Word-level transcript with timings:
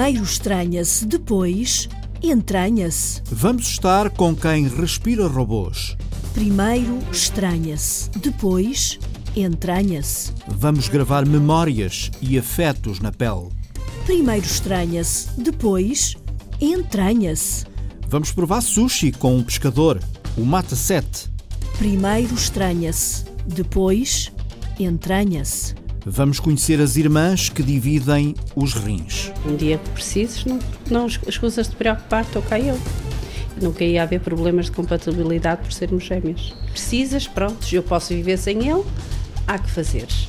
Primeiro 0.00 0.24
estranha-se, 0.24 1.04
depois 1.04 1.86
entranha-se. 2.22 3.20
Vamos 3.30 3.66
estar 3.66 4.08
com 4.08 4.34
quem 4.34 4.66
respira 4.66 5.26
robôs. 5.26 5.94
Primeiro 6.32 6.98
estranha-se, 7.12 8.08
depois 8.18 8.98
entranha-se. 9.36 10.32
Vamos 10.48 10.88
gravar 10.88 11.26
memórias 11.26 12.10
e 12.22 12.38
afetos 12.38 12.98
na 12.98 13.12
pele. 13.12 13.50
Primeiro 14.06 14.46
estranha-se, 14.46 15.38
depois 15.38 16.16
entranha-se. 16.58 17.66
Vamos 18.08 18.32
provar 18.32 18.62
sushi 18.62 19.12
com 19.12 19.36
um 19.36 19.42
pescador, 19.42 20.02
o 20.34 20.46
Mata 20.46 20.76
7. 20.76 21.30
Primeiro 21.76 22.34
estranha-se, 22.34 23.26
depois 23.46 24.32
entranha-se. 24.78 25.74
Vamos 26.04 26.40
conhecer 26.40 26.80
as 26.80 26.96
irmãs 26.96 27.50
que 27.50 27.62
dividem 27.62 28.34
os 28.56 28.72
rins. 28.72 29.30
Um 29.44 29.54
dia 29.54 29.76
que 29.76 29.90
precises, 29.90 30.44
não, 30.44 30.58
não 30.90 31.06
escusas 31.06 31.68
de 31.68 31.76
preocupar, 31.76 32.22
estou 32.22 32.40
cá 32.40 32.58
eu. 32.58 32.78
Nunca 33.60 33.84
ia 33.84 34.02
haver 34.02 34.20
problemas 34.20 34.66
de 34.66 34.72
compatibilidade 34.72 35.62
por 35.62 35.72
sermos 35.72 36.04
gêmeos. 36.04 36.54
Precisas, 36.70 37.28
pronto, 37.28 37.66
eu 37.70 37.82
posso 37.82 38.14
viver 38.14 38.38
sem 38.38 38.68
ele, 38.68 38.84
há 39.46 39.58
que 39.58 39.70
fazeres. 39.70 40.28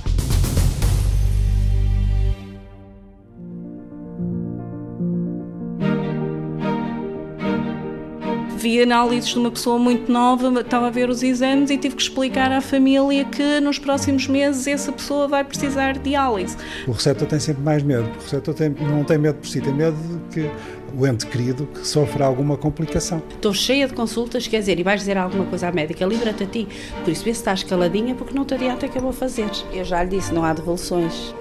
Vi 8.61 8.81
análises 8.81 9.31
de 9.31 9.39
uma 9.39 9.49
pessoa 9.49 9.79
muito 9.79 10.11
nova, 10.11 10.61
estava 10.61 10.87
a 10.87 10.89
ver 10.91 11.09
os 11.09 11.23
exames 11.23 11.71
e 11.71 11.77
tive 11.77 11.95
que 11.95 12.01
explicar 12.03 12.51
à 12.51 12.61
família 12.61 13.25
que 13.25 13.59
nos 13.59 13.79
próximos 13.79 14.27
meses 14.27 14.67
essa 14.67 14.91
pessoa 14.91 15.27
vai 15.27 15.43
precisar 15.43 15.93
de 15.93 15.99
diálise. 16.01 16.55
O 16.87 16.91
receptor 16.91 17.27
tem 17.27 17.39
sempre 17.39 17.63
mais 17.63 17.81
medo. 17.81 18.07
O 18.07 18.21
receptor 18.21 18.53
tem, 18.53 18.69
não 18.69 19.03
tem 19.03 19.17
medo 19.17 19.39
por 19.39 19.47
si, 19.47 19.59
tem 19.59 19.73
medo 19.73 19.97
de 19.97 20.19
que 20.33 20.51
o 20.95 21.07
ente 21.07 21.25
querido 21.25 21.65
que 21.65 21.87
sofra 21.87 22.25
alguma 22.25 22.55
complicação. 22.55 23.23
Estou 23.31 23.53
cheia 23.53 23.87
de 23.87 23.93
consultas, 23.93 24.47
quer 24.47 24.59
dizer, 24.59 24.79
e 24.79 24.83
vais 24.83 24.99
dizer 24.99 25.17
alguma 25.17 25.45
coisa 25.45 25.69
à 25.69 25.71
médica, 25.71 26.05
livra-te 26.05 26.43
a 26.43 26.45
ti. 26.45 26.67
Por 27.03 27.11
isso, 27.11 27.23
vê 27.23 27.33
se 27.33 27.39
estás 27.39 27.63
caladinha, 27.63 28.13
porque 28.13 28.35
não 28.35 28.45
te 28.45 28.53
adianta 28.53 28.87
que 28.87 28.97
eu 28.97 29.01
vou 29.01 29.13
fazer. 29.13 29.49
Eu 29.73 29.83
já 29.83 30.03
lhe 30.03 30.17
disse, 30.17 30.31
não 30.31 30.43
há 30.43 30.53
devoluções. 30.53 31.33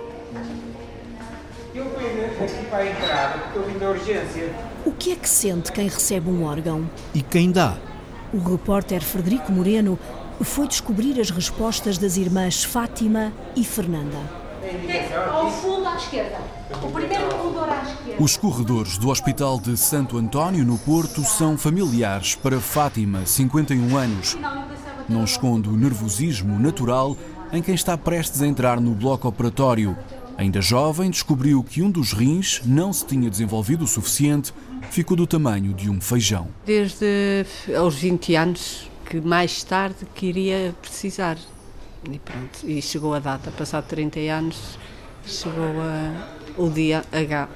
Eu 1.75 1.85
venho 1.85 2.27
aqui 2.27 2.65
para 2.71 2.79
a 2.79 2.91
entrada, 2.91 3.39
porque 3.39 3.59
eu 3.59 3.65
vim 3.67 3.79
da 3.79 3.91
urgência. 3.91 4.70
O 4.85 4.93
que 4.93 5.13
é 5.13 5.17
que 5.17 5.29
sente 5.29 5.71
quem 5.73 5.89
recebe 5.89 6.31
um 6.31 6.45
órgão? 6.45 6.89
E 7.15 7.21
quem 7.21 7.51
dá? 7.51 7.77
O 8.33 8.39
repórter 8.39 9.03
Frederico 9.03 9.53
Moreno 9.53 9.99
foi 10.41 10.67
descobrir 10.67 11.21
as 11.21 11.31
respostas 11.31 11.99
das 11.99 12.17
irmãs 12.17 12.65
Fátima 12.65 13.33
e 13.55 13.63
Fernanda. 13.63 14.17
Ao 15.31 15.51
fundo 15.51 15.87
à 15.87 15.97
esquerda. 15.97 16.39
O 16.83 16.91
primeiro 16.91 17.29
corredor 17.29 17.69
à 17.69 17.83
esquerda. 17.83 18.23
Os 18.23 18.37
corredores 18.37 18.97
do 18.97 19.11
Hospital 19.11 19.61
de 19.61 19.77
Santo 19.77 20.17
António, 20.17 20.65
no 20.65 20.79
Porto, 20.79 21.23
são 21.25 21.59
familiares 21.59 22.35
para 22.35 22.59
Fátima, 22.61 23.27
51 23.27 23.97
anos. 23.97 24.39
Não 25.09 25.25
esconde 25.25 25.69
o 25.69 25.77
nervosismo 25.77 26.59
natural 26.59 27.17
em 27.53 27.61
quem 27.61 27.75
está 27.75 27.99
prestes 27.99 28.41
a 28.41 28.47
entrar 28.47 28.81
no 28.81 28.95
bloco 28.95 29.29
operatório. 29.29 29.97
Ainda 30.41 30.63
jovem, 30.63 31.11
descobriu 31.11 31.63
que 31.63 31.83
um 31.83 31.91
dos 31.91 32.15
rins 32.15 32.63
não 32.65 32.95
se 32.95 33.05
tinha 33.05 33.29
desenvolvido 33.29 33.85
o 33.85 33.87
suficiente, 33.87 34.55
ficou 34.91 35.15
do 35.15 35.27
tamanho 35.27 35.75
de 35.75 35.91
um 35.91 36.01
feijão. 36.01 36.49
Desde 36.65 37.45
aos 37.77 37.97
20 37.97 38.37
anos, 38.37 38.91
que 39.05 39.21
mais 39.21 39.63
tarde 39.63 40.07
queria 40.15 40.75
precisar. 40.81 41.37
E 42.11 42.19
pronto, 42.19 42.59
e 42.65 42.81
chegou 42.81 43.13
a 43.13 43.19
data, 43.19 43.51
passado 43.51 43.85
30 43.85 44.19
anos, 44.21 44.79
chegou 45.27 45.79
a, 45.79 46.27
o 46.57 46.71
dia 46.71 47.05
H. 47.13 47.47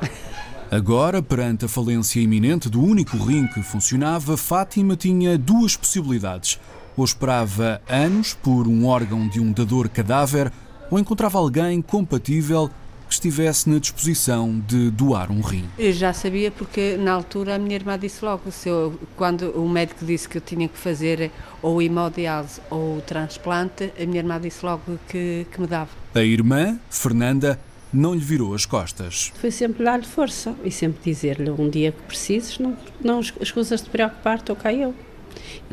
Agora, 0.70 1.22
perante 1.22 1.64
a 1.64 1.68
falência 1.68 2.20
iminente 2.20 2.68
do 2.68 2.84
único 2.84 3.16
rim 3.16 3.46
que 3.46 3.62
funcionava, 3.62 4.36
Fátima 4.36 4.94
tinha 4.94 5.38
duas 5.38 5.74
possibilidades. 5.74 6.60
Ou 6.98 7.04
esperava 7.06 7.80
anos 7.88 8.34
por 8.34 8.68
um 8.68 8.84
órgão 8.84 9.26
de 9.26 9.40
um 9.40 9.52
dador 9.52 9.88
cadáver, 9.88 10.52
ou 10.90 10.98
encontrava 10.98 11.38
alguém 11.38 11.80
compatível 11.82 12.70
que 13.08 13.14
estivesse 13.14 13.68
na 13.68 13.78
disposição 13.78 14.62
de 14.66 14.90
doar 14.90 15.30
um 15.30 15.40
rim. 15.40 15.64
Eu 15.78 15.92
já 15.92 16.12
sabia 16.12 16.50
porque 16.50 16.96
na 16.96 17.12
altura 17.12 17.54
a 17.54 17.58
minha 17.58 17.74
irmã 17.74 17.98
disse 17.98 18.24
logo, 18.24 18.50
se 18.50 18.68
eu, 18.68 18.98
quando 19.16 19.50
o 19.50 19.68
médico 19.68 20.04
disse 20.04 20.28
que 20.28 20.38
eu 20.38 20.42
tinha 20.42 20.68
que 20.68 20.78
fazer 20.78 21.30
ou 21.62 21.80
hemodiálise 21.82 22.60
ou 22.70 22.98
o 22.98 23.00
transplante, 23.02 23.92
a 24.00 24.06
minha 24.06 24.18
irmã 24.18 24.40
disse 24.40 24.64
logo 24.64 24.98
que, 25.08 25.46
que 25.50 25.60
me 25.60 25.66
dava. 25.66 25.90
A 26.14 26.22
irmã, 26.22 26.78
Fernanda, 26.90 27.58
não 27.92 28.14
lhe 28.14 28.20
virou 28.20 28.54
as 28.54 28.66
costas. 28.66 29.32
Foi 29.36 29.50
sempre 29.50 29.84
dar-lhe 29.84 30.04
força 30.04 30.54
e 30.64 30.70
sempre 30.70 31.00
dizer-lhe 31.04 31.50
um 31.50 31.68
dia 31.70 31.92
que 31.92 32.02
precises, 32.02 32.58
não, 32.58 32.76
não 33.00 33.20
escusas 33.20 33.82
de 33.82 33.88
preocupar, 33.88 34.38
estou 34.38 34.56
cá 34.56 34.72
eu. 34.72 34.94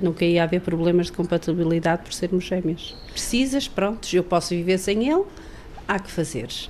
Nunca 0.02 0.26
ia 0.26 0.44
haver 0.44 0.62
problemas 0.62 1.08
de 1.08 1.14
compatibilidade 1.14 2.04
por 2.04 2.14
sermos 2.14 2.44
gêmeos. 2.44 2.96
Precisas, 3.12 3.68
pronto, 3.68 4.08
eu 4.14 4.24
posso 4.24 4.50
viver 4.50 4.78
sem 4.78 5.10
ele, 5.10 5.24
há 5.88 6.00
que 6.00 6.12
fazeres. 6.12 6.70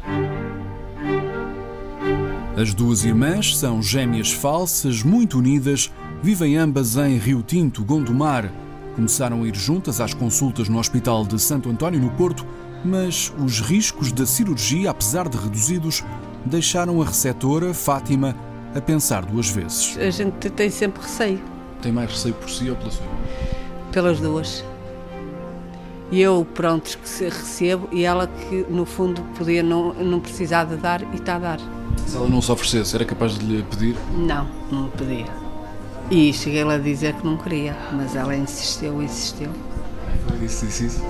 As 2.58 2.74
duas 2.74 3.06
irmãs 3.06 3.58
são 3.58 3.82
gêmeas 3.82 4.32
falsas, 4.32 5.04
muito 5.04 5.38
unidas, 5.38 5.92
vivem 6.22 6.58
ambas 6.58 6.98
em 6.98 7.18
Rio 7.18 7.42
Tinto, 7.42 7.84
Gondomar. 7.84 8.52
Começaram 8.96 9.44
a 9.44 9.48
ir 9.48 9.56
juntas 9.56 10.02
às 10.02 10.14
consultas 10.14 10.68
no 10.68 10.78
Hospital 10.78 11.26
de 11.26 11.40
Santo 11.40 11.70
António, 11.70 12.00
no 12.00 12.12
Porto, 12.12 12.46
mas 12.84 13.34
os 13.40 13.62
riscos 13.62 14.12
da 14.12 14.26
cirurgia, 14.26 14.92
apesar 14.92 15.30
de 15.30 15.38
reduzidos, 15.38 16.04
deixaram 16.46 17.02
a 17.02 17.06
receptora, 17.06 17.74
Fátima, 17.74 18.36
a 18.76 18.82
pensar 18.82 19.26
duas 19.26 19.50
vezes. 19.50 19.98
A 19.98 20.10
gente 20.10 20.50
tem 20.50 20.70
sempre 20.70 21.02
receio. 21.02 21.42
Tem 21.82 21.92
mais 21.92 22.12
receio 22.12 22.34
por 22.36 22.50
si 22.50 22.70
ou 22.70 22.76
pela 22.76 22.92
sua? 22.92 23.06
Pelas 23.92 24.20
duas. 24.20 24.64
E 26.12 26.22
eu, 26.22 26.46
pronto, 26.54 26.98
que 26.98 27.24
recebo 27.24 27.88
e 27.92 28.04
ela 28.04 28.28
que, 28.28 28.66
no 28.70 28.86
fundo, 28.86 29.22
podia 29.38 29.64
não, 29.64 29.94
não 29.94 30.20
precisar 30.20 30.66
de 30.66 30.76
dar 30.76 31.02
e 31.02 31.16
está 31.16 31.36
a 31.36 31.40
dar. 31.40 31.60
Se 32.06 32.18
ela 32.18 32.28
não 32.28 32.42
se 32.42 32.52
oferecesse, 32.52 32.96
era 32.96 33.06
capaz 33.06 33.38
de 33.38 33.46
lhe 33.46 33.64
pedir? 33.64 33.96
Não, 34.14 34.48
não 34.70 34.90
pedia. 34.90 35.28
E 36.10 36.34
cheguei-lhe 36.34 36.74
a 36.74 36.78
dizer 36.78 37.14
que 37.14 37.26
não 37.26 37.38
queria, 37.38 37.76
mas 37.94 38.16
ela 38.16 38.36
insistiu, 38.36 39.02
insistiu. 39.02 39.50
Foi 40.28 40.38
disse, 40.38 40.66
disse 40.66 40.88
isso? 40.88 41.02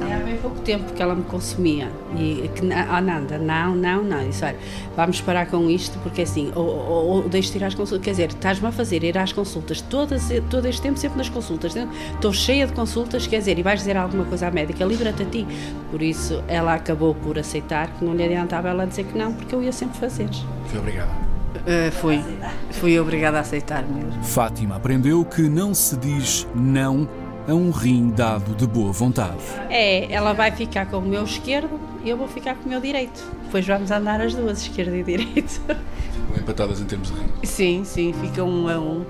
É 0.00 0.14
há 0.14 0.18
bem 0.18 0.36
pouco 0.36 0.60
tempo 0.60 0.92
que 0.92 1.02
ela 1.02 1.14
me 1.14 1.24
consumia. 1.24 1.90
E 2.16 2.50
que, 2.54 2.72
ah, 2.72 3.00
nada, 3.00 3.38
não, 3.38 3.74
não, 3.74 4.02
não. 4.02 4.28
Isso, 4.28 4.44
olha, 4.44 4.56
vamos 4.96 5.20
parar 5.20 5.46
com 5.46 5.70
isto, 5.70 5.98
porque 6.00 6.22
assim, 6.22 6.52
ou, 6.54 6.66
ou, 6.66 7.06
ou 7.06 7.28
deixo-te 7.28 7.58
ir 7.58 7.64
às 7.64 7.74
consultas. 7.74 8.04
Quer 8.04 8.10
dizer, 8.10 8.28
estás-me 8.28 8.68
a 8.68 8.72
fazer 8.72 9.02
ir 9.04 9.16
às 9.16 9.32
consultas 9.32 9.80
todas, 9.80 10.28
todo 10.50 10.66
este 10.66 10.82
tempo, 10.82 10.98
sempre 10.98 11.18
nas 11.18 11.28
consultas. 11.28 11.74
Estou 12.14 12.32
cheia 12.32 12.66
de 12.66 12.72
consultas, 12.72 13.26
quer 13.26 13.38
dizer, 13.38 13.58
e 13.58 13.62
vais 13.62 13.80
dizer 13.80 13.96
alguma 13.96 14.24
coisa 14.24 14.48
à 14.48 14.50
médica, 14.50 14.84
livra-te 14.84 15.22
a 15.22 15.26
ti. 15.26 15.46
Por 15.90 16.02
isso, 16.02 16.42
ela 16.48 16.74
acabou 16.74 17.14
por 17.14 17.38
aceitar, 17.38 17.88
que 17.88 18.04
não 18.04 18.14
lhe 18.14 18.24
adiantava 18.24 18.68
ela 18.68 18.86
dizer 18.86 19.04
que 19.04 19.16
não, 19.16 19.32
porque 19.32 19.54
eu 19.54 19.62
ia 19.62 19.72
sempre 19.72 19.98
fazer. 19.98 20.28
Foi 20.66 20.78
obrigada. 20.78 21.10
Uh, 21.56 21.90
fui. 21.90 22.22
Fui 22.70 23.00
obrigada 23.00 23.38
a 23.38 23.40
aceitar 23.40 23.82
mesmo. 23.84 24.22
Fátima 24.22 24.76
aprendeu 24.76 25.24
que 25.24 25.42
não 25.42 25.74
se 25.74 25.96
diz 25.96 26.46
não 26.54 27.08
a 27.46 27.54
um 27.54 27.70
rim 27.70 28.10
dado 28.10 28.54
de 28.54 28.66
boa 28.66 28.92
vontade. 28.92 29.42
É, 29.70 30.12
ela 30.12 30.32
vai 30.32 30.50
ficar 30.50 30.86
com 30.86 30.98
o 30.98 31.02
meu 31.02 31.24
esquerdo 31.24 31.78
e 32.04 32.10
eu 32.10 32.16
vou 32.16 32.28
ficar 32.28 32.54
com 32.56 32.66
o 32.66 32.68
meu 32.68 32.80
direito. 32.80 33.22
Depois 33.44 33.66
vamos 33.66 33.90
andar 33.90 34.20
as 34.20 34.34
duas, 34.34 34.62
esquerda 34.62 34.96
e 34.96 35.02
direito. 35.02 35.60
Ficam 35.60 36.36
empatadas 36.36 36.80
em 36.80 36.84
termos 36.84 37.10
de 37.10 37.18
rim? 37.18 37.26
Sim, 37.44 37.84
sim, 37.84 38.12
fica 38.20 38.42
um 38.42 38.68
a 38.68 38.78
um. 38.78 39.04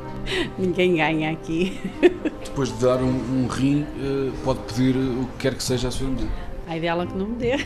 Ninguém 0.59 0.97
ganha 0.97 1.31
aqui. 1.31 1.81
Depois 2.45 2.69
de 2.69 2.85
dar 2.85 3.03
um, 3.03 3.09
um 3.09 3.47
rim, 3.47 3.87
eh, 3.99 4.31
pode 4.45 4.61
pedir 4.61 4.97
o 4.97 5.27
que 5.27 5.39
quer 5.39 5.55
que 5.55 5.63
seja 5.63 5.89
a 5.89 5.91
sua 5.91 6.09
mulher. 6.09 6.31
Ai 6.67 6.81
dela 6.81 7.07
que 7.07 7.17
não 7.17 7.27
me 7.27 7.37
dê. 7.37 7.57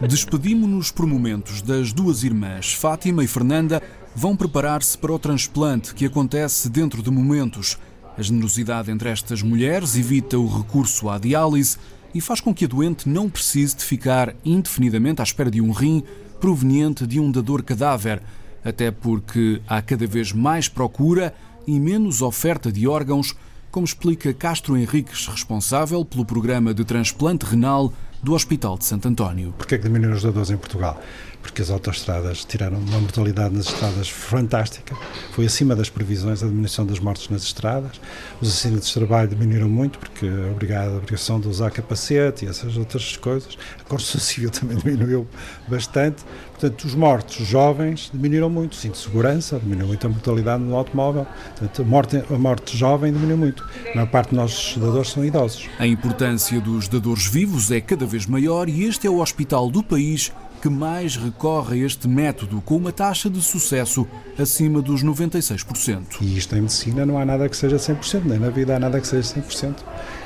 Despedimos-nos 0.00 0.90
por 0.90 1.06
momentos 1.06 1.62
das 1.62 1.92
duas 1.92 2.22
irmãs, 2.22 2.72
Fátima 2.74 3.24
e 3.24 3.26
Fernanda, 3.26 3.82
vão 4.14 4.36
preparar-se 4.36 4.96
para 4.96 5.12
o 5.12 5.18
transplante 5.18 5.94
que 5.94 6.06
acontece 6.06 6.68
dentro 6.68 7.02
de 7.02 7.10
momentos. 7.10 7.78
A 8.18 8.22
generosidade 8.22 8.90
entre 8.90 9.10
estas 9.10 9.42
mulheres 9.42 9.94
evita 9.94 10.38
o 10.38 10.46
recurso 10.46 11.10
à 11.10 11.18
diálise 11.18 11.76
e 12.14 12.20
faz 12.20 12.40
com 12.40 12.54
que 12.54 12.64
a 12.64 12.68
doente 12.68 13.06
não 13.06 13.28
precise 13.28 13.76
de 13.76 13.84
ficar 13.84 14.34
indefinidamente 14.42 15.20
à 15.20 15.24
espera 15.24 15.50
de 15.50 15.60
um 15.60 15.70
rim 15.70 16.02
proveniente 16.40 17.06
de 17.06 17.20
um 17.20 17.30
dador 17.30 17.62
cadáver, 17.62 18.22
até 18.64 18.90
porque 18.90 19.60
há 19.68 19.82
cada 19.82 20.06
vez 20.06 20.32
mais 20.32 20.66
procura 20.66 21.34
e 21.66 21.78
menos 21.78 22.22
oferta 22.22 22.72
de 22.72 22.88
órgãos, 22.88 23.36
como 23.70 23.84
explica 23.84 24.32
Castro 24.32 24.78
Henriques, 24.78 25.26
responsável 25.26 26.02
pelo 26.02 26.24
programa 26.24 26.72
de 26.72 26.84
transplante 26.84 27.44
renal 27.44 27.92
do 28.22 28.32
Hospital 28.32 28.78
de 28.78 28.86
Santo 28.86 29.08
António. 29.08 29.52
Porquê 29.58 29.74
é 29.74 29.78
que 29.78 29.84
diminuíram 29.84 30.16
os 30.16 30.22
dadores 30.22 30.50
em 30.50 30.56
Portugal? 30.56 31.00
Porque 31.46 31.62
as 31.62 31.70
autoestradas 31.70 32.44
tiraram 32.44 32.78
uma 32.78 32.98
mortalidade 32.98 33.54
nas 33.54 33.66
estradas 33.66 34.08
fantástica, 34.08 34.96
foi 35.30 35.46
acima 35.46 35.76
das 35.76 35.88
previsões 35.88 36.42
a 36.42 36.46
diminuição 36.46 36.84
das 36.84 36.98
mortes 36.98 37.28
nas 37.28 37.44
estradas. 37.44 38.00
Os 38.40 38.48
acidentes 38.48 38.88
de 38.88 38.94
trabalho 38.94 39.28
diminuíram 39.28 39.68
muito, 39.68 39.96
porque 39.96 40.26
a 40.26 40.96
obrigação 40.96 41.40
de 41.40 41.46
usar 41.46 41.70
capacete 41.70 42.44
e 42.44 42.48
essas 42.48 42.76
outras 42.76 43.16
coisas. 43.16 43.56
A 43.80 43.84
construção 43.84 44.20
civil 44.20 44.50
também 44.50 44.76
diminuiu 44.76 45.26
bastante. 45.68 46.24
Portanto, 46.50 46.84
os 46.84 46.94
mortos 46.94 47.46
jovens 47.46 48.10
diminuíram 48.12 48.50
muito, 48.50 48.74
cinto 48.74 48.94
de 48.94 49.00
segurança 49.00 49.60
diminuiu 49.60 49.86
muito 49.86 50.04
a 50.04 50.10
mortalidade 50.10 50.62
no 50.64 50.74
automóvel. 50.74 51.26
Portanto, 51.50 51.82
a 51.82 51.84
morte, 51.84 52.24
a 52.28 52.38
morte 52.38 52.76
jovem 52.76 53.12
diminuiu 53.12 53.38
muito. 53.38 53.64
A 53.92 53.94
maior 53.94 54.10
parte 54.10 54.30
dos 54.30 54.36
nossos 54.36 54.76
dadores 54.76 55.10
são 55.10 55.24
idosos. 55.24 55.68
A 55.78 55.86
importância 55.86 56.60
dos 56.60 56.88
dadores 56.88 57.26
vivos 57.26 57.70
é 57.70 57.80
cada 57.80 58.04
vez 58.04 58.26
maior 58.26 58.68
e 58.68 58.84
este 58.84 59.06
é 59.06 59.10
o 59.10 59.20
hospital 59.20 59.70
do 59.70 59.82
país 59.82 60.32
que 60.60 60.68
mais 60.68 61.16
recorre 61.16 61.82
a 61.82 61.86
este 61.86 62.08
método, 62.08 62.60
com 62.60 62.76
uma 62.76 62.92
taxa 62.92 63.28
de 63.28 63.40
sucesso 63.40 64.06
acima 64.38 64.80
dos 64.82 65.04
96%. 65.04 66.18
E 66.20 66.36
isto 66.36 66.56
em 66.56 66.62
medicina 66.62 67.06
não 67.06 67.18
há 67.18 67.24
nada 67.24 67.48
que 67.48 67.56
seja 67.56 67.76
100%, 67.76 68.24
nem 68.24 68.38
na 68.38 68.50
vida 68.50 68.76
há 68.76 68.78
nada 68.78 69.00
que 69.00 69.06
seja 69.06 69.40
100%. 69.40 69.74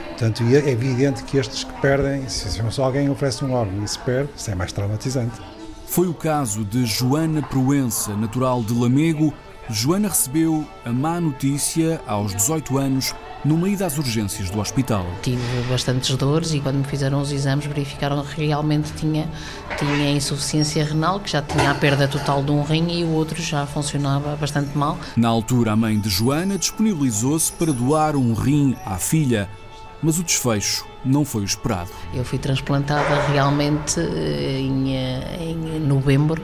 Portanto, 0.08 0.42
é 0.42 0.70
evidente 0.70 1.24
que 1.24 1.38
estes 1.38 1.64
que 1.64 1.72
perdem, 1.80 2.28
se 2.28 2.60
alguém 2.80 3.08
oferece 3.08 3.44
um 3.44 3.52
órgão 3.52 3.82
e 3.82 3.88
se 3.88 3.98
perde, 3.98 4.30
isso 4.36 4.50
é 4.50 4.54
mais 4.54 4.70
traumatizante. 4.70 5.40
Foi 5.86 6.06
o 6.06 6.14
caso 6.14 6.64
de 6.64 6.84
Joana 6.84 7.42
Proença, 7.42 8.14
natural 8.14 8.62
de 8.62 8.72
Lamego. 8.72 9.32
Joana 9.72 10.08
recebeu 10.08 10.66
a 10.84 10.90
má 10.90 11.20
notícia 11.20 12.00
aos 12.06 12.34
18 12.34 12.76
anos 12.76 13.14
numa 13.44 13.68
ida 13.68 13.86
às 13.86 13.96
urgências 13.98 14.50
do 14.50 14.58
hospital. 14.58 15.06
Tive 15.22 15.40
bastantes 15.68 16.14
dores 16.16 16.52
e 16.52 16.60
quando 16.60 16.76
me 16.76 16.84
fizeram 16.84 17.20
os 17.20 17.30
exames 17.30 17.66
verificaram 17.66 18.24
que 18.24 18.46
realmente 18.46 18.92
tinha, 18.94 19.30
tinha 19.78 20.10
insuficiência 20.10 20.84
renal, 20.84 21.20
que 21.20 21.30
já 21.30 21.40
tinha 21.40 21.70
a 21.70 21.74
perda 21.74 22.08
total 22.08 22.42
de 22.42 22.50
um 22.50 22.62
rim 22.62 23.00
e 23.00 23.04
o 23.04 23.10
outro 23.12 23.40
já 23.40 23.64
funcionava 23.64 24.34
bastante 24.36 24.76
mal. 24.76 24.98
Na 25.16 25.28
altura, 25.28 25.72
a 25.72 25.76
mãe 25.76 25.98
de 25.98 26.10
Joana 26.10 26.58
disponibilizou-se 26.58 27.52
para 27.52 27.72
doar 27.72 28.16
um 28.16 28.34
rim 28.34 28.76
à 28.84 28.96
filha 28.96 29.48
mas 30.02 30.18
o 30.18 30.24
desfecho 30.24 30.89
não 31.04 31.24
foi 31.24 31.42
o 31.42 31.44
esperado. 31.44 31.90
Eu 32.12 32.24
fui 32.24 32.38
transplantada 32.38 33.22
realmente 33.32 34.00
eh, 34.00 34.60
em, 34.60 34.96
eh, 34.96 35.38
em 35.40 35.80
novembro 35.80 36.42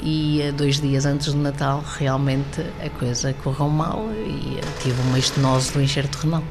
e 0.00 0.42
eh, 0.42 0.52
dois 0.52 0.80
dias 0.80 1.04
antes 1.04 1.32
do 1.32 1.38
Natal 1.38 1.82
realmente 1.96 2.60
a 2.84 2.88
coisa 2.90 3.32
correu 3.42 3.68
mal 3.68 4.08
e 4.12 4.60
tive 4.82 5.00
uma 5.02 5.18
estenose 5.18 5.72
do 5.72 5.82
enxerto 5.82 6.16
renal 6.16 6.44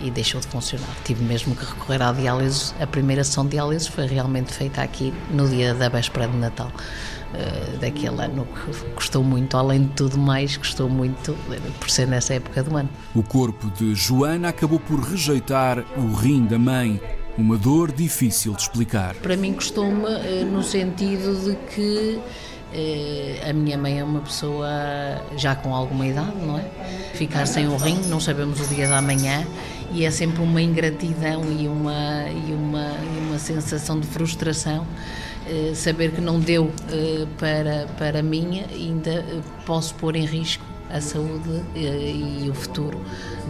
e 0.00 0.10
deixou 0.10 0.40
de 0.40 0.46
funcionar. 0.46 0.88
Tive 1.04 1.24
mesmo 1.24 1.56
que 1.56 1.64
recorrer 1.64 2.02
à 2.02 2.12
diálise. 2.12 2.72
A 2.80 2.86
primeira 2.86 3.24
sessão 3.24 3.44
de 3.44 3.50
diálise 3.52 3.90
foi 3.90 4.06
realmente 4.06 4.52
feita 4.52 4.82
aqui 4.82 5.12
no 5.30 5.48
dia 5.48 5.74
da 5.74 5.88
véspera 5.88 6.28
de 6.28 6.36
Natal. 6.36 6.70
Uh, 7.28 7.76
daquele 7.76 8.22
ano 8.22 8.46
que 8.46 8.90
custou 8.94 9.22
muito, 9.22 9.54
além 9.54 9.82
de 9.82 9.88
tudo 9.90 10.16
mais, 10.16 10.56
custou 10.56 10.88
muito 10.88 11.36
por 11.78 11.90
ser 11.90 12.08
nessa 12.08 12.34
época 12.34 12.62
do 12.62 12.74
ano. 12.74 12.88
O 13.14 13.22
corpo 13.22 13.70
de 13.70 13.94
Joana 13.94 14.48
acabou 14.48 14.80
por 14.80 14.98
rejeitar 15.00 15.84
o 15.98 16.14
rim 16.14 16.46
da 16.46 16.58
mãe. 16.58 16.98
Uma 17.36 17.58
dor 17.58 17.92
difícil 17.92 18.54
de 18.54 18.62
explicar. 18.62 19.14
Para 19.16 19.36
mim, 19.36 19.52
custou-me 19.52 20.06
uh, 20.06 20.46
no 20.50 20.62
sentido 20.62 21.38
de 21.44 21.54
que 21.74 22.18
a 23.48 23.52
minha 23.52 23.78
mãe 23.78 23.98
é 23.98 24.04
uma 24.04 24.20
pessoa 24.20 24.68
já 25.36 25.54
com 25.54 25.74
alguma 25.74 26.06
idade, 26.06 26.36
não 26.42 26.58
é? 26.58 26.64
Ficar 27.14 27.46
sem 27.46 27.66
o 27.66 27.76
rim, 27.76 27.98
não 28.08 28.20
sabemos 28.20 28.60
o 28.60 28.74
dia 28.74 28.86
da 28.88 29.00
manhã 29.00 29.46
e 29.92 30.04
é 30.04 30.10
sempre 30.10 30.42
uma 30.42 30.60
ingratidão 30.60 31.44
e 31.50 31.66
uma, 31.66 32.26
e 32.28 32.52
uma, 32.52 32.92
e 33.02 33.18
uma 33.26 33.38
sensação 33.38 33.98
de 33.98 34.06
frustração 34.06 34.84
eh, 34.84 35.27
saber 35.74 36.12
que 36.12 36.20
não 36.20 36.40
deu 36.40 36.70
eh, 36.90 37.26
para, 37.38 37.86
para 37.98 38.22
mim 38.22 38.64
ainda 38.70 39.10
eh, 39.10 39.40
posso 39.66 39.94
pôr 39.94 40.16
em 40.16 40.24
risco 40.24 40.64
a 40.90 41.00
saúde 41.02 41.62
e 41.76 42.48
o 42.48 42.54
futuro 42.54 42.98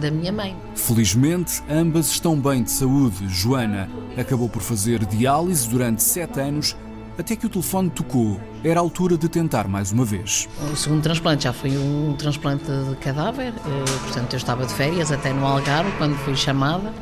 da 0.01 0.11
minha 0.11 0.29
mãe. 0.29 0.57
Felizmente, 0.75 1.63
ambas 1.69 2.07
estão 2.07 2.37
bem 2.37 2.63
de 2.63 2.69
saúde. 2.69 3.29
Joana 3.29 3.89
acabou 4.17 4.49
por 4.49 4.61
fazer 4.61 5.05
diálise 5.05 5.69
durante 5.69 6.03
sete 6.03 6.37
anos 6.41 6.75
até 7.17 7.35
que 7.35 7.45
o 7.45 7.49
telefone 7.49 7.89
tocou. 7.89 8.39
Era 8.63 8.79
a 8.79 8.83
altura 8.83 9.17
de 9.17 9.27
tentar 9.27 9.67
mais 9.67 9.91
uma 9.91 10.05
vez. 10.05 10.47
O 10.71 10.75
segundo 10.75 11.01
transplante 11.01 11.43
já 11.43 11.53
foi 11.53 11.77
um 11.77 12.15
transplante 12.17 12.65
de 12.65 12.95
cadáver, 12.97 13.53
eh, 13.53 13.99
portanto 14.03 14.33
eu 14.33 14.37
estava 14.37 14.65
de 14.65 14.73
férias 14.73 15.11
até 15.11 15.33
no 15.33 15.45
Algarve 15.45 15.91
quando 15.97 16.15
fui 16.17 16.35
chamada. 16.35 16.93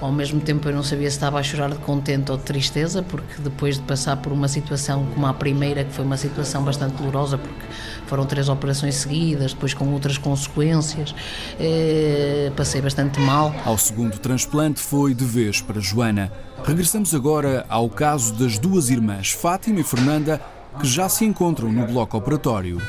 Ao 0.00 0.12
mesmo 0.12 0.40
tempo 0.40 0.68
eu 0.68 0.74
não 0.74 0.82
sabia 0.82 1.10
se 1.10 1.16
estava 1.16 1.40
a 1.40 1.42
chorar 1.42 1.70
de 1.70 1.78
contente 1.78 2.30
ou 2.30 2.36
de 2.36 2.44
tristeza, 2.44 3.02
porque 3.02 3.40
depois 3.40 3.76
de 3.76 3.82
passar 3.82 4.16
por 4.18 4.32
uma 4.32 4.46
situação 4.46 5.04
como 5.12 5.26
a 5.26 5.34
primeira, 5.34 5.84
que 5.84 5.92
foi 5.92 6.04
uma 6.04 6.16
situação 6.16 6.62
bastante 6.62 6.94
dolorosa, 6.94 7.36
porque 7.36 7.66
foram 8.06 8.24
três 8.24 8.48
operações 8.48 8.94
seguidas, 8.94 9.52
depois 9.52 9.74
com 9.74 9.88
outras 9.92 10.16
consequências, 10.16 11.14
eh, 11.58 12.52
passei 12.56 12.80
bastante 12.80 13.18
mal. 13.18 13.52
Ao 13.64 13.76
segundo 13.76 14.18
transplante 14.18 14.80
foi 14.80 15.14
de 15.14 15.24
vez 15.24 15.60
para 15.60 15.80
Joana. 15.80 16.32
Regressamos 16.64 17.12
agora 17.12 17.66
ao 17.68 17.90
caso 17.90 18.34
das 18.34 18.56
duas 18.56 18.90
irmãs, 18.90 19.32
Fátima 19.32 19.80
e 19.80 19.84
Fernanda, 19.84 20.40
que 20.80 20.86
já 20.86 21.08
se 21.08 21.24
encontram 21.24 21.72
no 21.72 21.86
bloco 21.86 22.16
operatório. 22.16 22.80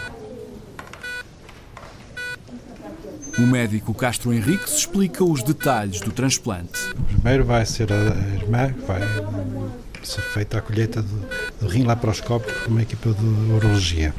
O 3.39 3.47
médico 3.47 3.93
Castro 3.93 4.33
Henriques 4.33 4.79
explica 4.79 5.23
os 5.23 5.41
detalhes 5.41 6.01
do 6.01 6.11
transplante. 6.11 6.77
Primeiro 7.07 7.45
vai 7.45 7.65
ser 7.65 7.87
a 7.89 8.35
irmã 8.35 8.73
que 8.73 8.81
vai 8.81 8.99
ser 10.03 10.21
feita 10.21 10.57
a 10.57 10.61
colheita 10.61 11.01
do, 11.01 11.25
do 11.61 11.67
rim 11.69 11.83
laparoscópico 11.83 12.51
por 12.59 12.69
uma 12.69 12.81
equipa 12.81 13.13
de 13.13 13.25
urologia 13.53 14.13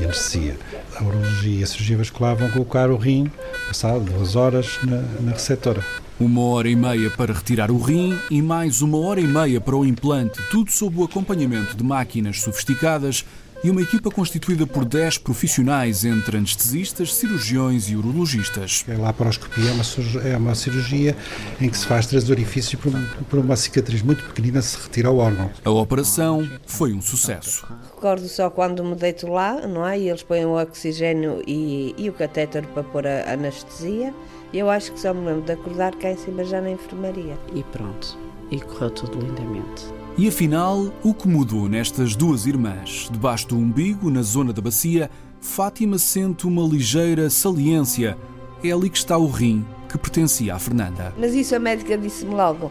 e 0.00 0.04
anestesia. 0.04 0.58
A 0.96 1.04
urologia 1.04 1.60
e 1.60 1.62
a 1.62 1.66
cirurgia 1.68 1.98
vascular 1.98 2.34
vão 2.34 2.50
colocar 2.50 2.90
o 2.90 2.96
rim, 2.96 3.30
passado 3.68 4.00
duas 4.00 4.34
horas, 4.34 4.76
na, 4.82 5.02
na 5.20 5.30
receptora. 5.30 5.84
Uma 6.18 6.42
hora 6.42 6.68
e 6.68 6.74
meia 6.74 7.10
para 7.10 7.32
retirar 7.32 7.70
o 7.70 7.78
rim 7.78 8.18
e 8.28 8.42
mais 8.42 8.82
uma 8.82 8.98
hora 8.98 9.20
e 9.20 9.26
meia 9.26 9.60
para 9.60 9.76
o 9.76 9.84
implante, 9.84 10.40
tudo 10.50 10.72
sob 10.72 10.98
o 10.98 11.04
acompanhamento 11.04 11.76
de 11.76 11.84
máquinas 11.84 12.40
sofisticadas 12.40 13.24
e 13.64 13.70
uma 13.70 13.80
equipa 13.80 14.10
constituída 14.10 14.66
por 14.66 14.84
10 14.84 15.16
profissionais, 15.18 16.04
entre 16.04 16.36
anestesistas, 16.36 17.14
cirurgiões 17.14 17.88
e 17.88 17.96
urologistas. 17.96 18.84
A 18.86 19.00
laparoscopia 19.00 19.70
é 19.70 19.72
uma, 19.72 20.28
é 20.28 20.36
uma 20.36 20.54
cirurgia 20.54 21.16
em 21.58 21.70
que 21.70 21.78
se 21.78 21.86
faz 21.86 22.06
três 22.06 22.28
orifícios 22.28 22.78
por, 22.78 22.92
por 23.30 23.38
uma 23.38 23.56
cicatriz 23.56 24.02
muito 24.02 24.22
pequenina 24.22 24.60
se 24.60 24.76
retira 24.76 25.10
o 25.10 25.16
órgão. 25.16 25.50
A 25.64 25.70
operação 25.70 26.46
foi 26.66 26.92
um 26.92 27.00
sucesso. 27.00 27.66
Recordo 27.94 28.28
só 28.28 28.50
quando 28.50 28.84
me 28.84 28.94
deito 28.94 29.26
lá, 29.26 29.66
não 29.66 29.86
é? 29.86 29.98
E 29.98 30.10
eles 30.10 30.22
põem 30.22 30.44
o 30.44 30.60
oxigênio 30.60 31.42
e, 31.46 31.94
e 31.96 32.10
o 32.10 32.12
catéter 32.12 32.66
para 32.66 32.82
pôr 32.82 33.06
a 33.06 33.32
anestesia. 33.32 34.12
Eu 34.52 34.68
acho 34.68 34.92
que 34.92 35.00
só 35.00 35.14
me 35.14 35.24
lembro 35.24 35.42
de 35.42 35.52
acordar 35.52 35.94
cá 35.96 36.10
em 36.10 36.18
cima 36.18 36.44
já 36.44 36.60
na 36.60 36.70
enfermaria. 36.70 37.38
E 37.54 37.62
pronto. 37.62 38.18
E 38.50 38.60
correu 38.60 38.90
tudo 38.90 39.18
lindamente. 39.20 40.03
E 40.16 40.28
afinal, 40.28 40.92
o 41.02 41.12
que 41.12 41.26
mudou 41.26 41.68
nestas 41.68 42.14
duas 42.14 42.46
irmãs? 42.46 43.08
Debaixo 43.10 43.48
do 43.48 43.56
umbigo, 43.56 44.08
na 44.08 44.22
zona 44.22 44.52
da 44.52 44.62
bacia, 44.62 45.10
Fátima 45.40 45.98
sente 45.98 46.46
uma 46.46 46.62
ligeira 46.62 47.28
saliência. 47.28 48.16
É 48.62 48.70
ali 48.70 48.88
que 48.88 48.96
está 48.96 49.18
o 49.18 49.26
rim 49.26 49.66
que 49.88 49.98
pertencia 49.98 50.54
à 50.54 50.58
Fernanda. 50.60 51.12
Mas 51.18 51.34
isso 51.34 51.56
a 51.56 51.58
médica 51.58 51.98
disse-me 51.98 52.32
logo 52.32 52.70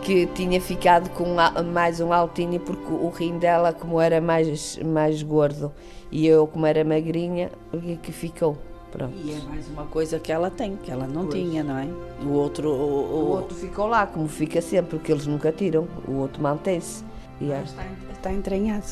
que 0.00 0.26
tinha 0.26 0.60
ficado 0.60 1.10
com 1.10 1.26
mais 1.72 1.98
um 2.00 2.12
altinho 2.12 2.60
porque 2.60 2.92
o 2.92 3.08
rim 3.10 3.36
dela, 3.36 3.72
como 3.72 4.00
era 4.00 4.20
mais, 4.20 4.78
mais 4.78 5.20
gordo 5.24 5.72
e 6.12 6.24
eu, 6.24 6.46
como 6.46 6.66
era 6.66 6.84
magrinha, 6.84 7.50
que 8.00 8.12
ficou. 8.12 8.56
Pronto. 8.96 9.14
E 9.22 9.32
é 9.34 9.38
mais 9.40 9.68
uma 9.68 9.84
coisa 9.84 10.18
que 10.18 10.32
ela 10.32 10.50
tem, 10.50 10.74
que 10.76 10.90
ela 10.90 11.06
não 11.06 11.26
pois. 11.26 11.34
tinha, 11.34 11.62
não 11.62 11.76
é? 11.76 11.86
O 12.24 12.30
outro. 12.30 12.70
O, 12.70 12.72
o... 12.72 13.24
o, 13.24 13.28
outro 13.28 13.54
ficou 13.54 13.86
lá, 13.86 14.06
como 14.06 14.26
fica 14.26 14.62
sempre, 14.62 14.96
porque 14.96 15.12
eles 15.12 15.26
nunca 15.26 15.52
tiram. 15.52 15.86
O 16.08 16.12
outro 16.12 16.42
mantém-se. 16.42 17.04
E 17.38 17.52
é... 17.52 17.62
está, 17.62 17.84
está 18.10 18.32
entranhado. 18.32 18.86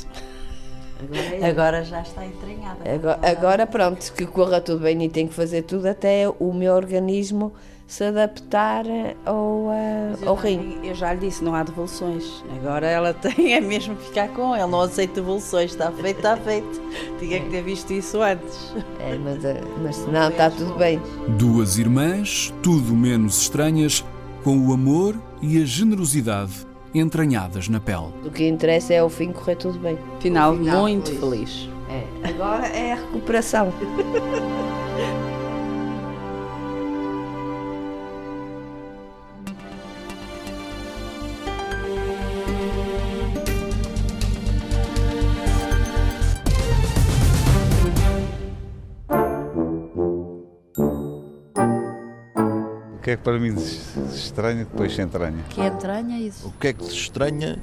Agora, 1.01 1.37
é. 1.37 1.45
agora, 1.49 1.85
já 1.85 2.03
está 2.03 2.27
entranhado. 2.27 2.81
Agora, 2.87 3.19
agora, 3.23 3.67
pronto, 3.67 4.13
que 4.13 4.27
corra 4.27 4.61
tudo 4.61 4.81
bem 4.81 5.03
e 5.03 5.09
tem 5.09 5.27
que 5.27 5.33
fazer 5.33 5.63
tudo 5.63 5.87
até 5.87 6.29
o 6.29 6.53
meu 6.53 6.75
organismo 6.75 7.55
se 7.87 8.05
adaptar 8.05 8.85
ao, 9.25 9.67
uh, 9.67 10.29
ao 10.29 10.35
rim. 10.35 10.79
Eu 10.83 10.95
já 10.95 11.13
lhe 11.13 11.21
disse, 11.21 11.45
não 11.45 11.55
há 11.55 11.63
devoluções. 11.63 12.45
Agora 12.57 12.87
ela 12.87 13.13
tem 13.15 13.55
é 13.55 13.61
mesmo 13.61 13.97
ficar 13.97 14.29
com 14.29 14.55
ele, 14.55 14.67
não 14.67 14.81
aceita 14.81 15.15
devoluções. 15.15 15.73
Está 15.73 15.91
feito, 15.93 16.17
está 16.17 16.37
feito. 16.37 16.83
Tinha 17.19 17.41
que 17.41 17.51
ter 17.51 17.63
visto 17.63 17.93
isso 17.93 18.21
antes. 18.21 18.75
É, 19.01 19.17
mas, 19.19 19.45
eh, 19.45 19.61
mas 19.83 20.07
não, 20.07 20.29
está 20.29 20.51
tudo 20.51 20.75
bem. 20.77 21.01
Duas 21.39 21.79
irmãs, 21.79 22.53
tudo 22.63 22.95
menos 22.95 23.43
estranhas, 23.43 24.05
com 24.43 24.59
o 24.59 24.73
amor 24.73 25.17
e 25.41 25.61
a 25.63 25.65
generosidade 25.65 26.67
entranhadas 26.95 27.69
na 27.69 27.81
pele. 27.81 28.13
O 28.25 28.31
que 28.31 28.47
interessa 28.47 28.95
é 28.95 29.03
o 29.03 29.09
fim 29.09 29.33
correr 29.33 29.57
tudo 29.57 29.79
bem. 29.79 29.99
Final, 30.21 30.57
Final 30.57 30.83
muito 30.83 31.11
feliz. 31.19 31.65
feliz. 31.65 31.71
É. 31.91 32.29
Agora 32.29 32.67
é 32.69 32.93
a 32.93 32.97
recuperação. 32.97 33.73
é 53.15 53.17
que 53.17 53.23
para 53.23 53.39
mim 53.39 53.57
se 53.57 54.01
estranha, 54.17 54.65
depois 54.65 54.95
se 54.95 55.01
entranha. 55.01 55.43
Que 55.49 55.61
é 55.61 55.67
entranha 55.67 56.19
isso? 56.19 56.49
O 56.49 56.53
que 56.53 56.69
é 56.69 56.73
que 56.73 56.85
se 56.85 56.93
estranha? 56.93 57.59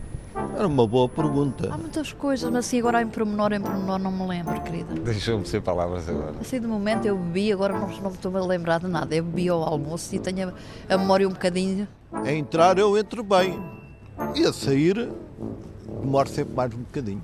Era 0.57 0.65
uma 0.67 0.87
boa 0.87 1.09
pergunta. 1.09 1.69
Há 1.71 1.77
muitas 1.77 2.13
coisas, 2.13 2.49
mas 2.49 2.65
assim 2.65 2.79
agora 2.79 3.01
em 3.01 3.07
pormenor, 3.07 3.51
em 3.51 3.61
pormenor 3.61 3.99
não 3.99 4.11
me 4.11 4.25
lembro, 4.27 4.59
querida. 4.61 4.93
Deixou-me 4.93 5.45
ser 5.45 5.61
palavras 5.61 6.07
agora. 6.07 6.33
Assim 6.39 6.59
de 6.59 6.67
momento 6.67 7.05
eu 7.05 7.17
bebi, 7.17 7.51
agora 7.51 7.77
não, 7.77 7.87
não 7.87 8.11
estou 8.11 8.35
a 8.35 8.45
lembrar 8.45 8.79
de 8.79 8.87
nada. 8.87 9.13
Eu 9.13 9.23
bebi 9.23 9.49
ao 9.49 9.61
almoço 9.61 10.15
e 10.15 10.19
tenho 10.19 10.49
a, 10.89 10.93
a 10.93 10.97
memória 10.97 11.27
um 11.27 11.31
bocadinho. 11.31 11.87
A 12.13 12.31
entrar 12.31 12.77
eu 12.77 12.97
entro 12.97 13.23
bem. 13.23 13.61
E 14.35 14.45
a 14.45 14.53
sair 14.53 15.09
demoro 16.01 16.29
sempre 16.29 16.53
mais 16.55 16.73
um 16.73 16.77
bocadinho. 16.77 17.23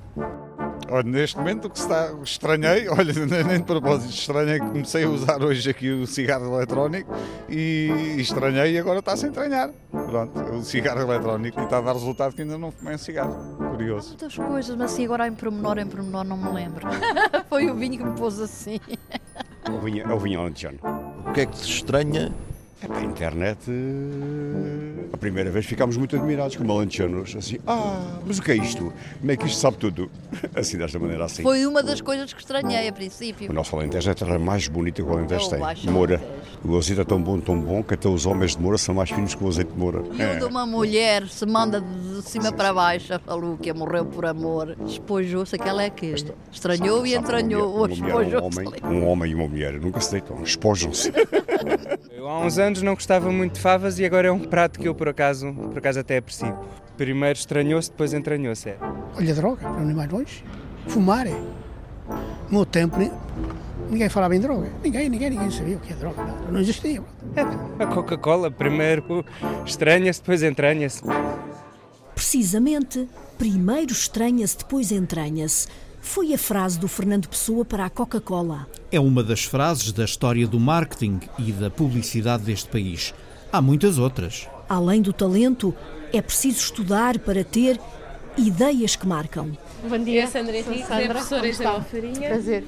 Olha, 0.89 1.03
neste 1.03 1.37
momento 1.37 1.65
o 1.65 1.69
que 1.69 1.77
está 1.77 2.13
estranhei, 2.23 2.87
olha, 2.89 3.13
nem 3.25 3.57
de 3.57 3.63
propósito, 3.63 4.13
estranhei 4.13 4.59
que 4.59 4.65
comecei 4.65 5.03
a 5.03 5.09
usar 5.09 5.43
hoje 5.43 5.69
aqui 5.69 5.89
o 5.89 6.07
cigarro 6.07 6.55
eletrónico 6.55 7.13
e 7.49 8.15
estranhei 8.19 8.73
e 8.73 8.79
agora 8.79 8.99
está-se 8.99 9.25
a 9.25 9.29
entranhar. 9.29 9.71
Pronto, 9.91 10.39
o 10.39 10.63
cigarro 10.63 11.01
eletrónico 11.01 11.59
e 11.59 11.63
está 11.63 11.79
a 11.79 11.81
dar 11.81 11.93
resultado 11.93 12.33
que 12.33 12.41
ainda 12.41 12.57
não 12.57 12.71
fumei 12.71 12.95
um 12.95 12.97
cigarro. 12.97 13.57
Curioso. 13.71 14.09
Muitas 14.09 14.35
coisas, 14.35 14.75
mas 14.75 14.91
assim 14.91 15.05
agora 15.05 15.27
em 15.27 15.33
pormenor, 15.33 15.77
em 15.77 15.87
pormenor 15.87 16.23
não 16.23 16.37
me 16.37 16.51
lembro. 16.51 16.87
Foi 17.49 17.69
o 17.69 17.75
vinho 17.75 17.97
que 17.97 18.03
me 18.03 18.17
pôs 18.17 18.39
assim. 18.39 18.79
O 19.69 19.79
vinho, 19.79 20.09
o 20.13 20.19
vinho 20.19 20.39
alentejano. 20.39 20.79
O 21.27 21.33
que 21.33 21.41
é 21.41 21.45
que 21.45 21.57
se 21.57 21.69
estranha? 21.69 22.33
É 22.79 22.87
para 22.87 22.97
a 22.99 23.03
internet, 23.03 23.57
eh, 23.69 25.05
a 25.11 25.17
primeira 25.17 25.49
vez 25.49 25.65
ficámos 25.65 25.97
muito 25.97 26.15
admirados 26.15 26.55
como 26.55 26.71
alentejanos, 26.73 27.35
assim, 27.35 27.57
ah, 27.65 28.19
mas 28.23 28.37
o 28.37 28.41
que 28.43 28.51
é 28.51 28.55
isto? 28.55 28.93
Como 29.19 29.31
é 29.31 29.35
que 29.35 29.47
isto 29.47 29.59
sabe 29.59 29.77
tudo? 29.77 30.11
Assim, 30.55 30.77
desta 30.77 30.99
maneira 30.99 31.25
assim. 31.25 31.41
Foi 31.41 31.65
uma 31.65 31.81
das 31.81 32.01
coisas 32.01 32.31
que 32.33 32.39
estranhei 32.39 32.87
a 32.87 32.93
princípio. 32.93 33.49
O 33.49 33.53
nosso 33.53 33.75
Alentejo 33.75 34.09
é 34.09 34.11
a 34.11 34.15
terra 34.15 34.37
mais 34.37 34.67
bonita 34.67 35.01
que 35.01 35.07
o 35.09 35.13
Alentejo 35.13 35.45
Eu 35.45 35.49
tem. 35.49 35.63
acho 35.63 35.89
Moura. 35.91 36.21
O 36.63 36.77
azeite 36.77 37.01
é 37.01 37.03
tão 37.03 37.21
bom, 37.21 37.39
tão 37.39 37.59
bom, 37.59 37.81
que 37.83 37.93
até 37.95 38.07
os 38.07 38.25
homens 38.25 38.55
de 38.55 38.61
Moura 38.61 38.77
são 38.77 38.93
mais 38.93 39.09
finos 39.09 39.33
que 39.33 39.43
o 39.43 39.47
azeite 39.47 39.71
de 39.71 39.77
Moura. 39.79 40.03
E 40.11 40.35
o 40.35 40.39
de 40.39 40.45
uma 40.45 40.65
mulher 40.65 41.27
se 41.27 41.45
manda 41.45 41.81
de 41.81 42.21
cima 42.23 42.51
para 42.51 42.73
baixo, 42.73 43.13
a 43.25 43.33
Lucia 43.33 43.73
morreu 43.73 44.05
por 44.05 44.25
amor, 44.25 44.75
espojou-se, 44.85 45.55
aquela 45.55 45.81
é 45.83 45.89
que 45.89 46.13
estranhou 46.51 47.05
e 47.05 47.11
Sabe, 47.11 47.23
entranhou, 47.23 47.75
uma 47.75 47.87
mulher- 47.87 48.03
uma 48.03 48.23
mulher, 48.23 48.41
um, 48.41 48.45
homem, 48.45 48.69
um 48.83 49.07
homem 49.07 49.31
e 49.31 49.35
uma 49.35 49.47
mulher 49.47 49.73
nunca 49.79 49.99
se 50.01 50.11
deitam, 50.11 50.43
espojam-se. 50.43 51.11
Eu 52.11 52.27
há 52.27 52.39
uns 52.45 52.57
anos 52.57 52.66
não 52.81 52.93
gostava 52.93 53.31
muito 53.31 53.53
de 53.55 53.59
favas 53.61 53.99
e 53.99 54.05
agora 54.05 54.27
é 54.27 54.31
um 54.31 54.39
prato 54.39 54.79
que 54.79 54.87
eu 54.87 54.93
por 54.95 55.07
acaso, 55.09 55.53
por 55.53 55.77
acaso 55.77 55.99
até 55.99 56.17
aprecio. 56.17 56.57
Primeiro 56.97 57.37
estranhou-se, 57.37 57.89
depois 57.91 58.13
entranhou-se. 58.13 58.69
É. 58.69 58.77
Olha, 59.15 59.33
droga, 59.35 59.69
não 59.69 59.89
ir 59.89 59.93
mais 59.93 60.11
longe. 60.11 60.43
Fumar 60.87 61.27
é. 61.27 61.31
No 62.49 62.51
meu 62.59 62.65
tempo, 62.65 62.97
ni- 62.97 63.11
ninguém 63.89 64.09
falava 64.09 64.35
em 64.35 64.39
droga. 64.39 64.69
Ninguém, 64.83 65.09
ninguém, 65.09 65.29
ninguém 65.29 65.51
sabia 65.51 65.77
o 65.77 65.79
que 65.79 65.93
é 65.93 65.95
droga. 65.95 66.23
Não, 66.23 66.53
não 66.53 66.59
existia. 66.59 67.01
A 67.79 67.85
Coca-Cola, 67.87 68.49
primeiro 68.49 69.23
estranha-se, 69.65 70.19
depois 70.21 70.41
entranha-se. 70.43 71.01
Precisamente, 72.15 73.07
primeiro 73.37 73.91
estranha-se, 73.91 74.57
depois 74.57 74.91
entranha-se. 74.91 75.67
Foi 76.07 76.33
a 76.33 76.37
frase 76.37 76.79
do 76.79 76.87
Fernando 76.87 77.27
Pessoa 77.27 77.65
para 77.65 77.85
a 77.85 77.89
Coca-Cola. 77.89 78.65
É 78.91 78.99
uma 78.99 79.21
das 79.21 79.43
frases 79.43 79.91
da 79.91 80.05
história 80.05 80.47
do 80.47 80.57
marketing 80.57 81.19
e 81.37 81.51
da 81.51 81.69
publicidade 81.69 82.43
deste 82.43 82.69
país. 82.69 83.13
Há 83.51 83.61
muitas 83.61 83.99
outras. 83.99 84.47
Além 84.69 85.01
do 85.01 85.11
talento, 85.11 85.75
é 86.13 86.21
preciso 86.21 86.59
estudar 86.59 87.19
para 87.19 87.43
ter 87.43 87.79
ideias 88.37 88.95
que 88.95 89.05
marcam. 89.05 89.51
Bom 89.87 89.99
dia, 89.99 90.25
Sandra 90.27 90.57
Henrique, 90.57 90.87
Sandra, 90.87 91.09
professora 91.09 91.47
Isabel? 91.47 91.81
Farinha. 91.83 92.29
Prazer. 92.29 92.63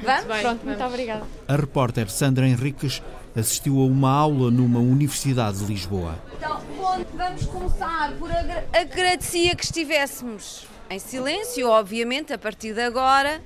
Vamos? 0.00 0.24
bem, 0.24 0.40
Pronto, 0.40 0.44
vamos. 0.44 0.64
muito 0.64 0.84
obrigada. 0.84 1.24
A 1.48 1.56
repórter 1.56 2.08
Sandra 2.08 2.48
Henriques 2.48 3.02
assistiu 3.34 3.80
a 3.80 3.84
uma 3.84 4.10
aula 4.10 4.52
numa 4.52 4.78
universidade 4.78 5.58
de 5.58 5.64
Lisboa. 5.64 6.16
Então, 6.38 6.60
bom, 6.76 7.04
vamos 7.12 7.44
começar 7.46 8.12
por 8.18 8.30
agra 8.30 8.64
agradecer 8.72 9.56
que 9.56 9.64
estivéssemos 9.64 10.73
em 10.90 10.98
silêncio, 10.98 11.68
obviamente, 11.68 12.32
a 12.32 12.38
partir 12.38 12.74
de 12.74 12.80
agora. 12.80 13.42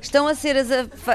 Estão 0.00 0.26
a 0.26 0.34
ser, 0.34 0.56
as 0.56 0.68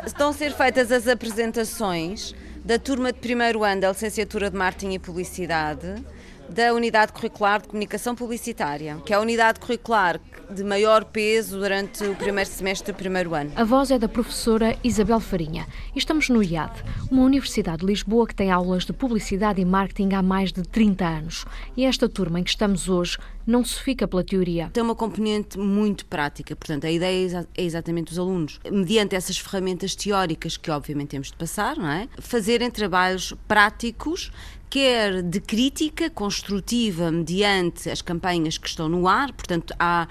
estão 0.05 0.29
a 0.29 0.33
ser 0.33 0.53
feitas 0.53 0.91
as 0.91 1.07
apresentações 1.07 2.35
da 2.63 2.77
turma 2.77 3.11
de 3.11 3.19
primeiro 3.19 3.63
ano 3.63 3.81
da 3.81 3.89
licenciatura 3.89 4.49
de 4.49 4.57
Marketing 4.57 4.93
e 4.93 4.99
Publicidade 4.99 6.03
da 6.49 6.73
Unidade 6.73 7.11
Curricular 7.13 7.61
de 7.61 7.67
Comunicação 7.67 8.15
Publicitária, 8.15 8.97
que 9.05 9.13
é 9.13 9.15
a 9.15 9.19
unidade 9.19 9.59
curricular 9.59 10.19
de 10.49 10.63
maior 10.63 11.03
peso 11.05 11.57
durante 11.57 12.03
o 12.03 12.15
primeiro 12.15 12.49
semestre 12.49 12.93
do 12.93 12.95
primeiro 12.95 13.33
ano. 13.33 13.51
A 13.55 13.63
voz 13.63 13.91
é 13.91 13.97
da 13.97 14.07
professora 14.07 14.77
Isabel 14.83 15.19
Farinha. 15.19 15.67
Estamos 15.95 16.29
no 16.29 16.43
IAD, 16.43 16.83
uma 17.09 17.23
universidade 17.23 17.79
de 17.79 17.85
Lisboa 17.85 18.27
que 18.27 18.35
tem 18.35 18.51
aulas 18.51 18.85
de 18.85 18.93
publicidade 18.93 19.59
e 19.59 19.65
marketing 19.65 20.13
há 20.13 20.21
mais 20.21 20.51
de 20.51 20.61
30 20.63 21.05
anos. 21.05 21.45
E 21.75 21.85
esta 21.85 22.07
turma 22.07 22.39
em 22.39 22.43
que 22.43 22.49
estamos 22.49 22.87
hoje 22.87 23.17
não 23.45 23.63
se 23.63 23.79
fica 23.81 24.07
pela 24.07 24.23
teoria. 24.23 24.69
Tem 24.73 24.81
uma 24.81 24.95
componente 24.95 25.57
muito 25.57 26.05
prática, 26.05 26.55
portanto, 26.55 26.85
a 26.85 26.91
ideia 26.91 27.47
é, 27.55 27.61
é 27.61 27.63
exatamente 27.63 28.11
os 28.11 28.19
alunos, 28.19 28.59
mediante 28.71 29.15
essas 29.15 29.37
ferramentas 29.37 29.95
teóricas 29.95 30.57
que 30.57 30.71
obviamente 30.71 31.09
temos 31.09 31.27
de 31.27 31.37
passar, 31.37 31.77
não 31.77 31.89
é? 31.89 32.07
Fazerem 32.19 32.71
trabalhos 32.71 33.33
práticos 33.47 34.31
quer 34.69 35.21
de 35.21 35.39
crítica 35.39 36.09
construtiva 36.09 37.11
mediante 37.11 37.89
as 37.89 38.01
campanhas 38.01 38.57
que 38.57 38.67
estão 38.67 38.89
no 38.89 39.07
ar, 39.07 39.31
portanto, 39.31 39.73
eh, 39.73 39.77
há- 39.81 40.07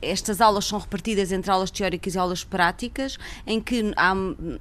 estas 0.00 0.40
aulas 0.40 0.64
são 0.64 0.78
repartidas 0.78 1.32
entre 1.32 1.50
aulas 1.50 1.70
teóricas 1.70 2.14
e 2.14 2.18
aulas 2.18 2.44
práticas, 2.44 3.18
em 3.46 3.60
que 3.60 3.92
há, 3.96 4.14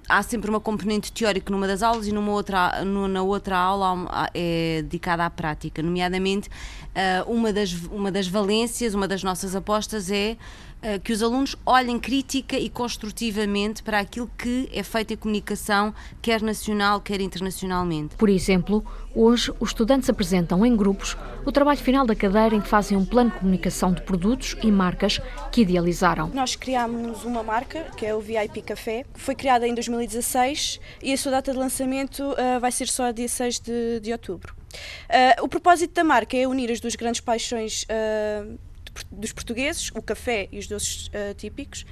há 0.10 0.24
sempre 0.24 0.50
uma 0.50 0.60
componente 0.60 1.12
teórica 1.12 1.52
numa 1.52 1.68
das 1.68 1.82
aulas 1.82 2.08
e 2.08 2.12
numa 2.12 2.32
outra, 2.32 2.84
na 2.84 3.22
outra 3.22 3.58
aula 3.58 4.30
é 4.34 4.82
dedicada 4.84 5.26
à 5.26 5.30
prática, 5.30 5.82
nomeadamente 5.82 6.50
eh, 6.94 7.24
uma, 7.28 7.54
das, 7.54 7.72
uma 7.92 8.12
das 8.12 8.28
valências, 8.28 8.94
uma 8.94 9.08
das 9.08 9.24
nossas 9.24 9.56
apostas 9.56 10.12
é 10.12 10.36
que 11.04 11.12
os 11.12 11.22
alunos 11.24 11.56
olhem 11.66 12.00
crítica 12.00 12.58
e 12.58 12.70
construtivamente 12.70 13.82
para 13.82 14.00
aquilo 14.00 14.30
que 14.38 14.70
é 14.72 14.84
feito 14.84 15.14
em 15.14 15.18
comunicação, 15.18 15.94
quer 16.22 16.42
nacional, 16.42 17.02
quer 17.02 17.20
internacionalmente. 17.20 18.16
Por 18.16 18.30
exemplo, 18.30 18.86
hoje 19.16 19.52
os 19.60 19.70
estudantes 19.70 20.10
apresentam 20.10 20.66
em 20.66 20.76
grupos 20.76 21.18
o 21.46 21.52
trabalho 21.52 21.80
final 21.80 22.06
da 22.06 22.16
cadeira 22.16 22.56
em 22.56 22.62
que 22.62 22.68
fazem 22.68 22.98
um 22.98 23.06
plano 23.06 23.32
de 23.32 23.38
comunicação 23.38 23.92
de 23.92 24.02
produtos 24.04 24.56
e 24.64 24.72
marcas 24.72 25.20
que 25.52 25.62
idealizaram. 25.62 26.30
Nós 26.34 26.56
criámos 26.56 27.26
uma 27.26 27.42
marca, 27.44 27.86
que 27.98 28.06
é 28.06 28.14
o 28.14 28.20
VIP 28.22 28.62
Café, 28.62 29.04
que 29.14 29.20
foi 29.20 29.34
criada 29.36 29.68
em 29.68 29.74
2016 29.74 30.80
e 31.02 31.12
a 31.14 31.18
sua 31.18 31.32
data 31.32 31.52
de 31.52 31.58
lançamento 31.58 32.24
ah, 32.38 32.60
vai 32.60 32.72
ser 32.72 32.88
só 32.88 33.12
dia 33.12 33.28
6 33.28 33.60
de, 33.60 34.00
de 34.00 34.12
outubro. 34.12 34.56
Ah, 35.10 35.42
o 35.42 35.48
propósito 35.48 35.94
da 35.94 36.04
marca 36.04 36.38
é 36.38 36.48
unir 36.48 36.72
as 36.72 36.80
duas 36.80 36.96
grandes 36.96 37.22
paixões 37.22 37.86
por- 37.86 38.58
dos 39.12 39.32
portugueses, 39.34 39.92
o 39.96 40.02
café 40.02 40.48
e 40.52 40.60
os 40.60 40.68
doces 40.68 41.10
ah, 41.14 41.34
típicos. 41.34 41.86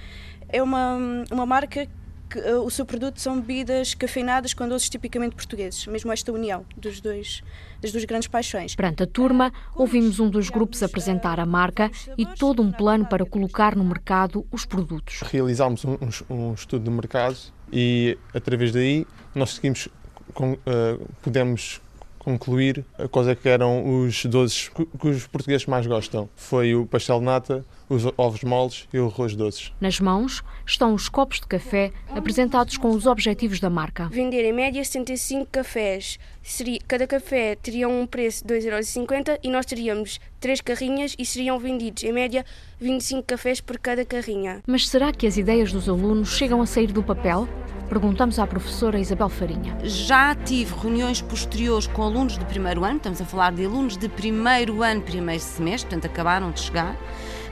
É 0.50 0.62
uma, 0.62 0.98
uma 1.32 1.46
marca 1.46 1.88
que 2.30 2.40
ah, 2.40 2.60
o 2.62 2.70
seu 2.70 2.86
produto 2.86 3.20
são 3.20 3.40
bebidas 3.40 3.94
cafeinadas 3.94 4.54
com 4.54 4.68
doces 4.68 4.90
tipicamente 4.90 5.36
portugueses, 5.36 5.86
mesmo 5.88 6.12
esta 6.12 6.32
união 6.32 6.66
dos 6.76 7.00
dois, 7.02 7.44
das 7.82 7.92
duas 7.92 8.04
grandes 8.06 8.28
paixões. 8.28 8.76
Perante 8.76 9.04
a 9.04 9.08
turma, 9.08 9.52
ouvimos 9.76 10.20
um 10.20 10.30
dos 10.30 10.50
grupos 10.50 10.82
apresentar 10.84 11.40
a 11.40 11.46
marca 11.46 11.92
e 12.18 12.26
todo 12.26 12.62
um 12.62 12.72
plano 12.72 13.06
para 13.06 13.26
colocar 13.26 13.76
no 13.76 13.84
mercado 13.84 14.46
os 14.52 14.66
produtos. 14.66 15.22
realizámos 15.22 15.86
um, 15.86 15.94
um- 16.30 16.50
um 16.50 16.54
estudo 16.54 16.84
de 16.84 16.90
mercado 16.92 17.38
e 17.72 18.18
através 18.34 18.72
daí 18.72 19.06
nós 19.34 19.52
seguimos 19.56 19.88
com, 20.34 20.54
eh, 20.66 20.98
pudemos 21.22 21.80
concluir 22.26 22.84
quais 23.12 23.28
é 23.28 23.36
que 23.36 23.48
eram 23.48 24.02
os 24.02 24.26
doces 24.26 24.70
que, 25.00 25.08
os 25.08 25.28
portugueses 25.28 25.68
mais 25.68 25.86
gostam. 25.86 26.28
Foi 26.36 26.74
o 26.74 26.88
pastel 26.88 27.20
de 27.20 27.26
nata, 27.26 27.64
os 27.90 28.06
ovos 28.18 28.44
moles 28.44 28.88
e 28.94 29.00
o 29.00 29.08
arroz 29.08 29.36
doces. 29.36 29.72
Nas 29.80 30.00
mãos 30.00 30.44
estão 30.66 30.94
os 30.94 31.08
copos 31.10 31.40
de 31.40 31.48
café 31.48 31.92
apresentados 32.10 32.78
com 32.78 32.90
os 32.90 33.06
objetivos 33.06 33.60
da 33.60 33.70
marca. 33.70 34.08
Vender 34.10 34.44
em 34.44 34.54
média 34.54 34.84
75 34.84 35.48
cafés. 35.52 36.18
Seria, 36.42 36.80
cada 36.88 37.08
café 37.08 37.56
teria 37.56 37.88
um 37.88 38.06
preço 38.06 38.46
de 38.46 38.54
2,50€ 38.54 39.40
e 39.44 39.50
nós 39.50 39.66
teríamos 39.66 40.20
3 40.40 40.62
carrinhas 40.62 41.16
e 41.18 41.26
seriam 41.26 41.58
vendidos 41.58 42.04
em 42.04 42.14
média 42.14 42.46
25 42.80 43.24
cafés 43.24 43.62
por 43.62 43.78
cada 43.80 44.06
carrinha. 44.06 44.62
Mas 44.68 44.88
será 44.88 45.12
que 45.12 45.26
as 45.26 45.38
ideias 45.38 45.72
dos 45.72 45.90
alunos 45.90 46.36
chegam 46.36 46.62
a 46.62 46.66
sair 46.66 46.92
do 46.92 47.02
papel? 47.02 47.48
Perguntamos 47.90 48.40
à 48.40 48.48
professora 48.48 49.00
Isabel 49.00 49.30
Farinha. 49.30 49.78
Já 49.84 50.34
tive 50.34 50.74
reuniões 50.76 51.22
posteriores 51.22 51.86
com 51.86 52.02
alunos 52.02 52.38
de 52.38 52.46
primeiro 52.46 52.84
ano, 52.84 52.98
estamos 52.98 53.22
a 53.22 53.26
falar 53.26 53.52
de 53.52 53.64
alunos 53.64 53.96
de 53.96 54.10
primeiro 54.10 54.82
ano, 54.82 55.02
primeiro 55.02 55.42
semestre, 55.42 55.90
portanto 55.90 56.12
acabaram 56.12 56.52
de 56.52 56.62
chegar, 56.62 56.98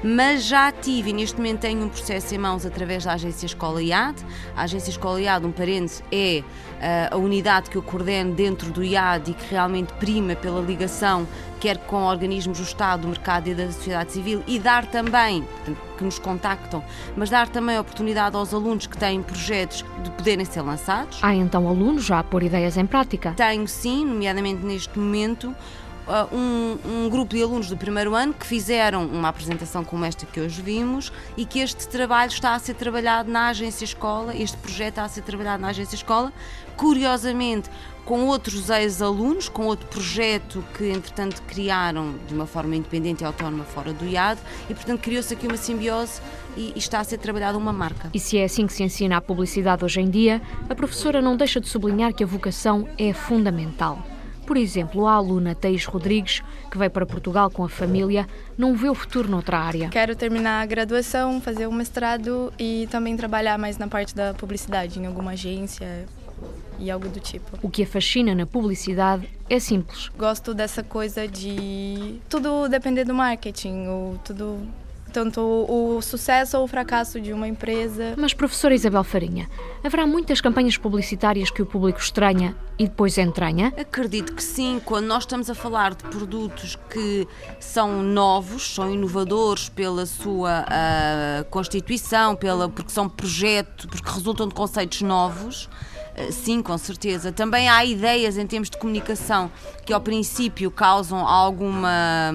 mas 0.04 0.44
já 0.44 0.72
tive 0.72 1.12
e 1.12 1.14
neste 1.14 1.38
momento 1.38 1.62
tenho 1.62 1.84
um 1.84 1.90
processo 1.90 2.36
em 2.36 2.38
mãos 2.38 2.66
através 2.66 3.06
da 3.06 3.14
Agência 3.14 3.46
Escola 3.46 3.82
IAD. 3.82 4.22
A 4.56 4.64
Agência 4.64 4.90
Escola 4.90 5.22
IAD, 5.22 5.46
um 5.46 5.52
parênteses, 5.52 6.04
é 6.12 6.44
uh, 7.12 7.16
a 7.16 7.18
unidade 7.18 7.70
que 7.70 7.78
eu 7.78 7.82
coordeno 7.82 8.34
dentro 8.34 8.70
do 8.72 8.84
IAD 8.84 9.32
e 9.32 9.34
que 9.34 9.50
realmente 9.50 9.94
prima 9.94 10.36
pela 10.36 10.60
ligação, 10.62 11.26
quer 11.60 11.78
com 11.78 12.04
organismos 12.04 12.58
do 12.58 12.64
Estado, 12.64 13.04
do 13.04 13.08
mercado 13.08 13.48
e 13.48 13.56
da 13.56 13.68
sociedade 13.68 14.12
civil, 14.12 14.44
e 14.46 14.60
dar 14.60 14.86
também, 14.86 15.44
portanto, 15.44 15.82
que 15.98 16.04
nos 16.04 16.20
contactam, 16.20 16.84
mas 17.16 17.30
dar 17.30 17.48
também 17.48 17.78
a 17.78 17.82
oportunidade 17.82 18.36
aos 18.36 18.54
alunos 18.54 18.86
que 18.86 18.98
têm 18.98 19.22
projetos 19.22 19.86
de 20.04 20.10
poderem 20.12 20.44
ser 20.44 20.62
lançados. 20.62 21.20
Há 21.22 21.34
então 21.34 21.68
alunos 21.68 22.04
já 22.04 22.20
a 22.20 22.24
pôr 22.24 22.44
ideias 22.44 22.76
em 22.76 22.86
prática? 22.86 23.34
Tenho 23.38 23.68
sim, 23.68 24.06
nomeadamente 24.06 24.66
neste 24.66 25.00
momento, 25.00 25.56
uh, 26.08 26.36
um, 26.36 26.78
um, 26.86 27.10
grupo 27.10 27.36
de 27.36 27.42
alunos 27.42 27.70
do 27.70 27.78
primeiro 27.78 28.16
ano 28.16 28.34
que 28.34 28.46
fizeram 28.46 29.06
uma 29.06 29.30
apresentação 29.30 29.84
como 29.84 30.06
esta 30.06 30.26
que 30.26 30.40
hoje 30.40 30.62
vimos 30.62 31.12
e 31.38 31.46
que 31.46 31.60
este 31.60 31.88
trabalho 31.88 32.30
está 32.30 32.56
a 32.56 32.60
ser 32.60 32.74
trabalhado 32.76 33.32
na 33.32 33.50
agência 33.50 33.84
escola, 33.86 34.36
este 34.36 34.58
projeto 34.58 34.90
está 34.90 35.04
a 35.04 35.10
ser 35.10 35.22
trabalhado 35.22 35.62
na 35.62 35.70
agência 35.70 35.96
escola, 35.96 36.32
curiosamente 36.76 37.70
com 38.06 38.26
outros 38.26 38.70
ex-alunos, 38.70 39.48
com 39.48 39.66
outro 39.66 39.88
projeto 39.88 40.64
que 40.78 40.90
entretanto 40.90 41.42
criaram 41.44 42.16
de 42.28 42.34
uma 42.34 42.46
forma 42.46 42.76
independente 42.76 43.24
e 43.24 43.26
autónoma 43.26 43.64
fora 43.64 43.94
do 43.94 44.06
IAD 44.06 44.42
e 44.70 44.74
portanto 44.74 45.00
criou-se 45.00 45.34
aqui 45.34 45.48
uma 45.48 45.58
simbiose 45.58 46.22
e, 46.58 46.74
e 46.76 46.80
está 46.80 47.00
a 47.00 47.04
ser 47.04 47.18
trabalhada 47.18 47.58
uma 47.58 47.72
marca. 47.72 48.10
E 48.14 48.20
se 48.20 48.38
é 48.38 48.44
assim 48.44 48.68
que 48.68 48.74
se 48.74 48.84
ensina 48.84 49.18
a 49.18 49.22
publicidade 49.22 49.86
hoje 49.86 50.02
em 50.02 50.10
dia, 50.10 50.42
a 50.70 50.76
professora 50.76 51.22
não 51.22 51.38
deixa 51.38 51.62
de 51.62 51.70
sublinhar 51.70 52.14
que 52.14 52.24
a 52.24 52.28
vocação 52.28 52.88
é 52.98 53.14
fundamental. 53.14 54.13
Por 54.46 54.58
exemplo, 54.58 55.08
a 55.08 55.14
aluna 55.14 55.56
Thaís 55.56 55.86
Rodrigues, 55.86 56.42
que 56.70 56.78
veio 56.78 56.92
para 56.92 57.06
Portugal 57.06 57.50
com 57.50 57.64
a 57.64 57.70
família, 57.70 58.28
não 58.58 58.76
vê 58.76 58.90
o 58.90 58.96
futuro 58.96 59.30
noutra 59.30 59.58
área. 59.58 59.90
Quero 59.90 60.16
terminar 60.16 60.62
a 60.62 60.66
graduação, 60.66 61.40
fazer 61.40 61.68
o 61.68 61.72
mestrado 61.72 62.52
e 62.60 62.88
também 62.92 63.16
trabalhar 63.16 63.58
mais 63.58 63.78
na 63.78 63.88
parte 63.88 64.14
da 64.14 64.34
publicidade, 64.34 65.00
em 65.00 65.06
alguma 65.06 65.32
agência 65.32 66.06
e 66.78 66.92
algo 66.92 67.08
do 67.08 67.20
tipo. 67.20 67.58
O 67.62 67.70
que 67.70 67.84
a 67.84 67.88
fascina 67.88 68.36
na 68.36 68.46
publicidade 68.46 69.30
é 69.50 69.60
simples. 69.60 70.10
Gosto 70.18 70.54
dessa 70.54 70.84
coisa 70.84 71.28
de 71.28 72.20
tudo 72.28 72.68
depender 72.68 73.06
do 73.06 73.14
marketing, 73.14 73.88
ou 73.88 74.18
tudo 74.24 74.60
tanto 75.14 75.40
o 75.42 76.02
sucesso 76.02 76.58
ou 76.58 76.64
o 76.64 76.68
fracasso 76.68 77.22
de 77.22 77.32
uma 77.32 77.48
empresa. 77.48 78.16
Mas, 78.18 78.34
professora 78.34 78.74
Isabel 78.74 79.04
Farinha, 79.04 79.48
haverá 79.84 80.08
muitas 80.08 80.42
campanhas 80.42 80.76
publicitárias 80.76 81.52
que 81.52 81.62
o 81.62 81.66
público 81.66 82.00
estranha 82.00 82.56
e 82.80 82.86
depois 82.86 83.18
entranha? 83.20 83.72
Acredito 83.78 84.34
que 84.34 84.44
sim. 84.44 84.82
Quando 84.84 85.06
nós 85.06 85.24
estamos 85.24 85.50
a 85.50 85.56
falar 85.56 85.94
de 85.94 86.04
produtos 86.06 86.78
que 86.90 87.28
são 87.60 88.02
novos, 88.02 88.74
são 88.74 88.92
inovadores 88.92 89.70
pela 89.70 90.06
sua 90.08 90.62
uh, 90.64 91.46
constituição, 91.52 92.36
pela, 92.36 92.68
porque 92.68 92.92
são 92.92 93.08
projetos, 93.08 93.86
porque 93.86 94.10
resultam 94.10 94.48
de 94.48 94.56
conceitos 94.56 95.04
novos. 95.04 95.70
Uh, 96.18 96.32
sim, 96.32 96.64
com 96.64 96.78
certeza. 96.78 97.32
Também 97.32 97.70
há 97.70 97.86
ideias 97.86 98.36
em 98.36 98.48
termos 98.48 98.70
de 98.72 98.78
comunicação 98.78 99.52
que, 99.86 99.94
ao 99.94 100.02
princípio, 100.02 100.72
causam 100.72 101.20
alguma 101.28 102.34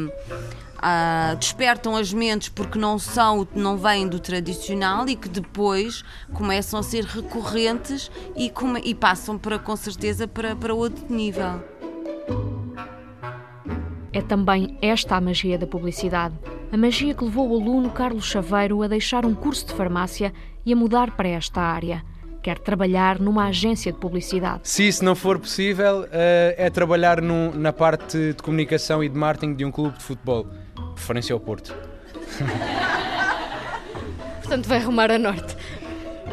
Uh, 0.79 1.35
despertam 1.37 1.97
as 1.97 2.13
mentes 2.13 2.49
porque 2.49 2.79
não 2.79 3.01
são, 3.01 3.47
não 3.53 3.77
vêm 3.77 4.07
do 4.07 4.21
tradicional 4.21 5.09
e 5.09 5.17
que 5.17 5.29
depois 5.29 6.05
começam 6.33 6.79
a 6.79 6.85
ser 6.85 7.05
recorrentes 7.05 8.09
e, 8.37 8.49
come, 8.49 8.81
e 8.85 8.95
passam 8.95 9.37
para 9.37 9.59
com 9.59 9.75
certeza 9.75 10.29
para, 10.29 10.55
para 10.55 10.73
outro 10.73 11.13
nível. 11.13 11.61
É 14.13 14.23
também 14.23 14.79
esta 14.81 15.17
a 15.17 15.21
magia 15.21 15.59
da 15.59 15.67
publicidade. 15.67 16.35
A 16.71 16.77
magia 16.77 17.13
que 17.13 17.25
levou 17.25 17.51
o 17.51 17.61
aluno 17.61 17.91
Carlos 17.91 18.27
Chaveiro 18.27 18.83
a 18.83 18.89
deixar 18.89 19.27
um 19.27 19.35
curso 19.35 19.67
de 19.67 19.75
farmácia 19.75 20.33
e 20.65 20.73
a 20.73 20.77
mudar 20.77 21.11
para 21.17 21.29
esta 21.29 21.61
área. 21.61 22.05
Quer 22.41 22.59
trabalhar 22.59 23.19
numa 23.19 23.47
agência 23.49 23.93
de 23.93 23.99
publicidade. 23.99 24.61
Se 24.63 24.87
isso 24.87 25.05
não 25.05 25.17
for 25.17 25.39
possível, 25.39 26.03
uh, 26.03 26.07
é 26.57 26.71
trabalhar 26.71 27.21
no, 27.21 27.53
na 27.55 27.73
parte 27.73 28.33
de 28.33 28.43
comunicação 28.43 29.03
e 29.03 29.09
de 29.09 29.19
marketing 29.19 29.55
de 29.55 29.65
um 29.65 29.73
clube 29.73 29.99
de 29.99 30.05
futebol 30.05 30.47
preferência 30.99 31.33
ao 31.33 31.41
Porto. 31.41 31.75
Portanto, 34.41 34.67
vai 34.67 34.79
arrumar 34.79 35.11
a 35.11 35.19
norte. 35.19 35.57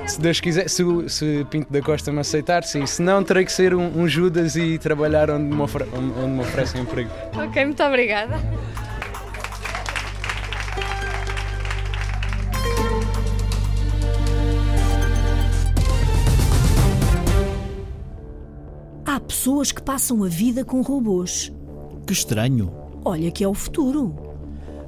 Se 0.07 0.19
Deus 0.22 0.39
quiser, 0.39 0.69
se, 0.69 0.84
se 1.10 1.45
Pinto 1.50 1.72
da 1.72 1.81
Costa 1.81 2.12
me 2.12 2.19
aceitar, 2.19 2.63
sim. 2.63 2.86
Se 2.86 3.01
não, 3.01 3.24
terei 3.24 3.43
que 3.45 3.51
ser 3.51 3.74
um, 3.74 4.01
um 4.01 4.07
Judas 4.07 4.55
e 4.55 4.77
trabalhar 4.77 5.31
onde 5.31 5.55
me, 5.55 5.62
ofre, 5.62 5.84
onde 5.93 6.29
me 6.29 6.41
oferecem 6.41 6.81
emprego. 6.81 7.10
Ok, 7.34 7.65
muito 7.65 7.81
obrigada. 7.84 8.39
Há 19.06 19.19
pessoas 19.19 19.71
que 19.71 19.82
passam 19.82 20.23
a 20.23 20.28
vida 20.28 20.63
com 20.63 20.82
robôs. 20.82 21.51
Que 22.06 22.13
estranho. 22.13 22.71
Olha 23.04 23.32
que 23.32 23.43
é 23.43 23.47
o 23.47 23.54
futuro. 23.54 24.24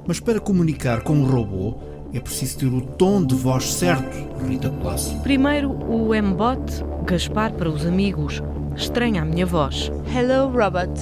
Mas 0.08 0.18
para 0.18 0.40
comunicar 0.40 1.02
com 1.02 1.12
um 1.12 1.30
robô 1.30 1.74
é 2.14 2.18
preciso 2.18 2.60
ter 2.60 2.66
o 2.66 2.80
tom 2.80 3.22
de 3.22 3.34
voz 3.34 3.70
certo, 3.74 4.16
Rita 4.42 4.70
Colasso. 4.70 5.14
Primeiro, 5.18 5.70
o 5.70 6.14
M-Bot, 6.14 6.82
Gaspar 7.04 7.52
para 7.52 7.68
os 7.68 7.84
amigos. 7.84 8.42
Estranha 8.74 9.20
a 9.20 9.24
minha 9.26 9.44
voz. 9.44 9.92
Hello, 10.10 10.50
Robot. 10.50 10.98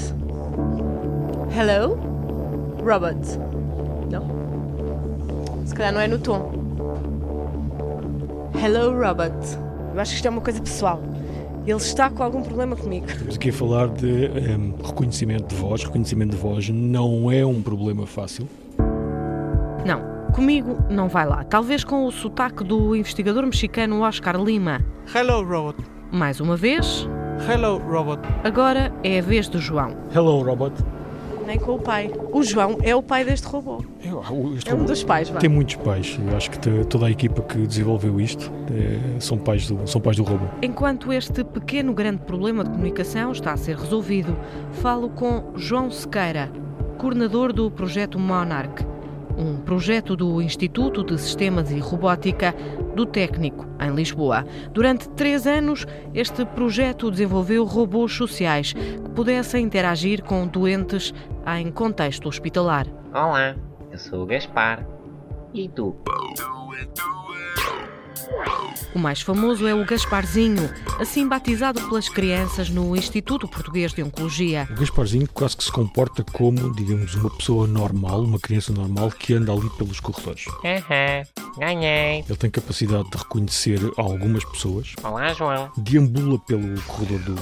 Hello? 1.57 1.95
Robot. 2.85 3.39
Não? 4.11 4.27
Se 5.65 5.73
calhar 5.73 5.93
não 5.93 6.01
é 6.01 6.09
no 6.09 6.19
tom. 6.19 6.51
Hello, 8.61 8.91
Robot. 8.91 9.37
Eu 9.95 10.01
acho 10.01 10.11
que 10.11 10.17
isto 10.17 10.27
é 10.27 10.31
uma 10.31 10.41
coisa 10.41 10.61
pessoal. 10.61 11.01
Ele 11.65 11.77
está 11.77 12.11
com 12.11 12.25
algum 12.25 12.43
problema 12.43 12.75
comigo. 12.75 13.07
Estamos 13.07 13.37
aqui 13.37 13.51
a 13.51 13.53
falar 13.53 13.87
de 13.87 14.31
um, 14.51 14.85
reconhecimento 14.85 15.55
de 15.55 15.61
voz. 15.61 15.85
Reconhecimento 15.85 16.33
de 16.33 16.37
voz 16.37 16.69
não 16.71 17.31
é 17.31 17.47
um 17.47 17.63
problema 17.63 18.05
fácil. 18.05 18.49
Não, 19.87 20.03
comigo 20.33 20.77
não 20.91 21.09
vai 21.09 21.25
lá. 21.25 21.45
Talvez 21.45 21.85
com 21.85 22.07
o 22.07 22.11
sotaque 22.11 22.65
do 22.65 22.97
investigador 22.97 23.45
mexicano 23.45 24.01
Oscar 24.01 24.35
Lima. 24.37 24.85
Hello, 25.15 25.45
robot. 25.45 25.81
Mais 26.11 26.41
uma 26.41 26.57
vez. 26.57 27.09
Hello, 27.49 27.79
robot. 27.79 28.21
Agora 28.43 28.93
é 29.05 29.21
a 29.21 29.23
vez 29.23 29.49
do 29.49 29.61
João. 29.61 29.97
Hello, 30.13 30.43
robot. 30.43 30.75
Nem 31.47 31.57
com 31.57 31.75
o 31.75 31.79
pai. 31.79 32.11
O 32.33 32.43
João 32.43 32.79
é 32.83 32.97
o 32.97 33.01
pai 33.01 33.25
deste 33.25 33.47
robô. 33.47 33.85
Este 34.57 34.71
é 34.73 34.75
um 34.75 34.85
dos 34.85 35.05
pais, 35.05 35.29
vai. 35.31 35.41
Tem 35.41 35.49
muitos 35.49 35.77
pais. 35.77 36.19
Eu 36.21 36.37
acho 36.37 36.51
que 36.51 36.59
toda 36.87 37.07
a 37.07 37.11
equipa 37.13 37.41
que 37.43 37.59
desenvolveu 37.59 38.21
isto 38.21 38.51
é, 38.69 39.21
são, 39.21 39.39
pais 39.39 39.69
do, 39.69 39.87
são 39.87 40.01
pais 40.01 40.17
do 40.17 40.25
robô. 40.25 40.47
Enquanto 40.63 41.13
este 41.13 41.45
pequeno 41.45 41.95
grande 41.95 42.23
problema 42.23 42.65
de 42.65 42.71
comunicação 42.71 43.31
está 43.31 43.53
a 43.53 43.57
ser 43.57 43.77
resolvido, 43.77 44.37
falo 44.73 45.09
com 45.11 45.53
João 45.55 45.93
Sequeira, 45.93 46.51
coordenador 46.99 47.53
do 47.53 47.71
projeto 47.71 48.19
Monarch 48.19 48.96
um 49.37 49.57
projeto 49.61 50.17
do 50.17 50.41
Instituto 50.41 51.05
de 51.05 51.19
Sistemas 51.21 51.71
e 51.71 51.79
Robótica 51.79 52.55
do 52.95 53.05
Técnico, 53.05 53.67
em 53.81 53.95
Lisboa. 53.95 54.45
Durante 54.73 55.09
três 55.11 55.47
anos, 55.47 55.87
este 56.15 56.45
projeto 56.45 57.11
desenvolveu 57.11 57.65
robôs 57.65 58.13
sociais 58.13 58.73
que 58.73 59.11
pudessem 59.15 59.65
interagir 59.65 60.23
com 60.23 60.47
doentes 60.47 61.13
em 61.59 61.71
contexto 61.71 62.29
hospitalar. 62.29 62.87
Olá, 63.13 63.55
eu 63.91 63.99
sou 63.99 64.23
o 64.23 64.27
Gaspar. 64.27 64.87
E 65.53 65.69
tu? 65.69 65.97
O 68.95 68.99
mais 68.99 69.21
famoso 69.21 69.67
é 69.67 69.75
o 69.75 69.85
Gasparzinho, 69.85 70.71
assim 70.99 71.29
batizado 71.29 71.81
pelas 71.83 72.09
crianças 72.09 72.71
no 72.71 72.97
Instituto 72.97 73.47
Português 73.47 73.93
de 73.93 74.03
Oncologia. 74.03 74.67
O 74.71 74.75
Gasparzinho 74.75 75.29
quase 75.33 75.57
que 75.57 75.65
se 75.65 75.73
comporta 75.73 76.25
como, 76.25 76.73
digamos, 76.75 77.15
uma 77.15 77.31
pessoa 77.31 77.67
normal, 77.67 78.23
uma 78.23 78.39
criança 78.39 78.73
normal 78.73 79.11
que 79.11 79.35
anda 79.35 79.53
ali 79.53 79.69
pelos 79.71 80.01
corredores. 80.01 80.47
Uhum, 80.47 81.59
ganhei. 81.59 82.25
Ele 82.27 82.39
tem 82.39 82.51
capacidade 82.51 83.11
de 83.11 83.19
reconhecer 83.19 83.81
algumas 83.97 84.45
pessoas. 84.45 84.95
Olá, 85.03 85.33
João. 85.35 85.71
Deambula 85.77 86.39
pelo 86.39 86.81
corredor 86.83 87.19
do, 87.21 87.35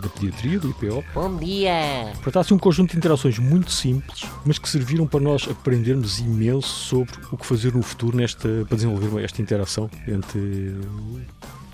da 0.00 0.08
pediatria, 0.08 0.58
do 0.58 0.70
IPO. 0.70 1.04
Bom 1.14 1.36
dia. 1.36 2.12
Trata-se 2.22 2.54
um 2.54 2.58
conjunto 2.58 2.92
de 2.92 2.98
interações 2.98 3.38
muito 3.38 3.72
simples, 3.72 4.24
mas 4.44 4.58
que 4.58 4.68
serviram 4.68 5.06
para 5.06 5.20
nós 5.20 5.48
aprendermos 5.50 6.18
imenso 6.18 6.68
sobre 6.68 7.12
o 7.30 7.36
que 7.36 7.46
fazer 7.46 7.74
no 7.74 7.82
futuro 7.82 8.16
nesta, 8.16 8.48
para 8.68 8.76
desenvolver 8.76 9.24
esta 9.24 9.42
interação 9.42 9.90
entre 10.06 10.21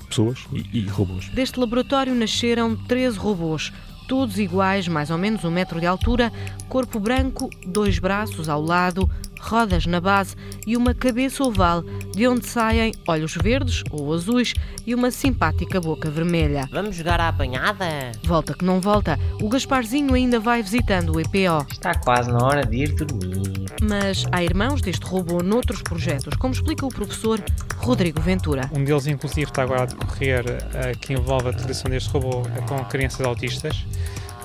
pessoas 0.08 0.46
e, 0.52 0.80
e 0.80 0.86
robôs. 0.86 1.28
Deste 1.28 1.58
laboratório 1.58 2.14
nasceram 2.14 2.74
13 2.74 3.18
robôs, 3.18 3.72
todos 4.08 4.38
iguais, 4.38 4.88
mais 4.88 5.10
ou 5.10 5.18
menos 5.18 5.44
um 5.44 5.50
metro 5.50 5.78
de 5.78 5.86
altura, 5.86 6.32
corpo 6.68 6.98
branco, 6.98 7.50
dois 7.66 7.98
braços 7.98 8.48
ao 8.48 8.60
lado, 8.60 9.08
rodas 9.40 9.86
na 9.86 10.00
base 10.00 10.34
e 10.66 10.76
uma 10.76 10.94
cabeça 10.94 11.42
oval, 11.44 11.82
de 12.14 12.26
onde 12.26 12.46
saem 12.46 12.94
olhos 13.06 13.34
verdes 13.34 13.82
ou 13.90 14.12
azuis 14.12 14.54
e 14.86 14.94
uma 14.94 15.10
simpática 15.10 15.80
boca 15.80 16.10
vermelha. 16.10 16.68
Vamos 16.70 16.96
jogar 16.96 17.20
à 17.20 17.28
apanhada? 17.28 18.12
Volta 18.24 18.54
que 18.54 18.64
não 18.64 18.80
volta, 18.80 19.18
o 19.40 19.48
Gasparzinho 19.48 20.14
ainda 20.14 20.38
vai 20.40 20.62
visitando 20.62 21.14
o 21.14 21.20
EPO. 21.20 21.66
Está 21.70 21.94
quase 21.94 22.30
na 22.30 22.44
hora 22.44 22.66
de 22.66 22.76
ir 22.76 22.94
dormir. 22.94 23.68
Mas 23.80 24.24
há 24.32 24.42
irmãos 24.42 24.80
deste 24.80 25.06
robô 25.06 25.42
noutros 25.42 25.82
projetos, 25.82 26.36
como 26.36 26.52
explica 26.52 26.84
o 26.84 26.88
professor 26.88 27.40
Rodrigo 27.76 28.20
Ventura. 28.20 28.68
Um 28.72 28.82
deles, 28.82 29.06
inclusive, 29.06 29.50
está 29.50 29.62
agora 29.62 29.82
a 29.82 29.86
decorrer, 29.86 30.44
uh, 30.44 30.98
que 30.98 31.12
envolve 31.12 31.46
a 31.46 31.50
utilização 31.50 31.90
deste 31.90 32.10
robô 32.10 32.42
com 32.66 32.84
crianças 32.86 33.24
autistas 33.24 33.86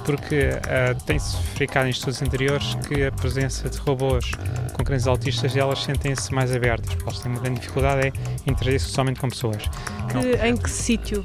porque 0.05 0.49
uh, 0.49 1.03
tem-se 1.05 1.35
verificado 1.37 1.87
em 1.87 1.91
estudos 1.91 2.21
anteriores 2.21 2.75
que 2.87 3.05
a 3.05 3.11
presença 3.11 3.69
de 3.69 3.77
robôs 3.79 4.31
com 4.73 4.83
crianças 4.83 5.07
autistas 5.07 5.55
elas 5.55 5.83
sentem-se 5.83 6.33
mais 6.33 6.53
abertas, 6.53 6.93
porque 6.93 7.09
elas 7.09 7.19
têm 7.19 7.31
uma 7.31 7.41
grande 7.41 7.59
dificuldade 7.59 8.13
em 8.45 8.51
interagir 8.51 8.79
socialmente 8.81 9.19
com 9.19 9.29
pessoas. 9.29 9.63
Que, 10.11 10.47
em 10.47 10.57
que 10.57 10.69
sítio? 10.69 11.23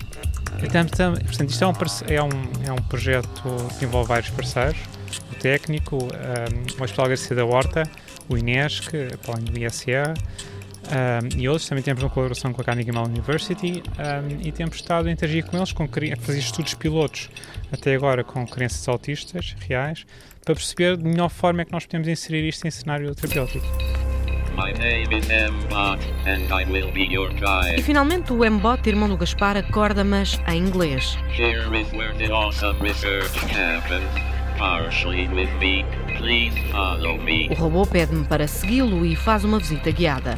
Então, 0.63 0.81
então, 0.83 1.13
portanto, 1.15 1.51
isto 1.51 1.65
é 1.65 1.67
um, 1.67 1.73
é, 2.09 2.23
um, 2.23 2.67
é 2.69 2.73
um 2.73 2.83
projeto 2.89 3.43
que 3.79 3.85
envolve 3.85 4.09
vários 4.09 4.31
parceiros, 4.31 4.79
o 5.31 5.35
técnico, 5.37 5.97
um, 5.97 6.81
o 6.81 6.85
Hospital 6.85 7.09
Garcia 7.09 7.37
da 7.37 7.45
Horta, 7.45 7.85
o 8.29 8.37
INESC, 8.37 8.93
além 9.27 9.45
do 9.45 9.59
ISR, 9.59 10.15
um, 10.89 11.41
e 11.41 11.49
outros. 11.49 11.69
Também 11.69 11.83
temos 11.85 12.03
uma 12.03 12.11
colaboração 12.11 12.53
com 12.53 12.61
a 12.61 12.65
Carnegie 12.65 12.93
Mellon 12.93 13.07
University 13.07 13.83
um, 13.99 14.47
e 14.47 14.53
temos 14.53 14.77
estado 14.77 15.09
a 15.09 15.13
interagir 15.13 15.45
com 15.47 15.57
eles, 15.57 15.73
com, 15.73 15.85
a 15.85 16.17
fazer 16.21 16.39
estudos 16.39 16.75
pilotos 16.75 17.31
até 17.73 17.95
agora 17.95 18.25
com 18.25 18.47
crianças 18.47 18.87
autistas 18.89 19.55
reais, 19.69 20.07
para 20.45 20.55
perceber 20.55 20.97
de 20.97 21.05
melhor 21.05 21.29
forma 21.29 21.63
é 21.63 21.65
que 21.65 21.73
nós 21.73 21.85
podemos 21.85 22.09
inserir 22.09 22.47
isto 22.49 22.67
em 22.67 22.71
cenário 22.71 23.15
terapêutico. 23.15 23.67
E 27.77 27.83
finalmente 27.83 28.33
o 28.33 28.51
Mbot, 28.51 28.89
irmão 28.89 29.09
do 29.09 29.17
Gaspar, 29.17 29.57
acorda, 29.57 30.03
mas 30.03 30.41
em 30.49 30.59
inglês. 30.59 31.17
O 37.51 37.55
robô 37.55 37.87
pede-me 37.87 38.25
para 38.25 38.49
segui-lo 38.49 39.07
e 39.07 39.15
faz 39.15 39.45
uma 39.45 39.61
visita 39.61 39.93
guiada. 39.93 40.37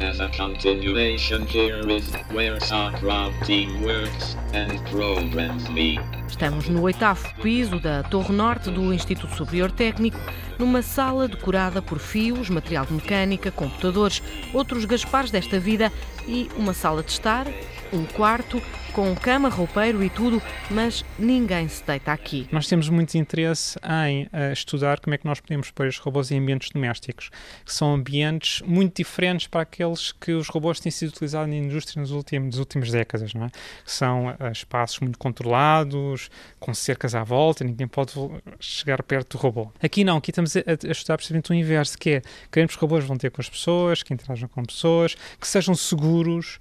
As 0.00 0.20
a 0.20 0.28
continuation 0.28 1.44
here 1.44 1.84
where 2.32 2.56
Sakrab 2.60 3.32
team 3.44 3.82
works 3.82 4.36
and 4.54 4.78
programs 4.90 5.68
me. 5.68 5.98
Estamos 6.28 6.68
no 6.68 6.82
oitavo 6.82 7.28
piso 7.42 7.80
da 7.80 8.04
Torre 8.04 8.32
Norte 8.32 8.70
do 8.70 8.94
Instituto 8.94 9.34
Superior 9.34 9.72
Técnico, 9.72 10.16
numa 10.56 10.82
sala 10.82 11.26
decorada 11.26 11.82
por 11.82 11.98
fios, 11.98 12.48
material 12.48 12.86
de 12.86 12.92
mecânica, 12.92 13.50
computadores, 13.50 14.22
outros 14.54 14.84
gaspares 14.84 15.32
desta 15.32 15.58
vida 15.58 15.92
e 16.28 16.48
uma 16.56 16.72
sala 16.72 17.02
de 17.02 17.10
estar, 17.10 17.46
um 17.92 18.04
quarto 18.04 18.60
com 18.92 19.14
cama, 19.14 19.48
roupeiro 19.48 20.02
e 20.02 20.10
tudo, 20.10 20.42
mas 20.70 21.04
ninguém 21.18 21.68
se 21.68 21.84
deita 21.84 22.12
aqui. 22.12 22.48
Nós 22.50 22.66
temos 22.66 22.88
muito 22.88 23.16
interesse 23.16 23.78
em 23.84 24.24
uh, 24.24 24.52
estudar 24.52 24.98
como 24.98 25.14
é 25.14 25.18
que 25.18 25.26
nós 25.26 25.40
podemos 25.40 25.70
pôr 25.70 25.86
os 25.86 25.98
robôs 25.98 26.30
em 26.30 26.38
ambientes 26.38 26.70
domésticos, 26.70 27.30
que 27.64 27.72
são 27.72 27.94
ambientes 27.94 28.60
muito 28.62 28.96
diferentes 28.96 29.46
para 29.46 29.62
aqueles 29.62 30.10
que 30.12 30.32
os 30.32 30.48
robôs 30.48 30.80
têm 30.80 30.90
sido 30.90 31.10
utilizados 31.10 31.48
na 31.48 31.56
indústria 31.56 32.00
nos 32.00 32.10
últimos, 32.10 32.46
nas 32.54 32.58
últimas 32.58 32.90
décadas, 32.90 33.34
não 33.34 33.44
é? 33.44 33.50
São 33.84 34.28
uh, 34.28 34.50
espaços 34.50 34.98
muito 35.00 35.18
controlados, 35.18 36.30
com 36.58 36.74
cercas 36.74 37.14
à 37.14 37.22
volta, 37.22 37.62
ninguém 37.62 37.86
pode 37.86 38.14
chegar 38.58 39.02
perto 39.02 39.36
do 39.36 39.40
robô. 39.40 39.70
Aqui 39.80 40.02
não, 40.02 40.16
aqui 40.16 40.30
estamos 40.30 40.56
a, 40.56 40.60
a 40.60 40.90
estudar 40.90 41.16
precisamente 41.16 41.50
o 41.50 41.54
inverso, 41.54 41.96
que 41.96 42.10
é, 42.10 42.22
queremos 42.50 42.74
que 42.74 42.78
os 42.78 42.80
robôs 42.82 43.04
vão 43.04 43.16
ter 43.16 43.30
com 43.30 43.40
as 43.40 43.48
pessoas, 43.48 44.02
que 44.02 44.12
interajam 44.12 44.48
com 44.48 44.64
pessoas, 44.64 45.14
que 45.40 45.46
sejam 45.46 45.74
seguros, 45.74 46.58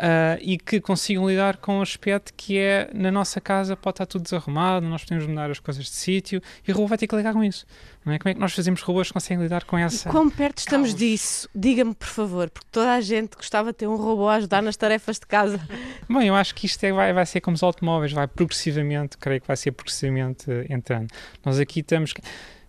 Uh, 0.00 0.40
e 0.40 0.56
que 0.56 0.80
consigam 0.80 1.28
lidar 1.28 1.58
com 1.58 1.78
o 1.78 1.82
aspecto 1.82 2.32
que 2.34 2.56
é 2.56 2.88
na 2.94 3.10
nossa 3.10 3.38
casa 3.38 3.76
pode 3.76 3.96
estar 3.96 4.06
tudo 4.06 4.22
desarrumado, 4.22 4.86
nós 4.86 5.04
podemos 5.04 5.26
mudar 5.26 5.50
as 5.50 5.58
coisas 5.58 5.84
de 5.84 5.90
sítio 5.90 6.40
e 6.66 6.72
o 6.72 6.74
robô 6.74 6.86
vai 6.86 6.96
ter 6.96 7.06
que 7.06 7.14
lidar 7.14 7.34
com 7.34 7.44
isso. 7.44 7.66
Não 8.02 8.14
é? 8.14 8.18
Como 8.18 8.30
é 8.30 8.34
que 8.34 8.40
nós 8.40 8.54
fazemos 8.54 8.80
robôs 8.80 9.08
que 9.08 9.12
conseguem 9.12 9.42
lidar 9.42 9.64
com 9.64 9.76
essa. 9.76 10.08
E 10.08 10.10
quão 10.10 10.30
perto 10.30 10.60
estamos 10.60 10.88
caos? 10.88 10.98
disso? 10.98 11.48
Diga-me, 11.54 11.94
por 11.94 12.08
favor, 12.08 12.48
porque 12.48 12.66
toda 12.72 12.94
a 12.94 13.00
gente 13.02 13.36
gostava 13.36 13.72
de 13.72 13.78
ter 13.78 13.88
um 13.88 13.96
robô 13.96 14.26
a 14.26 14.36
ajudar 14.36 14.62
nas 14.62 14.74
tarefas 14.74 15.18
de 15.18 15.26
casa. 15.26 15.60
Bom, 16.08 16.22
eu 16.22 16.34
acho 16.34 16.54
que 16.54 16.64
isto 16.64 16.82
é, 16.82 16.92
vai, 16.92 17.12
vai 17.12 17.26
ser 17.26 17.42
como 17.42 17.54
os 17.54 17.62
automóveis, 17.62 18.10
vai 18.10 18.26
progressivamente, 18.26 19.18
creio 19.18 19.42
que 19.42 19.46
vai 19.46 19.56
ser 19.56 19.72
progressivamente 19.72 20.46
entrando. 20.70 21.10
Nós 21.44 21.60
aqui 21.60 21.80
estamos. 21.80 22.14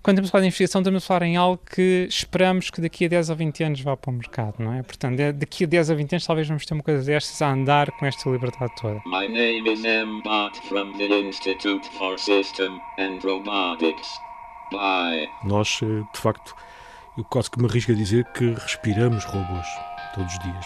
Quando 0.03 0.17
estamos 0.17 0.29
a 0.29 0.31
falar 0.31 0.41
de 0.41 0.47
investigação, 0.47 0.81
estamos 0.81 1.03
a 1.03 1.05
falar 1.05 1.21
em 1.27 1.37
algo 1.37 1.61
que 1.63 2.07
esperamos 2.09 2.71
que 2.71 2.81
daqui 2.81 3.05
a 3.05 3.07
10 3.07 3.29
ou 3.29 3.35
20 3.35 3.63
anos 3.63 3.81
vá 3.81 3.95
para 3.95 4.09
o 4.09 4.13
mercado, 4.13 4.55
não 4.57 4.73
é? 4.73 4.81
Portanto, 4.81 5.15
daqui 5.35 5.65
a 5.65 5.67
10 5.67 5.91
ou 5.91 5.95
20 5.95 6.13
anos 6.13 6.25
talvez 6.25 6.47
vamos 6.47 6.65
ter 6.65 6.73
uma 6.73 6.81
coisa 6.81 7.05
destas 7.05 7.39
a 7.39 7.51
andar 7.51 7.91
com 7.91 8.07
esta 8.07 8.27
liberdade 8.27 8.73
toda. 8.81 8.99
My 9.05 9.27
name 9.27 9.71
is 9.71 9.85
M. 9.85 10.23
Bot 10.23 10.59
from 10.67 10.93
the 10.97 11.05
Institute 11.05 11.87
for 11.99 12.17
System 12.17 12.81
and 12.97 13.19
Robotics. 13.23 14.09
Bye. 14.71 15.29
Nós, 15.43 15.79
eh, 15.83 16.03
de 16.11 16.19
facto, 16.19 16.55
eu 17.15 17.23
quase 17.25 17.51
que 17.51 17.59
me 17.59 17.67
arrisco 17.67 17.91
a 17.91 17.95
dizer 17.95 18.25
que 18.33 18.53
respiramos 18.53 19.23
robôs 19.25 19.67
todos 20.15 20.33
os 20.33 20.39
dias. 20.39 20.65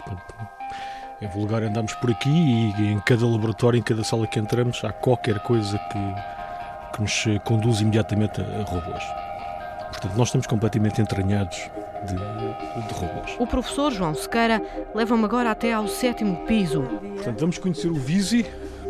É 1.19 1.27
vulgar 1.27 1.61
andamos 1.61 1.93
por 1.95 2.09
aqui 2.09 2.29
e 2.29 2.83
em 2.83 2.99
cada 3.01 3.27
laboratório, 3.27 3.77
em 3.77 3.83
cada 3.83 4.03
sala 4.05 4.27
que 4.27 4.39
entramos, 4.39 4.81
há 4.85 4.93
qualquer 4.93 5.39
coisa 5.39 5.77
que, 5.77 6.44
que 6.95 7.01
nos 7.01 7.25
conduz 7.43 7.81
imediatamente 7.81 8.41
a 8.41 8.63
robôs. 8.63 9.03
Portanto, 9.89 10.17
nós 10.17 10.29
estamos 10.29 10.47
completamente 10.47 11.01
entranhados 11.01 11.69
de, 12.05 12.15
de 12.15 12.93
robôs. 12.93 13.35
O 13.37 13.45
professor 13.45 13.91
João 13.91 14.15
Sequeira 14.15 14.61
leva-me 14.93 15.25
agora 15.25 15.51
até 15.51 15.73
ao 15.73 15.87
sétimo 15.87 16.37
piso. 16.45 16.83
Portanto, 17.15 17.39
vamos 17.39 17.57
conhecer 17.57 17.89
o 17.89 17.95
Visi. 17.95 18.45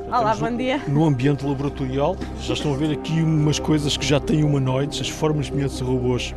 Olá, 0.08 0.36
bom 0.36 0.56
dia. 0.56 0.80
No 0.88 1.06
ambiente 1.06 1.44
laboratorial. 1.46 2.16
Já 2.40 2.54
estão 2.54 2.74
a 2.74 2.78
ver 2.78 2.92
aqui 2.92 3.22
umas 3.22 3.58
coisas 3.58 3.98
que 3.98 4.06
já 4.06 4.20
têm 4.20 4.44
humanoides, 4.44 5.02
as 5.02 5.10
formas 5.10 5.48
semelhantes 5.48 5.82
a 5.82 5.86
robôs 5.86 6.36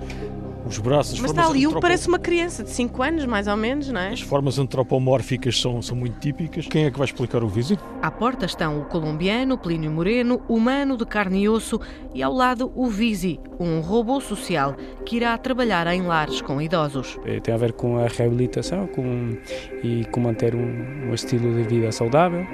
os 0.69 0.79
braços. 0.79 1.19
Mas 1.19 1.31
está 1.31 1.47
ali 1.47 1.67
um 1.67 1.73
que 1.73 1.81
parece 1.81 2.09
uma 2.09 2.19
criança 2.19 2.63
de 2.63 2.71
5 2.71 3.03
anos, 3.03 3.25
mais 3.25 3.47
ou 3.47 3.57
menos, 3.57 3.89
não 3.89 4.01
é? 4.01 4.13
As 4.13 4.21
formas 4.21 4.59
antropomórficas 4.59 5.61
são, 5.61 5.81
são 5.83 5.97
muito 5.97 6.19
típicas. 6.19 6.67
Quem 6.67 6.85
é 6.85 6.91
que 6.91 6.99
vai 6.99 7.07
explicar 7.07 7.43
o 7.43 7.49
vídeo? 7.49 7.79
À 8.03 8.11
porta 8.11 8.47
estão 8.47 8.81
o 8.81 8.85
colombiano 8.85 9.57
Plínio 9.59 9.91
Moreno, 9.91 10.43
humano 10.49 10.97
de 10.97 11.07
carne 11.07 11.43
e 11.43 11.49
osso, 11.49 11.81
e 12.15 12.23
ao 12.23 12.33
lado 12.33 12.73
o 12.75 12.89
Visi, 12.89 13.41
um 13.59 13.81
robô 13.81 14.21
social 14.21 14.75
que 15.05 15.17
irá 15.17 15.37
trabalhar 15.39 15.87
em 15.89 16.03
lares 16.03 16.41
com 16.41 16.61
idosos. 16.61 17.19
É, 17.25 17.41
tem 17.41 17.55
a 17.55 17.59
ver 17.59 17.73
com 17.73 17.99
a 17.99 18.07
reabilitação 18.07 18.87
com, 18.87 19.37
e 19.83 20.05
com 20.07 20.21
manter 20.21 20.55
um, 20.55 21.09
um 21.09 21.15
estilo 21.15 21.55
de 21.55 21.63
vida 21.63 21.91
saudável. 21.93 22.47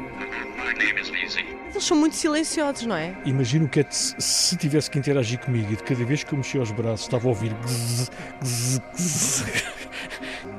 Eles 1.75 1.85
são 1.85 1.97
muito 1.97 2.15
silenciosos, 2.15 2.87
não 2.87 2.95
é? 2.95 3.17
Imagino 3.25 3.69
que 3.69 3.81
é 3.81 3.87
se, 3.91 4.15
se 4.19 4.57
tivesse 4.57 4.89
que 4.89 4.99
interagir 4.99 5.41
comigo 5.41 5.73
e 5.73 5.77
de 5.77 5.83
cada 5.83 6.05
vez 6.05 6.23
que 6.23 6.33
eu 6.33 6.39
mexia 6.39 6.63
os 6.63 6.71
braços 6.71 7.03
estava 7.03 7.27
a 7.27 7.29
ouvir 7.29 7.53
gzz, 7.53 8.11
gzz, 8.41 8.81
gzz. 8.95 9.65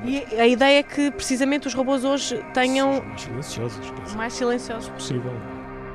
E 0.04 0.40
a 0.40 0.48
ideia 0.48 0.80
é 0.80 0.84
que 0.84 1.10
precisamente 1.12 1.68
os 1.68 1.74
robôs 1.74 2.04
hoje 2.04 2.44
tenham. 2.54 3.02
Mais 3.02 3.22
silenciosos. 3.22 3.94
Mais 4.16 4.34
silenciosos. 4.34 4.90
Possível. 4.90 5.34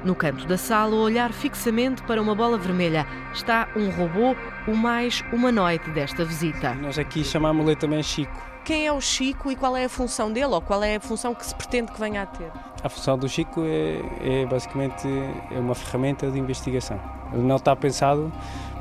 No 0.03 0.15
canto 0.15 0.47
da 0.47 0.57
sala, 0.57 0.97
a 0.97 0.99
olhar 0.99 1.31
fixamente 1.31 2.03
para 2.05 2.23
uma 2.23 2.35
bola 2.35 2.57
vermelha, 2.57 3.07
está 3.35 3.69
um 3.77 3.91
robô, 3.91 4.35
o 4.67 4.75
mais 4.75 5.23
humanoide 5.31 5.91
desta 5.91 6.25
visita. 6.25 6.75
Nós 6.75 6.99
aqui 6.99 7.23
chamamos-lhe 7.23 7.77
também 7.77 8.03
Chico. 8.03 8.51
Quem 8.65 8.87
é 8.87 8.93
o 8.93 9.01
Chico 9.01 9.51
e 9.53 9.57
qual 9.57 9.77
é 9.77 9.85
a 9.85 9.89
função 9.89 10.33
dele 10.33 10.55
ou 10.55 10.61
qual 10.63 10.83
é 10.83 10.97
a 10.97 11.01
função 11.01 11.35
que 11.35 11.45
se 11.45 11.55
pretende 11.55 11.93
que 11.93 12.01
venha 12.01 12.23
a 12.23 12.27
ter? 12.27 12.51
A 12.83 12.89
função 12.89 13.19
do 13.19 13.29
Chico 13.29 13.63
é, 13.67 14.43
é 14.43 14.47
basicamente 14.47 15.07
é 15.51 15.59
uma 15.59 15.75
ferramenta 15.75 16.31
de 16.31 16.39
investigação. 16.39 16.99
Ele 17.33 17.43
não 17.43 17.57
está 17.57 17.77
pensado 17.77 18.33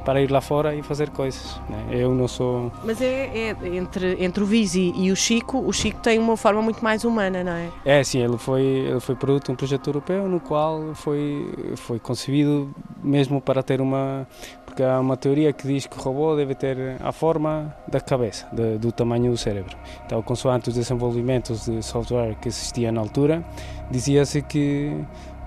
para 0.04 0.22
ir 0.22 0.32
lá 0.32 0.42
fora 0.42 0.76
e 0.76 0.82
fazer 0.82 1.10
coisas. 1.10 1.60
Né? 1.70 1.88
Eu 1.92 2.14
não 2.14 2.28
sou. 2.28 2.72
Mas 2.84 3.02
é, 3.02 3.30
é, 3.34 3.56
entre, 3.76 4.24
entre 4.24 4.44
o 4.44 4.46
Visi 4.46 4.94
e 4.96 5.12
o 5.12 5.16
Chico, 5.16 5.60
o 5.60 5.72
Chico 5.72 6.00
tem 6.02 6.20
uma 6.20 6.38
forma 6.38 6.62
muito 6.62 6.84
mais 6.84 7.04
humana, 7.04 7.44
não 7.44 7.52
é? 7.52 7.70
É, 7.86 8.04
sim, 8.04 8.20
ele 8.20 8.38
foi, 8.38 8.62
ele 8.62 9.00
foi 9.00 9.16
produto 9.16 9.46
de 9.46 9.52
um 9.52 9.56
projeto 9.56 9.88
europeu 9.90 10.28
no 10.28 10.40
qual 10.40 10.94
foi, 10.94 11.54
foi 11.76 12.00
concebido 12.00 12.74
mesmo 13.04 13.42
para 13.42 13.64
ter 13.64 13.82
uma. 13.82 14.28
Porque 14.66 14.84
há 14.84 15.00
uma 15.00 15.18
teoria 15.18 15.52
que 15.52 15.68
diz 15.68 15.88
que 15.88 15.98
o 15.98 16.02
robô 16.02 16.36
deve 16.36 16.54
ter 16.54 16.78
a 17.02 17.12
forma 17.12 17.76
da 17.88 18.00
cabeça, 18.00 18.48
de, 18.52 18.78
do 18.78 18.92
tamanho 18.92 19.32
do 19.32 19.38
cérebro. 19.38 19.76
Então, 20.06 20.22
consoante 20.22 20.70
os 20.70 20.76
desenvolvimentos 20.76 21.66
de 21.66 21.82
software 21.82 22.36
que 22.40 22.48
existia 22.48 22.92
na 22.92 23.02
altura, 23.02 23.44
dizia-se 23.90 24.44
que 24.44 24.94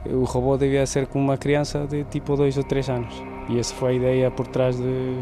o 0.06 0.24
robô 0.24 0.56
devia 0.56 0.84
ser 0.86 1.06
como 1.06 1.24
uma 1.24 1.36
criança 1.36 1.86
de 1.86 2.04
tipo 2.04 2.36
2 2.36 2.58
ou 2.58 2.64
3 2.64 2.88
anos. 2.90 3.31
E 3.48 3.59
essa 3.59 3.74
foi 3.74 3.92
a 3.92 3.94
ideia 3.94 4.31
por 4.31 4.46
trás 4.46 4.76
de, 4.76 5.14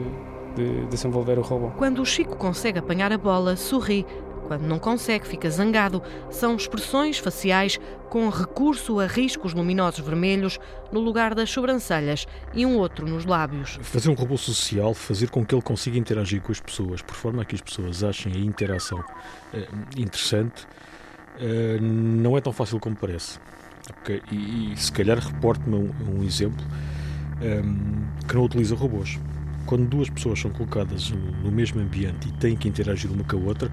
de 0.54 0.86
desenvolver 0.86 1.38
o 1.38 1.42
robô. 1.42 1.70
Quando 1.70 2.02
o 2.02 2.06
Chico 2.06 2.36
consegue 2.36 2.78
apanhar 2.78 3.12
a 3.12 3.18
bola, 3.18 3.56
sorri, 3.56 4.06
Quando 4.46 4.62
não 4.62 4.80
consegue, 4.80 5.26
fica 5.28 5.48
zangado. 5.48 6.02
São 6.28 6.56
expressões 6.56 7.18
faciais 7.18 7.78
com 8.08 8.28
recurso 8.28 8.98
a 8.98 9.06
riscos 9.06 9.54
luminosos 9.54 10.04
vermelhos 10.04 10.58
no 10.90 10.98
lugar 10.98 11.36
das 11.36 11.48
sobrancelhas 11.48 12.26
e 12.52 12.66
um 12.66 12.76
outro 12.76 13.06
nos 13.06 13.24
lábios. 13.24 13.78
Fazer 13.80 14.10
um 14.10 14.14
robô 14.14 14.36
social, 14.36 14.92
fazer 14.92 15.30
com 15.30 15.46
que 15.46 15.54
ele 15.54 15.62
consiga 15.62 15.96
interagir 15.96 16.42
com 16.42 16.50
as 16.50 16.58
pessoas, 16.58 17.00
por 17.00 17.14
forma 17.14 17.42
a 17.42 17.44
que 17.44 17.54
as 17.54 17.60
pessoas 17.60 18.02
achem 18.02 18.32
a 18.32 18.38
interação 18.38 18.98
eh, 19.54 19.68
interessante, 19.96 20.66
eh, 21.38 21.78
não 21.80 22.36
é 22.36 22.40
tão 22.40 22.52
fácil 22.52 22.80
como 22.80 22.96
parece. 22.96 23.38
Okay? 24.02 24.20
E, 24.32 24.72
e, 24.72 24.76
se 24.76 24.90
calhar 24.90 25.18
reporte-me 25.18 25.76
um, 25.76 26.18
um, 26.18 26.24
exemplo 26.24 26.64
um, 27.42 28.26
que 28.26 28.34
não 28.34 28.44
utiliza 28.44 28.74
robôs. 28.74 29.18
Quando 29.66 29.86
duas 29.88 30.10
pessoas 30.10 30.40
são 30.40 30.50
colocadas 30.50 31.10
no 31.44 31.50
mesmo 31.50 31.80
ambiente 31.80 32.28
e 32.28 32.32
têm 32.32 32.56
que 32.56 32.68
interagir 32.68 33.10
uma 33.10 33.22
com 33.24 33.36
a 33.36 33.40
outra, 33.40 33.70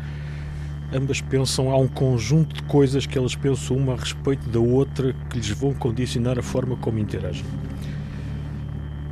ambas 0.94 1.22
pensam, 1.22 1.72
há 1.72 1.78
um 1.78 1.88
conjunto 1.88 2.56
de 2.56 2.64
coisas 2.64 3.06
que 3.06 3.18
elas 3.18 3.36
pensam 3.36 3.78
uma 3.78 3.94
a 3.94 3.96
respeito 3.96 4.48
da 4.50 4.60
outra 4.60 5.14
que 5.30 5.38
lhes 5.38 5.50
vão 5.50 5.74
condicionar 5.74 6.38
a 6.38 6.44
forma 6.44 6.76
como 6.78 7.00
interagem. 7.00 7.46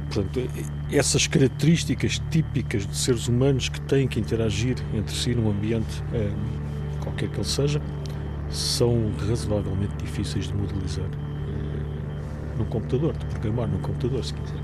Portanto, 0.10 0.48
essas 0.91 1.28
características 1.28 2.22
típicas 2.30 2.86
de 2.86 2.96
seres 2.96 3.28
humanos 3.28 3.68
que 3.68 3.82
têm 3.82 4.08
que 4.08 4.20
interagir 4.20 4.78
entre 4.94 5.13
si 5.13 5.34
num 5.34 5.50
ambiente, 5.50 6.04
qualquer 7.02 7.30
que 7.30 7.38
ele 7.38 7.44
seja, 7.44 7.82
são 8.50 9.12
razoavelmente 9.28 9.96
difíceis 9.98 10.48
de 10.48 10.54
modelizar 10.54 11.10
num 12.58 12.65
computador, 12.65 13.13
de 13.13 13.26
programar 13.26 13.68
num 13.68 13.80
computador, 13.80 14.24
se 14.24 14.34
quiser. 14.34 14.60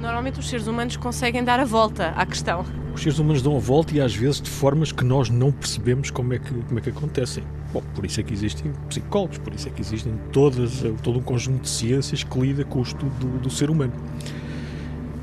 Normalmente 0.00 0.38
os 0.38 0.48
seres 0.48 0.66
humanos 0.66 0.96
conseguem 0.96 1.42
dar 1.42 1.58
a 1.60 1.64
volta 1.64 2.08
à 2.10 2.26
questão. 2.26 2.64
Os 2.94 3.00
seres 3.00 3.18
humanos 3.18 3.42
dão 3.42 3.56
a 3.56 3.58
volta 3.58 3.96
e 3.96 4.00
às 4.00 4.14
vezes 4.14 4.40
de 4.40 4.50
formas 4.50 4.92
que 4.92 5.02
nós 5.02 5.30
não 5.30 5.50
percebemos 5.50 6.10
como 6.10 6.34
é 6.34 6.38
que, 6.38 6.52
como 6.52 6.78
é 6.78 6.82
que 6.82 6.90
acontecem. 6.90 7.42
Bom, 7.72 7.82
por 7.94 8.04
isso 8.04 8.20
é 8.20 8.22
que 8.22 8.32
existem 8.32 8.70
psicólogos, 8.88 9.38
por 9.38 9.52
isso 9.52 9.66
é 9.66 9.70
que 9.70 9.80
existem 9.80 10.12
todas, 10.30 10.82
todo 11.02 11.18
um 11.18 11.22
conjunto 11.22 11.62
de 11.62 11.68
ciências 11.70 12.22
que 12.22 12.38
lida 12.38 12.64
com 12.64 12.80
o 12.80 12.82
estudo 12.82 13.10
do, 13.18 13.40
do 13.40 13.50
ser 13.50 13.70
humano. 13.70 13.92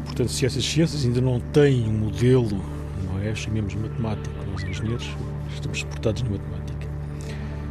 Portanto, 0.03 0.31
se 0.31 0.45
essas 0.45 0.65
ciências 0.65 1.05
ainda 1.05 1.21
não 1.21 1.39
têm 1.39 1.87
um 1.87 1.93
modelo, 1.93 2.59
não 3.05 3.21
é? 3.21 3.33
Chamemos 3.33 3.73
matemático, 3.75 4.35
nós 4.51 4.63
engenheiros 4.63 5.07
estamos 5.53 5.79
suportados 5.79 6.23
na 6.23 6.31
matemática. 6.31 6.87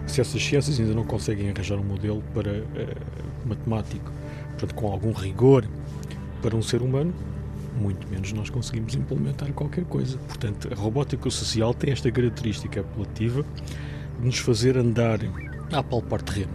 Se 0.07 0.21
essas 0.21 0.43
ciências 0.43 0.81
ainda 0.81 0.95
não 0.95 1.05
conseguem 1.05 1.51
arranjar 1.51 1.77
um 1.77 1.85
modelo 1.85 2.23
para 2.33 2.51
uh, 2.51 2.65
matemático, 3.49 4.11
portanto, 4.51 4.75
com 4.75 4.93
algum 4.93 5.13
rigor, 5.13 5.67
para 6.43 6.57
um 6.57 6.63
ser 6.63 6.83
humano, 6.83 7.13
muito 7.79 8.09
menos 8.09 8.33
nós 8.33 8.51
conseguimos 8.51 8.95
implementar 8.95 9.53
qualquer 9.53 9.85
coisa. 9.85 10.19
Portanto, 10.19 10.69
a 10.73 10.75
robótica 10.75 11.31
social 11.31 11.73
tem 11.73 11.93
esta 11.93 12.11
característica 12.11 12.81
apelativa 12.81 13.45
de 14.19 14.27
nos 14.27 14.39
fazer 14.39 14.77
andar 14.77 15.19
a 15.73 15.83
palpar 15.83 16.23
terreno 16.23 16.53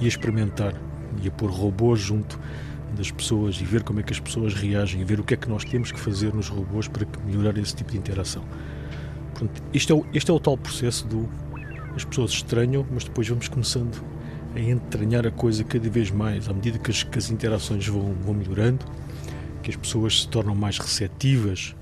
e 0.00 0.04
a 0.04 0.08
experimentar 0.08 0.74
e 1.22 1.28
a 1.28 1.30
pôr 1.30 1.50
robôs 1.50 2.00
junto 2.00 2.38
das 2.96 3.10
pessoas 3.10 3.60
e 3.60 3.64
ver 3.64 3.82
como 3.82 4.00
é 4.00 4.02
que 4.02 4.12
as 4.12 4.20
pessoas 4.20 4.54
reagem 4.54 5.00
e 5.00 5.04
ver 5.04 5.20
o 5.20 5.24
que 5.24 5.34
é 5.34 5.36
que 5.36 5.48
nós 5.48 5.64
temos 5.64 5.92
que 5.92 6.00
fazer 6.00 6.32
nos 6.32 6.48
robôs 6.48 6.88
para 6.88 7.06
melhorar 7.26 7.56
esse 7.58 7.74
tipo 7.74 7.92
de 7.92 7.98
interação. 7.98 8.44
Portanto, 9.34 9.62
este 9.72 9.92
é 9.92 9.94
o, 9.94 10.06
este 10.12 10.30
é 10.30 10.34
o 10.34 10.40
tal 10.40 10.56
processo 10.56 11.06
do 11.06 11.28
as 11.94 12.04
pessoas 12.04 12.30
estranham, 12.30 12.86
mas 12.92 13.04
depois 13.04 13.28
vamos 13.28 13.48
começando 13.48 14.00
a 14.54 14.60
entranhar 14.60 15.26
a 15.26 15.30
coisa 15.30 15.62
cada 15.64 15.88
vez 15.88 16.10
mais, 16.10 16.48
à 16.48 16.52
medida 16.52 16.78
que 16.78 16.90
as, 16.90 17.02
que 17.02 17.18
as 17.18 17.30
interações 17.30 17.86
vão, 17.86 18.14
vão, 18.14 18.34
melhorando, 18.34 18.84
que 19.62 19.70
as 19.70 19.76
pessoas 19.76 20.22
se 20.22 20.28
tornam 20.28 20.54
mais 20.54 20.78
receptivas 20.78 21.74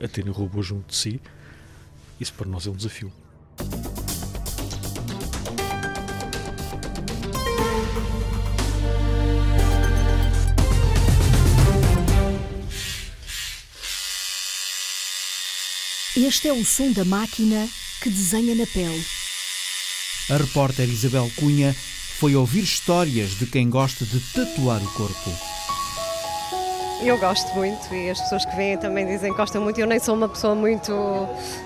a, 0.00 0.02
a, 0.02 0.06
a 0.06 0.08
terem 0.08 0.32
robôs 0.32 0.66
junto 0.66 0.88
de 0.88 0.96
si, 0.96 1.20
isso 2.20 2.32
para 2.34 2.48
nós 2.48 2.66
é 2.66 2.70
um 2.70 2.76
desafio. 2.76 3.12
Este 16.16 16.48
é 16.48 16.52
o 16.52 16.64
som 16.64 16.92
da 16.92 17.04
máquina 17.04 17.68
que 18.02 18.10
desenha 18.10 18.54
na 18.54 18.66
pele. 18.66 19.19
A 20.30 20.36
repórter 20.36 20.88
Isabel 20.88 21.28
Cunha 21.36 21.74
foi 22.20 22.36
ouvir 22.36 22.62
histórias 22.62 23.30
de 23.30 23.46
quem 23.46 23.68
gosta 23.68 24.04
de 24.04 24.20
tatuar 24.32 24.80
o 24.80 24.92
corpo. 24.92 25.30
Eu 27.02 27.18
gosto 27.18 27.52
muito 27.54 27.92
e 27.92 28.10
as 28.10 28.20
pessoas 28.20 28.44
que 28.44 28.54
vêm 28.54 28.78
também 28.78 29.04
dizem 29.06 29.32
que 29.32 29.36
gostam 29.36 29.60
muito. 29.60 29.80
Eu 29.80 29.88
nem 29.88 29.98
sou 29.98 30.14
uma 30.14 30.28
pessoa 30.28 30.54
muito, 30.54 30.92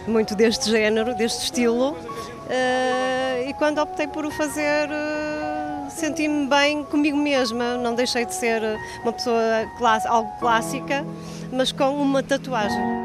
muito 0.08 0.34
deste 0.34 0.70
género, 0.70 1.14
deste 1.14 1.44
estilo. 1.44 1.90
Uh, 1.90 3.48
e 3.48 3.52
quando 3.58 3.82
optei 3.82 4.06
por 4.06 4.24
o 4.24 4.30
fazer, 4.30 4.88
uh, 4.88 5.90
senti-me 5.90 6.46
bem 6.46 6.84
comigo 6.84 7.18
mesma. 7.18 7.76
Não 7.76 7.94
deixei 7.94 8.24
de 8.24 8.34
ser 8.34 8.62
uma 9.02 9.12
pessoa 9.12 9.68
algo 10.06 10.32
clássica, 10.38 11.04
mas 11.52 11.70
com 11.70 12.00
uma 12.00 12.22
tatuagem. 12.22 13.03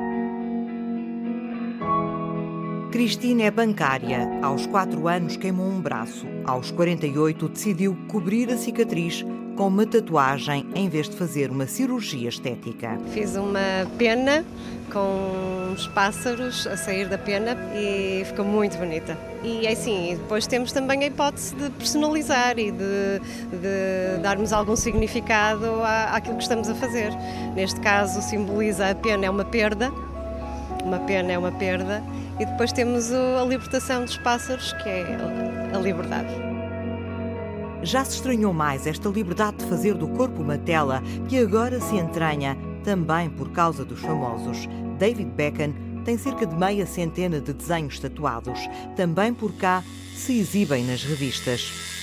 Cristina 2.91 3.43
é 3.43 3.51
bancária. 3.51 4.27
Aos 4.41 4.65
4 4.65 5.07
anos 5.07 5.37
queimou 5.37 5.67
um 5.67 5.79
braço. 5.79 6.25
Aos 6.43 6.71
48 6.71 7.49
decidiu 7.49 7.95
cobrir 8.07 8.49
a 8.49 8.57
cicatriz 8.57 9.23
com 9.55 9.67
uma 9.67 9.85
tatuagem 9.85 10.65
em 10.73 10.89
vez 10.89 11.07
de 11.07 11.15
fazer 11.15 11.51
uma 11.51 11.67
cirurgia 11.67 12.29
estética. 12.29 12.97
Fiz 13.13 13.35
uma 13.35 13.59
pena 13.99 14.43
com 14.91 15.71
os 15.71 15.85
pássaros 15.89 16.65
a 16.65 16.75
sair 16.75 17.07
da 17.07 17.17
pena 17.19 17.55
e 17.75 18.23
ficou 18.25 18.43
muito 18.43 18.75
bonita. 18.79 19.15
E 19.43 19.67
é 19.67 19.73
assim, 19.73 20.15
depois 20.19 20.47
temos 20.47 20.71
também 20.71 21.03
a 21.03 21.07
hipótese 21.07 21.53
de 21.55 21.69
personalizar 21.69 22.57
e 22.57 22.71
de, 22.71 23.19
de 23.51 24.21
darmos 24.23 24.51
algum 24.51 24.75
significado 24.75 25.83
àquilo 26.11 26.37
que 26.37 26.43
estamos 26.43 26.67
a 26.67 26.73
fazer. 26.73 27.11
Neste 27.53 27.79
caso, 27.81 28.19
simboliza 28.23 28.89
a 28.89 28.95
pena 28.95 29.27
é 29.27 29.29
uma 29.29 29.45
perda, 29.45 29.91
uma 30.83 30.97
pena 30.99 31.33
é 31.33 31.37
uma 31.37 31.51
perda 31.51 32.01
e 32.39 32.45
depois 32.45 32.71
temos 32.71 33.11
a 33.11 33.43
libertação 33.43 34.05
dos 34.05 34.17
pássaros, 34.17 34.73
que 34.73 34.89
é 34.89 35.17
a 35.73 35.77
liberdade. 35.77 36.29
Já 37.83 38.03
se 38.03 38.15
estranhou 38.15 38.53
mais 38.53 38.85
esta 38.87 39.07
liberdade 39.09 39.57
de 39.57 39.65
fazer 39.65 39.93
do 39.93 40.07
corpo 40.07 40.41
uma 40.41 40.57
tela 40.57 41.01
que 41.27 41.37
agora 41.37 41.79
se 41.79 41.95
entranha, 41.95 42.57
também 42.83 43.29
por 43.29 43.51
causa 43.51 43.85
dos 43.85 43.99
famosos. 43.99 44.67
David 44.97 45.31
Beckham 45.31 45.73
tem 46.03 46.17
cerca 46.17 46.45
de 46.45 46.55
meia 46.55 46.85
centena 46.85 47.39
de 47.39 47.53
desenhos 47.53 47.99
tatuados. 47.99 48.59
Também 48.95 49.33
por 49.33 49.53
cá 49.53 49.83
se 50.15 50.39
exibem 50.39 50.83
nas 50.83 51.03
revistas. 51.03 51.98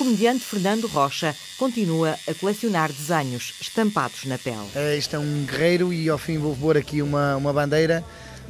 Comediante 0.00 0.40
Fernando 0.40 0.86
Rocha 0.86 1.36
continua 1.58 2.16
a 2.26 2.32
colecionar 2.32 2.90
desenhos 2.90 3.52
estampados 3.60 4.24
na 4.24 4.38
pele. 4.38 4.66
É, 4.74 4.96
isto 4.96 5.14
é 5.14 5.18
um 5.18 5.44
guerreiro 5.44 5.92
e 5.92 6.08
ao 6.08 6.16
fim 6.16 6.38
vou 6.38 6.56
pôr 6.56 6.78
aqui 6.78 7.02
uma, 7.02 7.36
uma 7.36 7.52
bandeira 7.52 8.02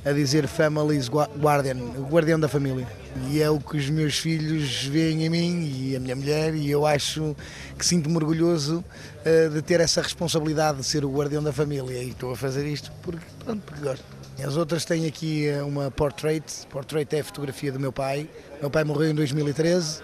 a 0.05 0.13
dizer 0.13 0.47
Family's 0.47 1.09
Guardian, 1.09 1.77
o 1.99 2.05
guardião 2.05 2.39
da 2.39 2.47
família. 2.47 2.87
E 3.29 3.43
é 3.43 3.51
o 3.51 3.59
que 3.59 3.77
os 3.79 3.91
meus 3.91 4.17
filhos 4.17 4.85
veem 4.85 5.27
em 5.27 5.29
mim 5.29 5.73
e 5.77 5.97
a 5.97 5.99
minha 5.99 6.15
mulher, 6.15 6.55
e 6.55 6.71
eu 6.71 6.87
acho 6.87 7.35
que 7.77 7.85
sinto-me 7.85 8.15
orgulhoso 8.15 8.85
uh, 9.27 9.51
de 9.51 9.61
ter 9.61 9.81
essa 9.81 10.01
responsabilidade 10.01 10.79
de 10.79 10.85
ser 10.85 11.05
o 11.05 11.11
guardião 11.11 11.43
da 11.43 11.53
família. 11.53 12.01
E 12.01 12.11
estou 12.11 12.31
a 12.31 12.37
fazer 12.37 12.65
isto 12.65 12.93
porque, 13.03 13.27
pronto, 13.45 13.61
porque 13.67 13.83
gosto. 13.83 14.05
As 14.41 14.57
outras 14.57 14.85
têm 14.85 15.05
aqui 15.05 15.49
eh, 15.49 15.61
uma 15.65 15.91
portrait. 15.91 16.45
Portrait 16.71 17.13
é 17.17 17.21
a 17.21 17.25
fotografia 17.25 17.73
do 17.73 17.81
meu 17.81 17.93
pai. 17.93 18.27
Meu 18.61 18.71
pai 18.71 18.85
morreu 18.85 19.11
em 19.11 19.15
2013 19.15 20.01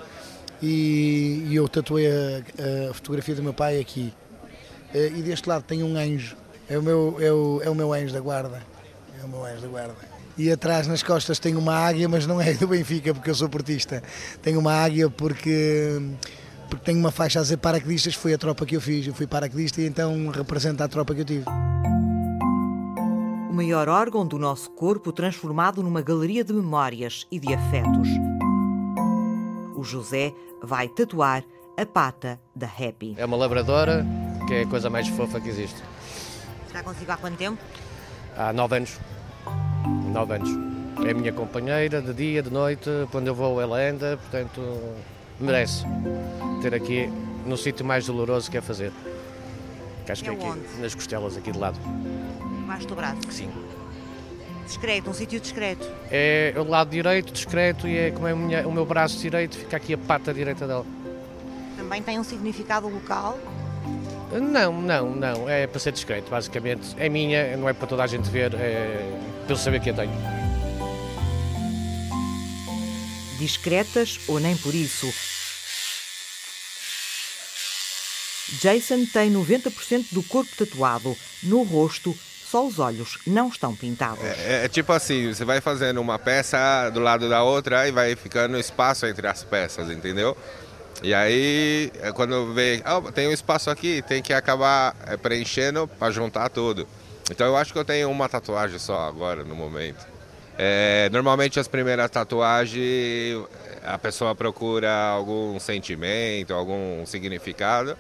e, 0.63 1.47
e 1.49 1.57
eu 1.57 1.69
tatuei 1.69 2.07
a, 2.07 2.91
a, 2.91 2.95
fotografia 2.95 3.35
do 3.35 3.43
meu 3.43 3.53
pai 3.53 3.81
aqui. 3.81 4.13
Eh, 4.95 5.13
e 5.17 5.23
deste 5.23 5.49
lado 5.49 5.63
tem 5.65 5.83
um 5.83 5.97
anjo, 5.97 6.37
é 6.69 6.79
o, 6.79 6.83
meu, 6.83 7.17
é, 7.21 7.33
o, 7.33 7.61
é 7.63 7.71
o 7.71 7.75
meu 7.75 7.93
anjo 7.93 8.13
da 8.13 8.21
guarda. 8.21 8.63
É 9.21 9.25
o 9.25 9.29
meu 9.29 9.45
anjo 9.45 9.63
da 9.63 9.69
guarda. 9.69 9.95
E 10.39 10.51
atrás 10.51 10.87
nas 10.87 11.03
costas 11.03 11.39
tem 11.39 11.57
uma 11.57 11.75
águia, 11.75 12.09
mas 12.09 12.27
não 12.27 12.41
é 12.41 12.53
do 12.55 12.67
Benfica 12.67 13.15
porque 13.15 13.31
eu 13.31 13.35
sou 13.35 13.49
portista. 13.49 14.03
Tenho 14.43 14.59
uma 14.59 14.73
águia 14.73 15.09
porque 15.09 16.01
porque 16.69 16.85
tenho 16.85 16.99
uma 16.99 17.11
faixa 17.11 17.39
a 17.39 17.43
dizer 17.43 17.59
paraquedistas, 17.59 18.15
foi 18.15 18.35
a 18.35 18.39
tropa 18.39 18.67
que 18.67 18.77
eu 18.77 18.81
fiz. 18.81 19.07
Eu 19.07 19.15
fui 19.15 19.27
paraquedista 19.27 19.81
e 19.81 19.87
então 19.87 20.29
representa 20.29 20.85
a 20.85 20.89
tropa 20.89 21.15
que 21.15 21.21
eu 21.21 21.25
tive. 21.25 21.45
O 23.49 23.55
maior 23.55 23.89
órgão 23.89 24.27
do 24.27 24.39
nosso 24.39 24.71
corpo 24.71 25.13
transformado 25.13 25.83
numa 25.83 26.03
galeria 26.03 26.45
de 26.45 26.53
memórias 26.53 27.27
e 27.31 27.39
de 27.39 27.55
afetos. 27.55 28.09
O 29.77 29.85
José 29.85 30.33
vai 30.63 30.89
tatuar 30.89 31.45
a 31.77 31.85
pata 31.85 32.41
da 32.55 32.67
Happy. 32.67 33.15
É 33.19 33.25
uma 33.27 33.37
labradora, 33.37 34.05
que 34.49 34.55
é 34.55 34.63
a 34.63 34.67
coisa 34.67 34.89
mais 34.89 35.07
fofa 35.09 35.39
que 35.39 35.51
existe. 35.51 35.83
Está 36.67 36.83
consigo 36.83 37.13
há 37.13 37.17
quanto 37.19 37.37
tempo? 37.37 37.63
Há 38.35 38.53
nove 38.55 38.77
anos. 38.79 38.99
Nove 40.13 40.35
anos. 40.35 40.49
É 41.07 41.11
a 41.11 41.15
minha 41.15 41.33
companheira 41.33 42.01
de 42.01 42.15
dia, 42.15 42.43
de 42.43 42.51
noite, 42.51 42.89
quando 43.13 43.27
eu 43.27 43.35
vou 43.35 43.61
ela 43.61 43.77
anda, 43.79 44.17
portanto 44.17 44.63
merece 45.39 45.85
ter 46.63 46.75
aqui 46.75 47.07
no 47.45 47.59
sítio 47.59 47.85
mais 47.85 48.07
doloroso 48.07 48.51
que 48.51 48.57
é 48.57 48.63
fazer. 48.63 48.91
Que 50.07 50.13
acho 50.13 50.25
que 50.25 50.31
é 50.31 50.33
aqui, 50.33 50.81
nas 50.81 50.95
costelas 50.95 51.37
aqui 51.37 51.53
de 51.53 51.59
lado. 51.59 51.79
Debaixo 52.61 52.87
do 52.87 52.95
braço? 52.95 53.21
Sim. 53.31 53.51
Discreto, 54.67 55.11
um 55.11 55.15
sítio 55.15 55.41
discreto. 55.41 55.87
É 56.11 56.53
o 56.57 56.65
lado 56.65 56.91
direito, 56.91 57.33
discreto, 57.33 57.87
e 57.87 57.97
é 57.97 58.11
como 58.11 58.27
é 58.27 58.35
minha- 58.35 58.67
o 58.67 58.73
meu 58.73 58.85
braço 58.85 59.17
direito, 59.19 59.57
fica 59.57 59.77
aqui 59.77 59.95
a 59.95 59.99
pata 59.99 60.35
direita 60.35 60.67
dela. 60.67 60.85
Também 61.77 62.03
tem 62.03 62.19
um 62.19 62.25
significado 62.25 62.89
local. 62.89 63.39
Não, 64.33 64.73
não, 64.83 65.11
não. 65.15 65.49
É 65.49 65.67
para 65.69 65.79
ser 65.79 65.93
discreto, 65.93 66.29
basicamente. 66.31 66.95
É 66.99 67.09
minha, 67.09 67.57
não 67.57 67.69
é 67.69 67.73
para 67.73 67.87
toda 67.87 68.03
a 68.03 68.07
gente 68.09 68.29
ver, 68.29 68.53
é 68.55 69.09
para 69.45 69.53
eu 69.53 69.57
saber 69.57 69.81
que 69.81 69.91
a 69.91 69.95
tenho. 69.95 70.11
Discretas 73.39 74.19
ou 74.27 74.41
nem 74.41 74.57
por 74.57 74.75
isso. 74.75 75.07
Jason 78.61 79.05
tem 79.13 79.31
90% 79.31 80.07
do 80.13 80.23
corpo 80.23 80.51
tatuado. 80.57 81.17
No 81.43 81.63
rosto, 81.63 82.17
só 82.51 82.67
os 82.67 82.79
olhos 82.79 83.19
não 83.27 83.49
estão 83.49 83.75
pintados. 83.75 84.25
É, 84.25 84.65
é 84.65 84.69
tipo 84.69 84.93
assim, 84.93 85.33
você 85.33 85.45
vai 85.45 85.61
fazendo 85.61 86.01
uma 86.01 86.19
peça 86.19 86.91
do 86.91 87.01
lado 87.01 87.29
da 87.29 87.43
outra 87.43 87.89
e 87.89 87.91
vai 87.91 88.15
ficando 88.15 88.59
espaço 88.59 89.07
entre 89.07 89.27
as 89.27 89.43
peças, 89.43 89.91
entendeu? 89.91 90.37
E 91.03 91.13
aí, 91.13 91.93
é 92.01 92.11
quando 92.13 92.55
vê, 92.55 92.81
ah, 92.85 93.01
tem 93.13 93.29
um 93.29 93.33
espaço 93.33 93.69
aqui, 93.69 94.03
tem 94.03 94.23
que 94.23 94.33
acabar 94.33 94.97
é, 95.07 95.17
preenchendo 95.17 95.87
para 95.87 96.11
juntar 96.11 96.49
tudo. 96.49 96.87
Então 97.31 97.47
eu 97.47 97.57
acho 97.57 97.73
que 97.73 97.79
eu 97.79 97.85
tenho 97.85 98.11
uma 98.11 98.29
tatuagem 98.29 98.79
só 98.79 99.07
agora, 99.07 99.45
no 99.45 99.55
momento. 99.55 100.07
É, 100.57 101.11
normalmente 101.13 101.61
as 101.61 101.69
primeiras 101.69 102.11
tatuagens, 102.11 103.45
a 103.85 103.99
pessoa 103.99 104.35
procura 104.35 104.91
algum 104.91 105.59
sentimento, 105.61 106.55
algum 106.55 107.05
significado, 107.05 107.97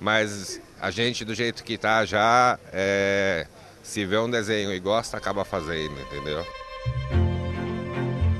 mas 0.00 0.60
a 0.80 0.90
gente 0.90 1.24
do 1.24 1.34
jeito 1.34 1.62
que 1.62 1.78
tá 1.78 2.04
já, 2.04 2.58
é, 2.72 3.46
se 3.90 4.04
vê 4.04 4.16
um 4.18 4.30
desenho 4.30 4.72
e 4.72 4.78
gosta, 4.78 5.16
acaba 5.16 5.44
fazendo, 5.44 6.00
entendeu? 6.00 6.46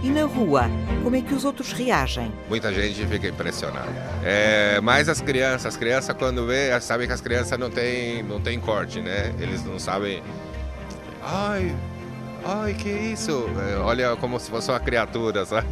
E 0.00 0.08
na 0.08 0.24
rua, 0.24 0.70
como 1.02 1.16
é 1.16 1.20
que 1.20 1.34
os 1.34 1.44
outros 1.44 1.72
reagem? 1.72 2.32
Muita 2.48 2.72
gente 2.72 3.04
fica 3.04 3.26
impressionada. 3.26 3.90
É, 4.24 4.80
mais 4.80 5.08
as 5.08 5.20
crianças, 5.20 5.66
as 5.66 5.76
crianças 5.76 6.16
quando 6.16 6.46
vê, 6.46 6.80
sabem 6.80 7.08
que 7.08 7.12
as 7.12 7.20
crianças 7.20 7.58
não 7.58 7.68
tem, 7.68 8.22
não 8.22 8.40
tem 8.40 8.60
corte, 8.60 9.00
né? 9.00 9.34
Eles 9.40 9.64
não 9.64 9.78
sabem. 9.78 10.22
Ai, 11.20 11.74
ai, 12.44 12.72
que 12.74 12.88
isso? 12.88 13.44
É, 13.72 13.76
Olha 13.78 14.14
como 14.16 14.38
se 14.38 14.48
fosse 14.48 14.70
uma 14.70 14.80
criatura, 14.80 15.44
sabe? 15.44 15.66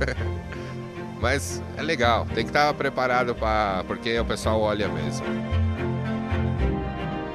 Mas 1.23 1.63
é 1.77 1.83
legal, 1.83 2.27
tem 2.27 2.45
que 2.45 2.51
estar 2.51 2.75
preparado 2.75 3.33
para 3.35 3.85
porque 3.87 4.19
o 4.19 4.25
pessoal 4.25 4.61
olha 4.61 4.89
mesmo. 4.89 5.25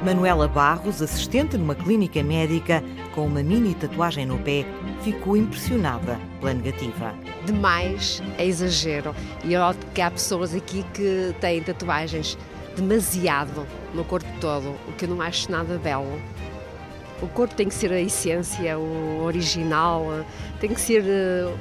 Manuela 0.04 0.50
Barros, 0.50 1.02
assistente 1.02 1.58
numa 1.58 1.74
clínica 1.74 2.22
médica, 2.22 2.84
com 3.16 3.26
uma 3.26 3.42
mini 3.42 3.74
tatuagem 3.74 4.26
no 4.26 4.38
pé, 4.38 4.66
ficou 5.02 5.38
impressionada 5.38 6.20
pela 6.42 6.54
negativa. 6.54 7.16
demais 7.46 8.22
é 8.38 8.46
exagero. 8.46 9.16
E 9.46 9.54
eu 9.54 9.62
que 9.94 10.02
há 10.02 10.12
pessoas 10.12 10.54
aqui 10.54 10.84
que 10.94 11.34
têm 11.40 11.64
tatuagens 11.64 12.38
demasiado 12.76 13.66
no 13.94 14.04
corpo 14.04 14.28
todo, 14.42 14.76
o 14.90 14.92
que 14.98 15.06
eu 15.06 15.10
não 15.10 15.22
acho 15.22 15.50
nada 15.50 15.78
belo. 15.78 16.20
O 17.22 17.28
corpo 17.28 17.56
tem 17.56 17.70
que 17.70 17.74
ser 17.74 17.94
a 17.94 18.02
essência, 18.02 18.78
o 18.78 19.24
original, 19.24 20.26
tem 20.60 20.74
que 20.74 20.82
ser 20.82 21.06
eh, 21.08 21.54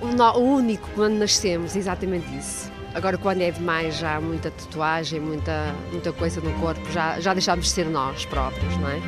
o 0.00 0.38
único 0.38 0.88
quando 0.94 1.14
nascemos, 1.14 1.74
exatamente 1.74 2.26
isso. 2.36 2.75
Agora, 2.96 3.18
quando 3.18 3.42
é 3.42 3.50
demais, 3.50 3.98
já 3.98 4.16
há 4.16 4.20
muita 4.22 4.50
tatuagem, 4.50 5.20
muita, 5.20 5.74
muita 5.92 6.14
coisa 6.14 6.40
no 6.40 6.50
corpo, 6.58 6.80
já, 6.90 7.20
já 7.20 7.34
deixamos 7.34 7.66
de 7.66 7.72
ser 7.72 7.84
nós 7.84 8.24
próprios, 8.24 8.74
não 8.78 8.88
é? 8.88 9.02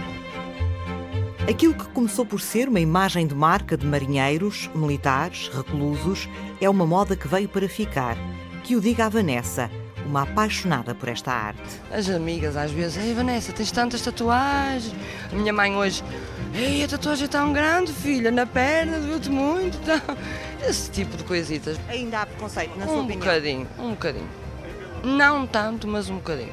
Aquilo 1.50 1.72
que 1.72 1.88
começou 1.88 2.26
por 2.26 2.38
ser 2.38 2.68
uma 2.68 2.80
imagem 2.80 3.26
de 3.26 3.34
marca 3.34 3.78
de 3.78 3.86
marinheiros, 3.86 4.68
militares, 4.74 5.48
reclusos, 5.48 6.28
é 6.60 6.68
uma 6.68 6.84
moda 6.84 7.16
que 7.16 7.26
veio 7.26 7.48
para 7.48 7.66
ficar. 7.66 8.18
Que 8.62 8.76
o 8.76 8.80
diga 8.82 9.06
a 9.06 9.08
Vanessa, 9.08 9.70
uma 10.04 10.24
apaixonada 10.24 10.94
por 10.94 11.08
esta 11.08 11.32
arte. 11.32 11.80
As 11.90 12.10
amigas 12.10 12.58
às 12.58 12.70
vezes, 12.70 13.02
ei 13.02 13.14
Vanessa, 13.14 13.54
tens 13.54 13.72
tantas 13.72 14.02
tatuagens. 14.02 14.94
A 15.32 15.34
minha 15.34 15.52
mãe 15.54 15.74
hoje, 15.74 16.04
ei, 16.54 16.84
a 16.84 16.88
tatuagem 16.88 17.24
é 17.24 17.28
tão 17.28 17.54
grande, 17.54 17.90
filha, 17.90 18.30
na 18.30 18.44
perna, 18.44 18.98
doeu-te 18.98 19.30
muito. 19.30 19.78
Então, 19.78 19.98
esse 20.68 20.90
tipo 20.90 21.16
de 21.16 21.24
coisitas. 21.24 21.78
Ainda 21.88 22.20
há 22.22 22.26
preconceito, 22.26 22.76
na 22.78 22.86
sua 22.86 22.96
Um 22.96 23.04
opinião? 23.04 23.20
bocadinho, 23.20 23.68
um 23.78 23.90
bocadinho. 23.90 24.28
Não 25.04 25.46
tanto, 25.46 25.86
mas 25.88 26.08
um 26.10 26.16
bocadinho. 26.16 26.52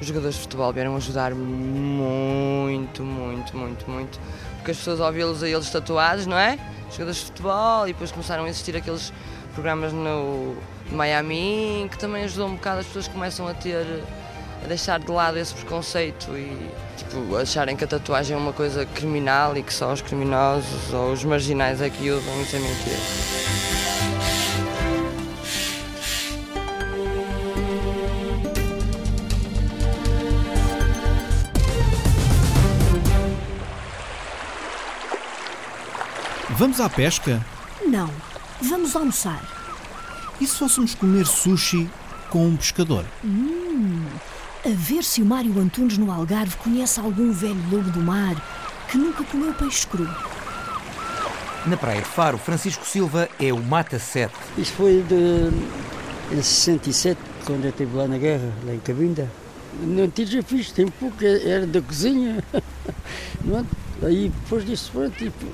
Os 0.00 0.06
jogadores 0.06 0.34
de 0.36 0.42
futebol 0.42 0.72
vieram 0.72 0.94
ajudar 0.96 1.34
muito, 1.34 3.02
muito, 3.02 3.56
muito, 3.56 3.90
muito. 3.90 4.20
Porque 4.56 4.70
as 4.72 4.76
pessoas 4.78 5.14
vê-los 5.14 5.42
a 5.42 5.48
eles 5.48 5.70
tatuados, 5.70 6.26
não 6.26 6.36
é? 6.38 6.58
Os 6.88 6.94
jogadores 6.94 7.18
de 7.20 7.24
futebol, 7.26 7.88
e 7.88 7.92
depois 7.92 8.12
começaram 8.12 8.44
a 8.44 8.48
existir 8.48 8.76
aqueles 8.76 9.12
programas 9.54 9.92
no 9.92 10.56
Miami, 10.92 11.88
que 11.90 11.98
também 11.98 12.24
ajudou 12.24 12.48
um 12.48 12.54
bocado 12.56 12.80
as 12.80 12.86
pessoas 12.86 13.08
começam 13.08 13.46
a 13.48 13.54
ter, 13.54 13.86
deixar 14.66 14.98
de 14.98 15.10
lado 15.10 15.38
esse 15.38 15.54
preconceito 15.54 16.36
e 16.36 16.70
tipo, 16.96 17.36
acharem 17.36 17.76
que 17.76 17.84
a 17.84 17.86
tatuagem 17.86 18.34
é 18.34 18.38
uma 18.38 18.52
coisa 18.52 18.84
criminal 18.86 19.56
e 19.56 19.62
que 19.62 19.72
só 19.72 19.92
os 19.92 20.00
criminosos 20.00 20.92
ou 20.92 21.12
os 21.12 21.24
marginais 21.24 21.80
é 21.80 21.90
que 21.90 22.10
usam, 22.10 22.42
isso 22.42 22.56
é 22.56 22.58
mentira. 22.58 22.96
Vamos 36.58 36.80
à 36.80 36.88
pesca? 36.88 37.44
Não, 37.86 38.10
vamos 38.62 38.96
almoçar. 38.96 39.42
E 40.40 40.46
se 40.46 40.56
fôssemos 40.56 40.94
comer 40.94 41.26
sushi 41.26 41.86
com 42.30 42.46
um 42.48 42.56
pescador? 42.56 43.04
Hum, 43.22 43.65
a 44.66 44.70
ver 44.70 45.04
se 45.04 45.22
o 45.22 45.24
Mário 45.24 45.58
Antunes 45.60 45.96
no 45.96 46.10
Algarve 46.10 46.56
conhece 46.56 46.98
algum 46.98 47.32
velho 47.32 47.62
lobo 47.70 47.90
do 47.90 48.00
mar 48.00 48.34
que 48.90 48.98
nunca 48.98 49.22
comeu 49.24 49.54
peixe 49.54 49.86
cru. 49.86 50.08
Na 51.66 51.76
Praia 51.76 52.00
de 52.00 52.08
Faro, 52.08 52.36
Francisco 52.38 52.84
Silva 52.84 53.28
é 53.40 53.52
o 53.52 53.62
Mata 53.62 53.98
7. 53.98 54.32
Isso 54.58 54.72
foi 54.72 55.02
de, 55.02 56.34
em 56.34 56.42
67, 56.42 57.18
quando 57.44 57.64
eu 57.64 57.70
estive 57.70 57.96
lá 57.96 58.06
na 58.08 58.18
guerra, 58.18 58.52
lá 58.64 58.74
em 58.74 58.80
Cabinda. 58.80 59.30
Não 59.80 60.08
tinha 60.10 60.26
já 60.26 60.42
fiz 60.42 60.72
tempo, 60.72 61.12
que 61.12 61.26
era 61.26 61.66
da 61.66 61.80
cozinha. 61.80 62.42
Pronto, 63.44 63.68
Aí 64.02 64.28
depois 64.28 64.64
disso, 64.66 64.90
pronto, 64.92 65.16
tipo, 65.16 65.46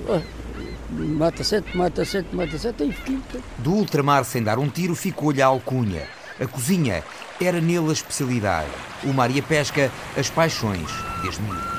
mata 0.90 1.44
sete, 1.44 1.77
mata 1.77 2.05
sete, 2.05 2.35
mata 2.35 2.59
sete, 2.59 2.83
aí 2.83 2.92
fiquei. 2.92 3.18
pronto. 3.31 3.44
Do 3.59 3.72
ultramar 3.72 4.25
sem 4.25 4.42
dar 4.42 4.59
um 4.59 4.68
tiro 4.68 4.94
ficou-lhe 4.94 5.40
a 5.40 5.46
alcunha. 5.46 6.09
A 6.40 6.46
cozinha 6.46 7.05
era 7.40 7.61
nele 7.61 7.88
a 7.90 7.92
especialidade. 7.92 8.71
O 9.05 9.12
mar 9.12 9.31
e 9.31 9.38
a 9.40 9.42
pesca, 9.42 9.90
as 10.16 10.31
paixões, 10.31 10.88
desde 11.23 11.42
miúdo. 11.42 11.73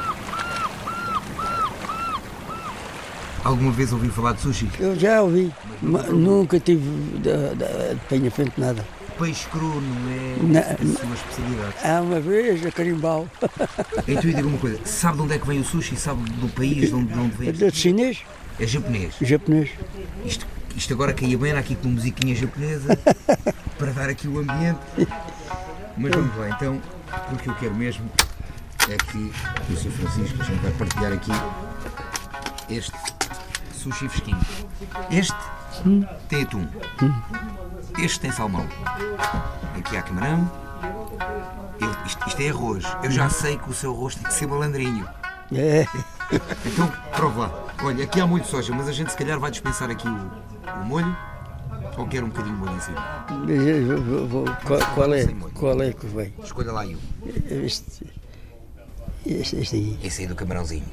Alguma 3.44 3.72
vez 3.72 3.92
ouviu 3.92 4.12
falar 4.12 4.34
de 4.34 4.42
sushi? 4.42 4.70
Eu 4.80 4.96
já 4.98 5.22
ouvi, 5.22 5.54
mas 5.82 6.08
nunca 6.10 6.60
tive 6.60 6.82
de, 7.20 7.56
de, 7.56 7.94
de 7.96 8.00
penha 8.08 8.32
frente 8.32 8.54
nada. 8.58 8.86
Peixe 9.20 9.48
cru 9.50 9.80
não 9.82 10.12
é 10.12 10.38
Não, 10.42 10.60
a 10.60 10.98
sua 10.98 11.14
especialidade. 11.14 11.74
Há 11.84 12.02
uma 12.02 12.20
vez 12.20 12.66
a 12.66 12.72
carimbau. 12.72 13.28
Então, 14.08 14.30
e 14.30 14.34
diga 14.34 14.48
uma 14.48 14.58
coisa, 14.58 14.80
sabe 14.86 15.18
de 15.18 15.24
onde 15.24 15.34
é 15.36 15.38
que 15.40 15.48
vem 15.48 15.60
o 15.60 15.64
sushi? 15.64 15.96
Sabe 15.96 16.22
do 16.32 16.48
país 16.50 16.90
de 16.90 16.96
onde, 16.96 17.14
de 17.14 17.20
onde 17.20 17.48
É 17.48 17.52
vem? 17.52 17.70
de 17.70 17.76
chinês? 17.78 18.18
É 18.60 18.66
japonês. 18.68 19.14
Japonês. 19.22 19.70
Isto, 20.26 20.46
isto 20.76 20.94
agora 20.94 21.14
caía 21.14 21.38
bem, 21.38 21.52
era 21.52 21.60
aqui 21.60 21.76
com 21.76 21.88
musiquinha 21.90 22.36
japonesa, 22.36 22.98
para 23.84 23.92
dar 23.92 24.10
aqui 24.10 24.28
o 24.30 24.40
ambiente. 24.40 24.80
Mas 25.98 26.12
vamos 26.16 26.36
lá, 26.38 26.50
então, 26.52 26.82
o 27.32 27.36
que 27.36 27.50
eu 27.50 27.56
quero 27.56 27.76
mesmo 27.76 28.10
é 28.90 28.96
que 28.96 29.32
o 29.72 29.76
Sr. 29.78 29.92
Francisco, 29.92 30.42
a 30.42 30.46
gente 30.46 30.62
vai 30.62 30.72
partilhar 30.72 31.12
aqui 31.12 31.32
este 32.70 32.94
sushi 33.74 34.08
fresquinho. 34.08 34.40
Este 35.12 35.36
tem 36.30 36.44
atum. 36.44 36.66
Este 38.00 38.22
tem 38.22 38.32
salmão. 38.32 38.66
Aqui 39.78 39.98
há 39.98 40.02
camarão. 40.02 40.50
Ele- 41.82 41.92
isto, 42.06 42.26
isto 42.28 42.42
é 42.42 42.50
arroz. 42.50 42.86
Eu 43.04 43.12
já 43.12 43.30
sei 43.30 43.58
que 43.58 43.70
o 43.70 43.74
seu 43.74 43.92
arroz 43.92 44.16
tem 44.16 44.24
que 44.24 44.34
ser 44.34 44.48
malandrinho. 44.48 45.06
É. 45.54 45.86
Então, 46.66 46.88
prova 47.12 47.48
lá. 47.48 47.64
Olha, 47.84 48.06
aqui 48.06 48.22
há 48.22 48.26
molho 48.26 48.44
de 48.44 48.50
soja, 48.50 48.74
mas 48.74 48.88
a 48.88 48.94
gente 48.94 49.12
se 49.12 49.18
calhar 49.18 49.38
vai 49.40 49.52
dispensar 49.52 49.92
aqui 49.92 50.08
o, 50.08 50.32
o 50.82 50.86
molho. 50.86 51.16
Ou 51.98 52.08
quer 52.08 52.24
um 52.24 52.28
bocadinho 52.30 52.56
de 52.56 52.62
molho 52.62 52.76
em 52.76 52.80
cima? 52.80 53.26
Eu 53.50 54.28
vou- 54.28 54.46
Qual, 54.66 54.80
qual 54.96 55.14
é? 55.14 55.28
Qual 55.54 55.82
é 55.82 55.94
que 55.94 56.06
vem? 56.08 56.34
Escolha 56.44 56.72
lá 56.72 56.82
um. 56.86 56.98
Este, 57.66 58.06
este, 59.26 59.56
este 59.58 59.76
aí. 59.76 60.00
Esse 60.04 60.22
aí 60.24 60.28
do 60.28 60.36
camarãozinho. 60.36 60.86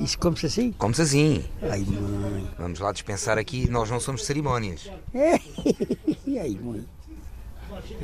Isso 0.00 0.18
come-se 0.18 0.46
assim? 0.46 0.72
Come-se 0.72 1.02
assim. 1.02 1.44
Ai, 1.62 1.80
mãe. 1.80 2.48
Vamos 2.58 2.78
lá 2.80 2.92
dispensar 2.92 3.36
aqui, 3.36 3.68
nós 3.68 3.90
não 3.90 4.00
somos 4.00 4.24
cerimónias. 4.24 4.88
Ai, 5.14 6.58
mãe. 6.62 6.86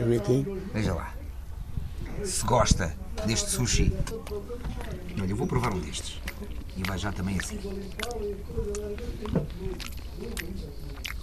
A 0.00 0.04
ver 0.04 0.20
aqui. 0.20 0.44
Veja 0.74 0.92
lá. 0.94 1.14
Se 2.24 2.44
gosta 2.44 2.94
deste 3.26 3.48
sushi. 3.50 3.92
Olha, 5.20 5.30
eu 5.30 5.36
vou 5.36 5.46
provar 5.46 5.72
um 5.72 5.78
destes. 5.78 6.20
E 6.76 6.82
vai 6.82 6.98
já 6.98 7.12
também 7.12 7.38
assim. 7.38 7.58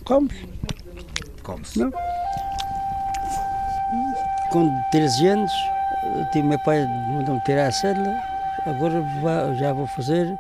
Comes? 0.05 0.33
Come-se. 1.43 1.79
Com 4.51 4.69
13 4.91 5.27
anos, 5.27 5.51
tive 6.31 6.47
meu 6.47 6.59
pai 6.59 6.85
mandou-me 7.09 7.41
tirar 7.41 7.67
a 7.67 7.71
cédula. 7.71 8.15
Agora 8.65 9.03
já 9.55 9.73
vou 9.73 9.87
fazer 9.87 10.37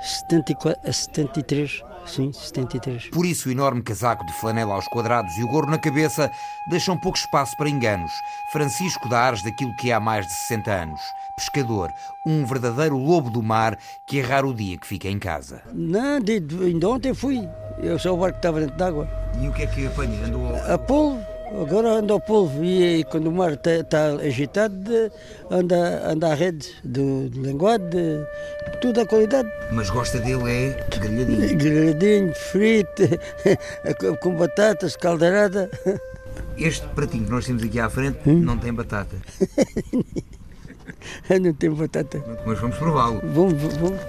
74, 0.00 0.88
a 0.88 0.92
73. 0.92 1.82
Sim, 2.06 2.32
73. 2.32 3.08
Por 3.08 3.24
isso, 3.24 3.48
o 3.48 3.52
enorme 3.52 3.82
casaco 3.82 4.26
de 4.26 4.32
flanela 4.34 4.74
aos 4.74 4.86
quadrados 4.86 5.36
e 5.38 5.42
o 5.42 5.48
gorro 5.48 5.70
na 5.70 5.78
cabeça 5.78 6.30
deixam 6.68 6.98
pouco 6.98 7.16
espaço 7.16 7.56
para 7.56 7.68
enganos. 7.68 8.12
Francisco 8.52 9.08
dá 9.08 9.20
ares 9.20 9.42
daquilo 9.42 9.74
que 9.74 9.90
é 9.90 9.94
há 9.94 10.00
mais 10.00 10.26
de 10.26 10.32
60 10.32 10.70
anos. 10.70 11.00
Pescador, 11.36 11.90
um 12.24 12.46
verdadeiro 12.46 12.96
lobo 12.96 13.28
do 13.28 13.42
mar 13.42 13.76
que 14.06 14.20
é 14.20 14.22
raro 14.22 14.50
o 14.50 14.54
dia 14.54 14.78
que 14.78 14.86
fica 14.86 15.08
em 15.08 15.18
casa. 15.18 15.62
Não, 15.72 16.20
de, 16.20 16.38
de- 16.38 16.64
ainda 16.64 16.88
ontem 16.88 17.12
fui. 17.12 17.48
Eu 17.82 17.98
sou 17.98 18.14
o 18.16 18.20
barco 18.20 18.34
que 18.34 18.38
estava 18.38 18.60
dentro 18.60 18.76
d'água. 18.76 19.08
E 19.40 19.48
o 19.48 19.52
que 19.52 19.64
é 19.64 19.66
que 19.66 19.84
apanha? 19.86 20.24
Andou 20.24 20.54
A 20.72 20.78
polvo, 20.78 21.20
agora 21.60 21.88
anda 21.94 22.12
ao 22.12 22.20
polvo. 22.20 22.62
E, 22.62 23.00
e 23.00 23.04
quando 23.04 23.26
o 23.26 23.32
mar 23.32 23.52
está 23.52 24.06
agitado, 24.24 24.76
de- 24.76 25.10
anda, 25.50 26.08
anda 26.08 26.30
à 26.30 26.34
rede 26.34 26.68
de, 26.84 27.28
de 27.30 27.40
linguado, 27.40 27.84
de 27.90 28.24
tudo 28.80 29.00
a 29.00 29.06
qualidade. 29.06 29.50
Mas 29.72 29.90
gosta 29.90 30.20
dele 30.20 30.48
é 30.48 30.86
grelhadinho. 30.98 31.58
Grelhadinho, 31.58 32.32
frito, 32.34 33.02
com- 33.98 34.16
com 34.18 34.36
batatas, 34.36 34.94
caldeirada. 34.94 35.68
Este 36.56 36.86
pratinho 36.94 37.24
que 37.24 37.30
nós 37.32 37.44
temos 37.44 37.64
aqui 37.64 37.80
à 37.80 37.90
frente 37.90 38.18
não 38.28 38.56
tem 38.56 38.72
batata. 38.72 39.16
Não 41.40 41.52
tem 41.54 41.70
batata. 41.70 42.22
Mas 42.46 42.58
vamos 42.58 42.76
prová-lo. 42.76 43.20
Vamos, 43.32 43.54
vamos. 43.74 44.00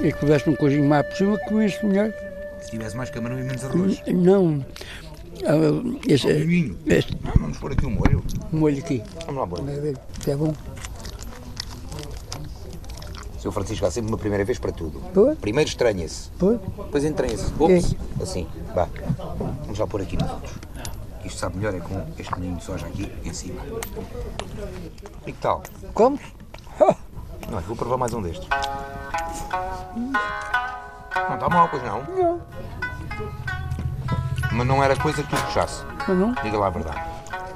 E 0.00 0.12
que 0.12 0.18
tivesse 0.20 0.48
um 0.50 0.54
coisinho 0.56 0.84
mais 0.88 1.06
por 1.06 1.16
cima, 1.16 1.38
comia 1.38 1.66
isso 1.66 1.86
melhor. 1.86 2.12
Se 2.60 2.70
tivesse 2.70 2.96
mais 2.96 3.10
camarão 3.10 3.38
e 3.38 3.42
menos 3.42 3.64
arroz. 3.64 4.02
Não. 4.08 4.64
Ah, 5.44 5.98
Esse, 6.08 6.26
Molhinho. 6.32 6.76
este 6.86 7.16
Vamos 7.38 7.58
pôr 7.58 7.72
aqui 7.72 7.86
um 7.86 7.90
molho. 7.90 8.24
molho 8.52 8.78
aqui. 8.78 9.02
Vamos 9.26 9.40
lá 9.40 9.46
pôr. 9.46 9.60
Isso 10.20 10.30
é 10.30 10.36
bom. 10.36 10.54
Seu 13.38 13.52
Francisco 13.52 13.86
há 13.86 13.90
sempre 13.90 14.10
uma 14.10 14.18
primeira 14.18 14.44
vez 14.44 14.58
para 14.58 14.72
tudo. 14.72 15.00
Pois. 15.14 15.38
Primeiro 15.38 15.68
estranha-se. 15.68 16.30
Pois. 16.38 16.58
Depois 16.58 17.04
entranha-se. 17.04 17.52
Ops. 17.58 17.94
Assim. 18.20 18.46
Vá. 18.74 18.88
Vamos 19.62 19.78
lá 19.78 19.86
pôr 19.86 20.00
aqui 20.02 20.16
nos 20.16 20.28
outros. 20.30 20.52
Isto 21.26 21.38
sabe 21.40 21.56
melhor 21.56 21.74
é 21.74 21.80
com 21.80 22.06
este 22.16 22.32
molhinho 22.32 22.56
de 22.56 22.64
soja 22.64 22.86
aqui 22.86 23.12
em 23.24 23.32
cima. 23.32 23.60
E 25.26 25.32
que 25.32 25.38
tal? 25.40 25.60
Comes? 25.92 26.20
Não, 27.50 27.60
vou 27.60 27.76
provar 27.76 27.96
mais 27.96 28.14
um 28.14 28.22
destes. 28.22 28.48
Não 29.96 31.34
está 31.34 31.48
mal, 31.48 31.68
pois 31.68 31.82
não? 31.82 32.02
Não. 32.04 32.40
Mas 34.52 34.66
não 34.66 34.82
era 34.82 34.96
coisa 34.96 35.22
que 35.22 35.28
tu 35.28 35.42
puxasse. 35.42 35.84
Não, 36.06 36.14
não. 36.14 36.34
Diga 36.42 36.58
lá 36.58 36.68
a 36.68 36.70
verdade. 36.70 37.02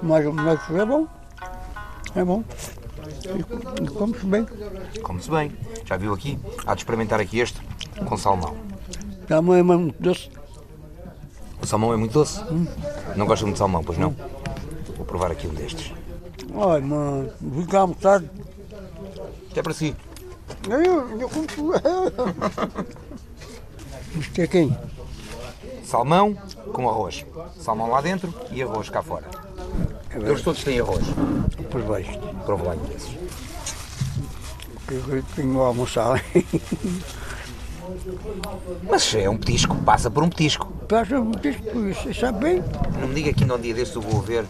Mas, 0.03 0.25
mas 0.27 0.71
é 0.71 0.85
bom. 0.85 1.07
É 2.17 2.25
bom. 2.25 2.45
E, 3.81 3.89
come-se 3.89 4.27
bem. 4.27 4.47
Come-se 5.03 5.31
bem. 5.31 5.57
Já 5.85 5.97
viu 5.97 6.13
aqui? 6.13 6.39
Há 6.67 6.75
de 6.75 6.81
experimentar 6.81 7.21
aqui 7.21 7.39
este 7.39 7.61
com 8.05 8.17
salmão. 8.17 8.57
A 9.29 9.41
mãe 9.41 9.61
é 9.61 9.63
muito 9.63 10.03
doce. 10.03 10.29
O 11.63 11.67
salmão 11.67 11.93
é 11.93 11.97
muito 11.97 12.13
doce. 12.13 12.43
Não 13.17 13.27
gosta 13.27 13.45
muito 13.45 13.57
de 13.57 13.59
salmão, 13.59 13.83
pois 13.83 13.99
não? 13.99 14.15
Vou 14.97 15.05
provar 15.07 15.31
aqui 15.31 15.47
um 15.47 15.55
destes. 15.55 15.93
Ai, 16.55 16.81
mano, 16.81 17.31
fica 17.57 17.79
almoçado. 17.81 18.29
Até 19.51 19.63
para 19.63 19.73
si. 19.73 19.95
Eu, 20.69 21.19
eu 21.19 21.29
como 21.29 21.47
tu. 21.47 21.73
Isto 24.19 24.41
é 24.41 24.47
quem? 24.47 24.77
Salmão 25.85 26.37
com 26.73 26.89
arroz. 26.89 27.25
Salmão 27.59 27.89
lá 27.91 28.01
dentro 28.01 28.33
e 28.51 28.63
arroz 28.63 28.89
cá 28.89 29.03
fora. 29.03 29.27
Eles 30.15 30.43
todos 30.43 30.63
têm 30.63 30.81
arroz. 30.81 31.05
Por 31.71 31.83
baixo. 31.83 32.19
Prova 32.45 32.65
lá 32.65 32.75
um 32.75 32.85
desses. 32.85 33.17
Eu 34.91 35.23
tenho 35.37 35.63
a 35.63 35.67
almoçar. 35.69 36.25
Mas 38.89 39.15
é 39.15 39.29
um 39.29 39.37
petisco, 39.37 39.77
passa 39.77 40.11
por 40.11 40.23
um 40.23 40.29
petisco. 40.29 40.80
Passa 40.91 41.21
um 41.21 41.31
isso 41.89 42.13
sabe 42.21 42.41
bem. 42.41 42.65
Não 43.01 43.07
me 43.07 43.15
diga 43.15 43.33
que 43.33 43.45
ainda 43.45 43.55
um 43.55 43.61
dia 43.61 43.73
destes 43.73 43.95
eu 43.95 44.03
vou 44.03 44.21
ver 44.21 44.45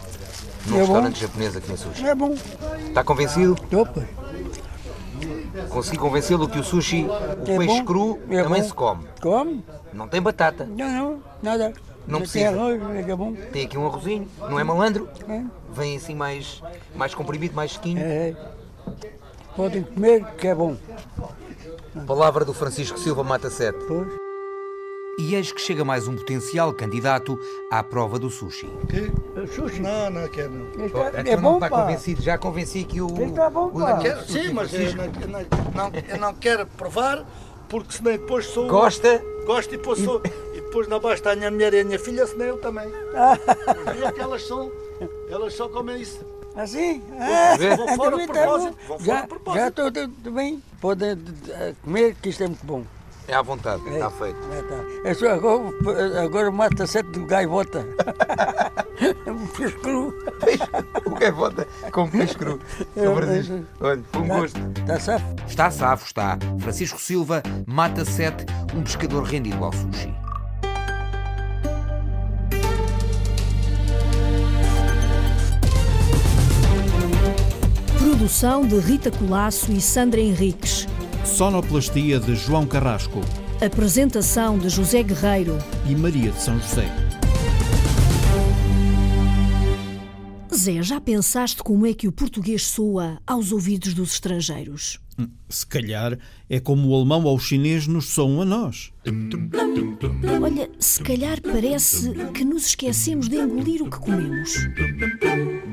num 0.65 0.73
É 0.75 0.79
bom. 0.79 0.79
restaurante 0.79 1.21
japonês 1.21 1.55
aqui 1.55 1.71
em 1.71 1.77
sushi. 1.77 2.03
É 2.07 2.15
bom. 2.15 2.33
Está 2.87 3.03
convencido? 3.03 3.55
Opa. 3.71 4.03
Consegui 5.69 5.99
convencê-lo 5.99 6.49
que 6.49 6.57
o 6.57 6.63
sushi, 6.63 7.05
o 7.05 7.13
É 7.51 7.57
peixe 7.59 7.79
bom. 7.81 7.85
cru, 7.85 8.19
É 8.27 8.41
também 8.41 8.63
bom. 8.63 8.67
se 8.67 8.73
come. 8.73 9.07
Come? 9.21 9.63
Não 9.93 10.07
tem 10.07 10.19
batata. 10.19 10.65
Não, 10.65 10.89
não, 10.89 11.23
nada. 11.43 11.73
Não 12.07 12.19
tem 12.21 12.27
precisa. 12.27 12.49
arroz, 12.49 12.81
é 13.07 13.15
bom. 13.15 13.33
Tem 13.53 13.65
aqui 13.65 13.77
um 13.77 13.85
arrozinho, 13.85 14.27
não 14.39 14.59
é 14.59 14.63
malandro? 14.63 15.07
É. 15.29 15.43
Vem 15.71 15.95
assim 15.97 16.15
mais, 16.15 16.63
mais 16.95 17.13
comprimido, 17.13 17.53
mais 17.53 17.73
sequinho. 17.73 17.99
É. 18.01 18.35
Podem 19.55 19.83
comer, 19.83 20.25
que 20.39 20.47
é 20.47 20.55
bom. 20.55 20.75
Palavra 22.07 22.43
do 22.43 22.53
Francisco 22.53 22.97
Silva 22.97 23.23
Mata 23.23 23.51
7. 23.51 23.77
Pois. 23.87 24.30
E 25.21 25.35
eis 25.35 25.51
que 25.51 25.61
chega 25.61 25.85
mais 25.85 26.07
um 26.07 26.15
potencial 26.15 26.73
candidato 26.73 27.39
à 27.69 27.83
prova 27.83 28.17
do 28.17 28.27
sushi. 28.31 28.67
Sushi? 29.53 29.79
Não, 29.79 30.09
não 30.09 30.27
quero 30.27 30.49
não. 30.49 30.65
É, 30.83 30.87
então 30.87 31.07
é 31.13 31.35
não 31.35 31.41
bom, 31.43 31.53
está 31.57 31.69
pá. 31.69 31.81
convencido, 31.83 32.21
já 32.23 32.37
convenci 32.39 32.83
que 32.83 32.99
o. 32.99 33.07
Este 33.21 33.39
é 33.39 33.49
bom, 33.51 33.67
o- 33.67 33.71
pá. 33.79 33.97
Quero- 33.99 34.23
sim, 34.25 34.51
mas 34.51 34.73
eu 34.73 34.95
não, 34.95 35.05
não- 35.05 35.91
não- 35.91 35.91
eu 36.09 36.17
não 36.17 36.33
quero 36.33 36.65
provar, 36.65 37.23
porque 37.69 37.93
senão 37.97 38.13
depois 38.13 38.47
sou. 38.47 38.67
Gosta? 38.67 39.21
Gosto 39.45 39.75
e 39.75 39.77
depois 39.77 39.99
sou. 39.99 40.21
E 40.55 40.61
depois 40.61 40.87
na 40.87 40.97
baixa 40.97 41.15
está 41.17 41.31
a 41.33 41.35
minha 41.35 41.51
mulher 41.51 41.71
e 41.75 41.81
a 41.81 41.85
minha 41.85 41.99
filha, 41.99 42.25
senão 42.25 42.45
eu 42.45 42.57
também. 42.57 42.87
E 43.99 44.03
é 44.03 44.11
que 44.11 44.21
elas 44.21 44.41
são. 44.47 44.71
Elas 45.29 45.53
só 45.53 45.69
comem 45.69 46.01
isso. 46.01 46.25
Assim? 46.55 47.03
ver? 47.59 47.77
Vou 47.77 47.87
fora 47.89 48.11
também 48.11 48.25
de 48.27 48.33
tá 48.33 48.41
propósito, 48.41 48.71
bom. 48.71 48.87
vou 48.87 48.99
fora 48.99 49.03
Já, 49.05 49.21
de 49.21 49.27
propósito. 49.27 49.61
já 49.61 49.67
estou 49.67 50.31
bem. 50.33 50.63
Podem 50.81 51.11
eh, 51.49 51.73
comer, 51.83 52.15
que 52.19 52.29
isto 52.29 52.43
é 52.43 52.47
muito 52.47 52.65
bom. 52.65 52.83
É 53.31 53.35
à 53.35 53.41
vontade, 53.41 53.81
está 53.87 54.09
feito. 54.09 54.37
É, 54.51 54.61
tá. 54.61 55.09
É 55.09 55.13
só 55.13 55.29
agora, 55.31 56.21
agora 56.21 56.51
mata 56.51 56.85
sete 56.85 57.11
do 57.11 57.25
gaivota. 57.25 57.87
um 59.25 59.47
peixe 59.47 59.75
cru. 59.77 60.13
O 61.05 61.15
gaivota 61.15 61.65
com 61.93 62.09
peixe 62.09 62.35
cru. 62.35 62.59
São 62.93 63.15
Francisco, 63.15 63.65
olha, 63.79 64.03
foi 64.11 64.21
um 64.21 64.27
Tá- 64.27 64.37
gosto. 64.39 64.59
Está 64.81 64.99
safo? 64.99 65.35
Está 65.47 65.71
safo, 65.71 66.05
está. 66.05 66.37
Francisco 66.59 66.99
Silva 66.99 67.41
mata 67.65 68.03
7, 68.03 68.45
um 68.75 68.81
pescador 68.83 69.23
rendido 69.23 69.63
ao 69.63 69.71
sushi. 69.71 70.13
Produção 77.97 78.65
de 78.65 78.77
Rita 78.79 79.11
Colasso 79.11 79.71
e 79.71 79.79
Sandra 79.81 80.19
Henriques. 80.19 80.87
Sonoplastia 81.25 82.19
de 82.19 82.35
João 82.35 82.65
Carrasco 82.65 83.21
Apresentação 83.63 84.57
de 84.57 84.69
José 84.69 85.03
Guerreiro. 85.03 85.57
e 85.87 85.95
Maria 85.95 86.31
de 86.31 86.41
São 86.41 86.59
José. 86.59 86.89
Zé, 90.61 90.81
já 90.83 91.01
pensaste 91.01 91.63
como 91.63 91.87
é 91.87 91.93
que 91.93 92.07
o 92.07 92.11
português 92.11 92.63
soa 92.67 93.19
aos 93.25 93.51
ouvidos 93.51 93.93
dos 93.95 94.13
estrangeiros? 94.13 94.99
Hum, 95.17 95.27
Se 95.49 95.65
calhar 95.65 96.17
é 96.49 96.59
como 96.59 96.87
o 96.89 96.95
alemão 96.95 97.23
ou 97.23 97.35
o 97.35 97.39
chinês 97.39 97.87
nos 97.87 98.05
soam 98.09 98.41
a 98.41 98.45
nós. 98.45 98.91
Olha, 100.41 100.69
se 100.79 101.01
calhar 101.01 101.41
parece 101.41 102.11
que 102.33 102.45
nos 102.45 102.67
esquecemos 102.67 103.27
de 103.27 103.37
engolir 103.37 103.81
o 103.81 103.89
que 103.89 103.97
comemos. 103.99 104.51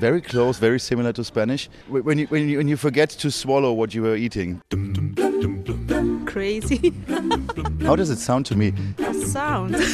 Very 0.01 0.23
close, 0.23 0.59
very 0.59 0.81
similar 0.81 1.13
to 1.13 1.23
Spanish. 1.23 1.69
Wh- 1.91 2.05
When 2.07 2.19
you, 2.21 2.27
when 2.31 2.49
you, 2.49 2.59
when 2.59 2.69
you 2.69 2.77
forget 2.79 3.09
to 3.19 3.31
swallow 3.31 3.73
what 3.75 3.95
you 3.95 4.03
were 4.05 4.17
eating. 4.17 4.59
Crazy. 6.33 6.93
How 7.83 7.97
does 7.97 8.11
it 8.11 8.19
sound 8.19 8.47
to 8.47 8.57
me? 8.57 8.73
A 8.99 9.15
sound. 9.15 9.75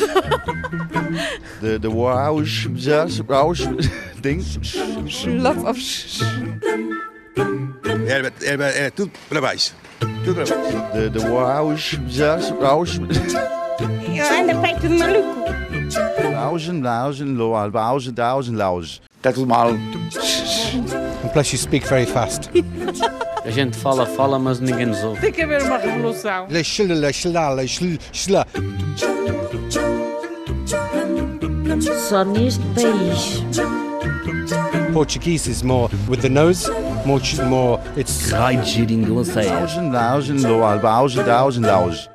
The 1.61 1.78
the 1.78 1.91
whoosh, 1.91 2.66
just 2.74 3.20
whoosh 3.24 3.64
thing. 4.20 4.43
Lots 5.43 5.64
of 5.64 5.78
sh- 5.78 6.22
É, 8.07 8.32
é, 8.43 8.87
é 8.87 8.91
tudo 8.91 9.11
para 9.28 9.41
baixo. 9.41 9.72
Tudo 10.24 10.35
para 10.35 10.45
baixo. 10.45 10.93
The, 10.93 11.11
the 11.11 11.30
whoosh, 11.30 11.97
just 12.09 12.53
whoosh. 12.53 12.99
Eu 12.99 14.26
ando 14.26 14.61
feito 14.61 14.89
de 14.89 14.99
maluco. 14.99 15.45
Lausen, 16.32 16.82
lausen, 16.82 17.35
loal, 17.37 17.70
lausen, 17.72 18.14
lausen, 18.16 18.57
lausen. 18.57 19.01
Está 19.16 19.32
tudo 19.32 19.47
mal. 19.47 19.70
And 19.70 21.30
plus 21.32 21.53
you 21.53 21.59
speak 21.59 21.87
very 21.87 22.05
fast. 22.07 22.51
A 23.45 23.51
gente 23.51 23.76
fala, 23.76 24.07
fala, 24.07 24.38
mas 24.38 24.59
ninguém 24.59 24.86
nos 24.86 25.03
ouve. 25.05 25.20
Tem 25.20 25.32
que 25.32 25.42
haver 25.42 25.62
uma 25.62 25.76
revolução. 25.76 26.47
Só 32.09 32.24
neste 32.24 32.62
país. 32.74 33.45
Portuguese 34.92 35.51
is 35.51 35.62
more 35.62 35.90
with 36.09 36.20
the 36.20 36.28
nose. 36.28 36.70
more, 37.05 37.20
more 37.49 37.80
it's 37.97 38.30
Raid 38.30 38.64
geringoseia. 38.64 39.61
Augen, 39.61 39.90
laugen, 39.90 40.42
loal, 40.42 40.78
baugen, 40.78 41.24
daugen, 41.24 41.62
lauge. 41.62 42.09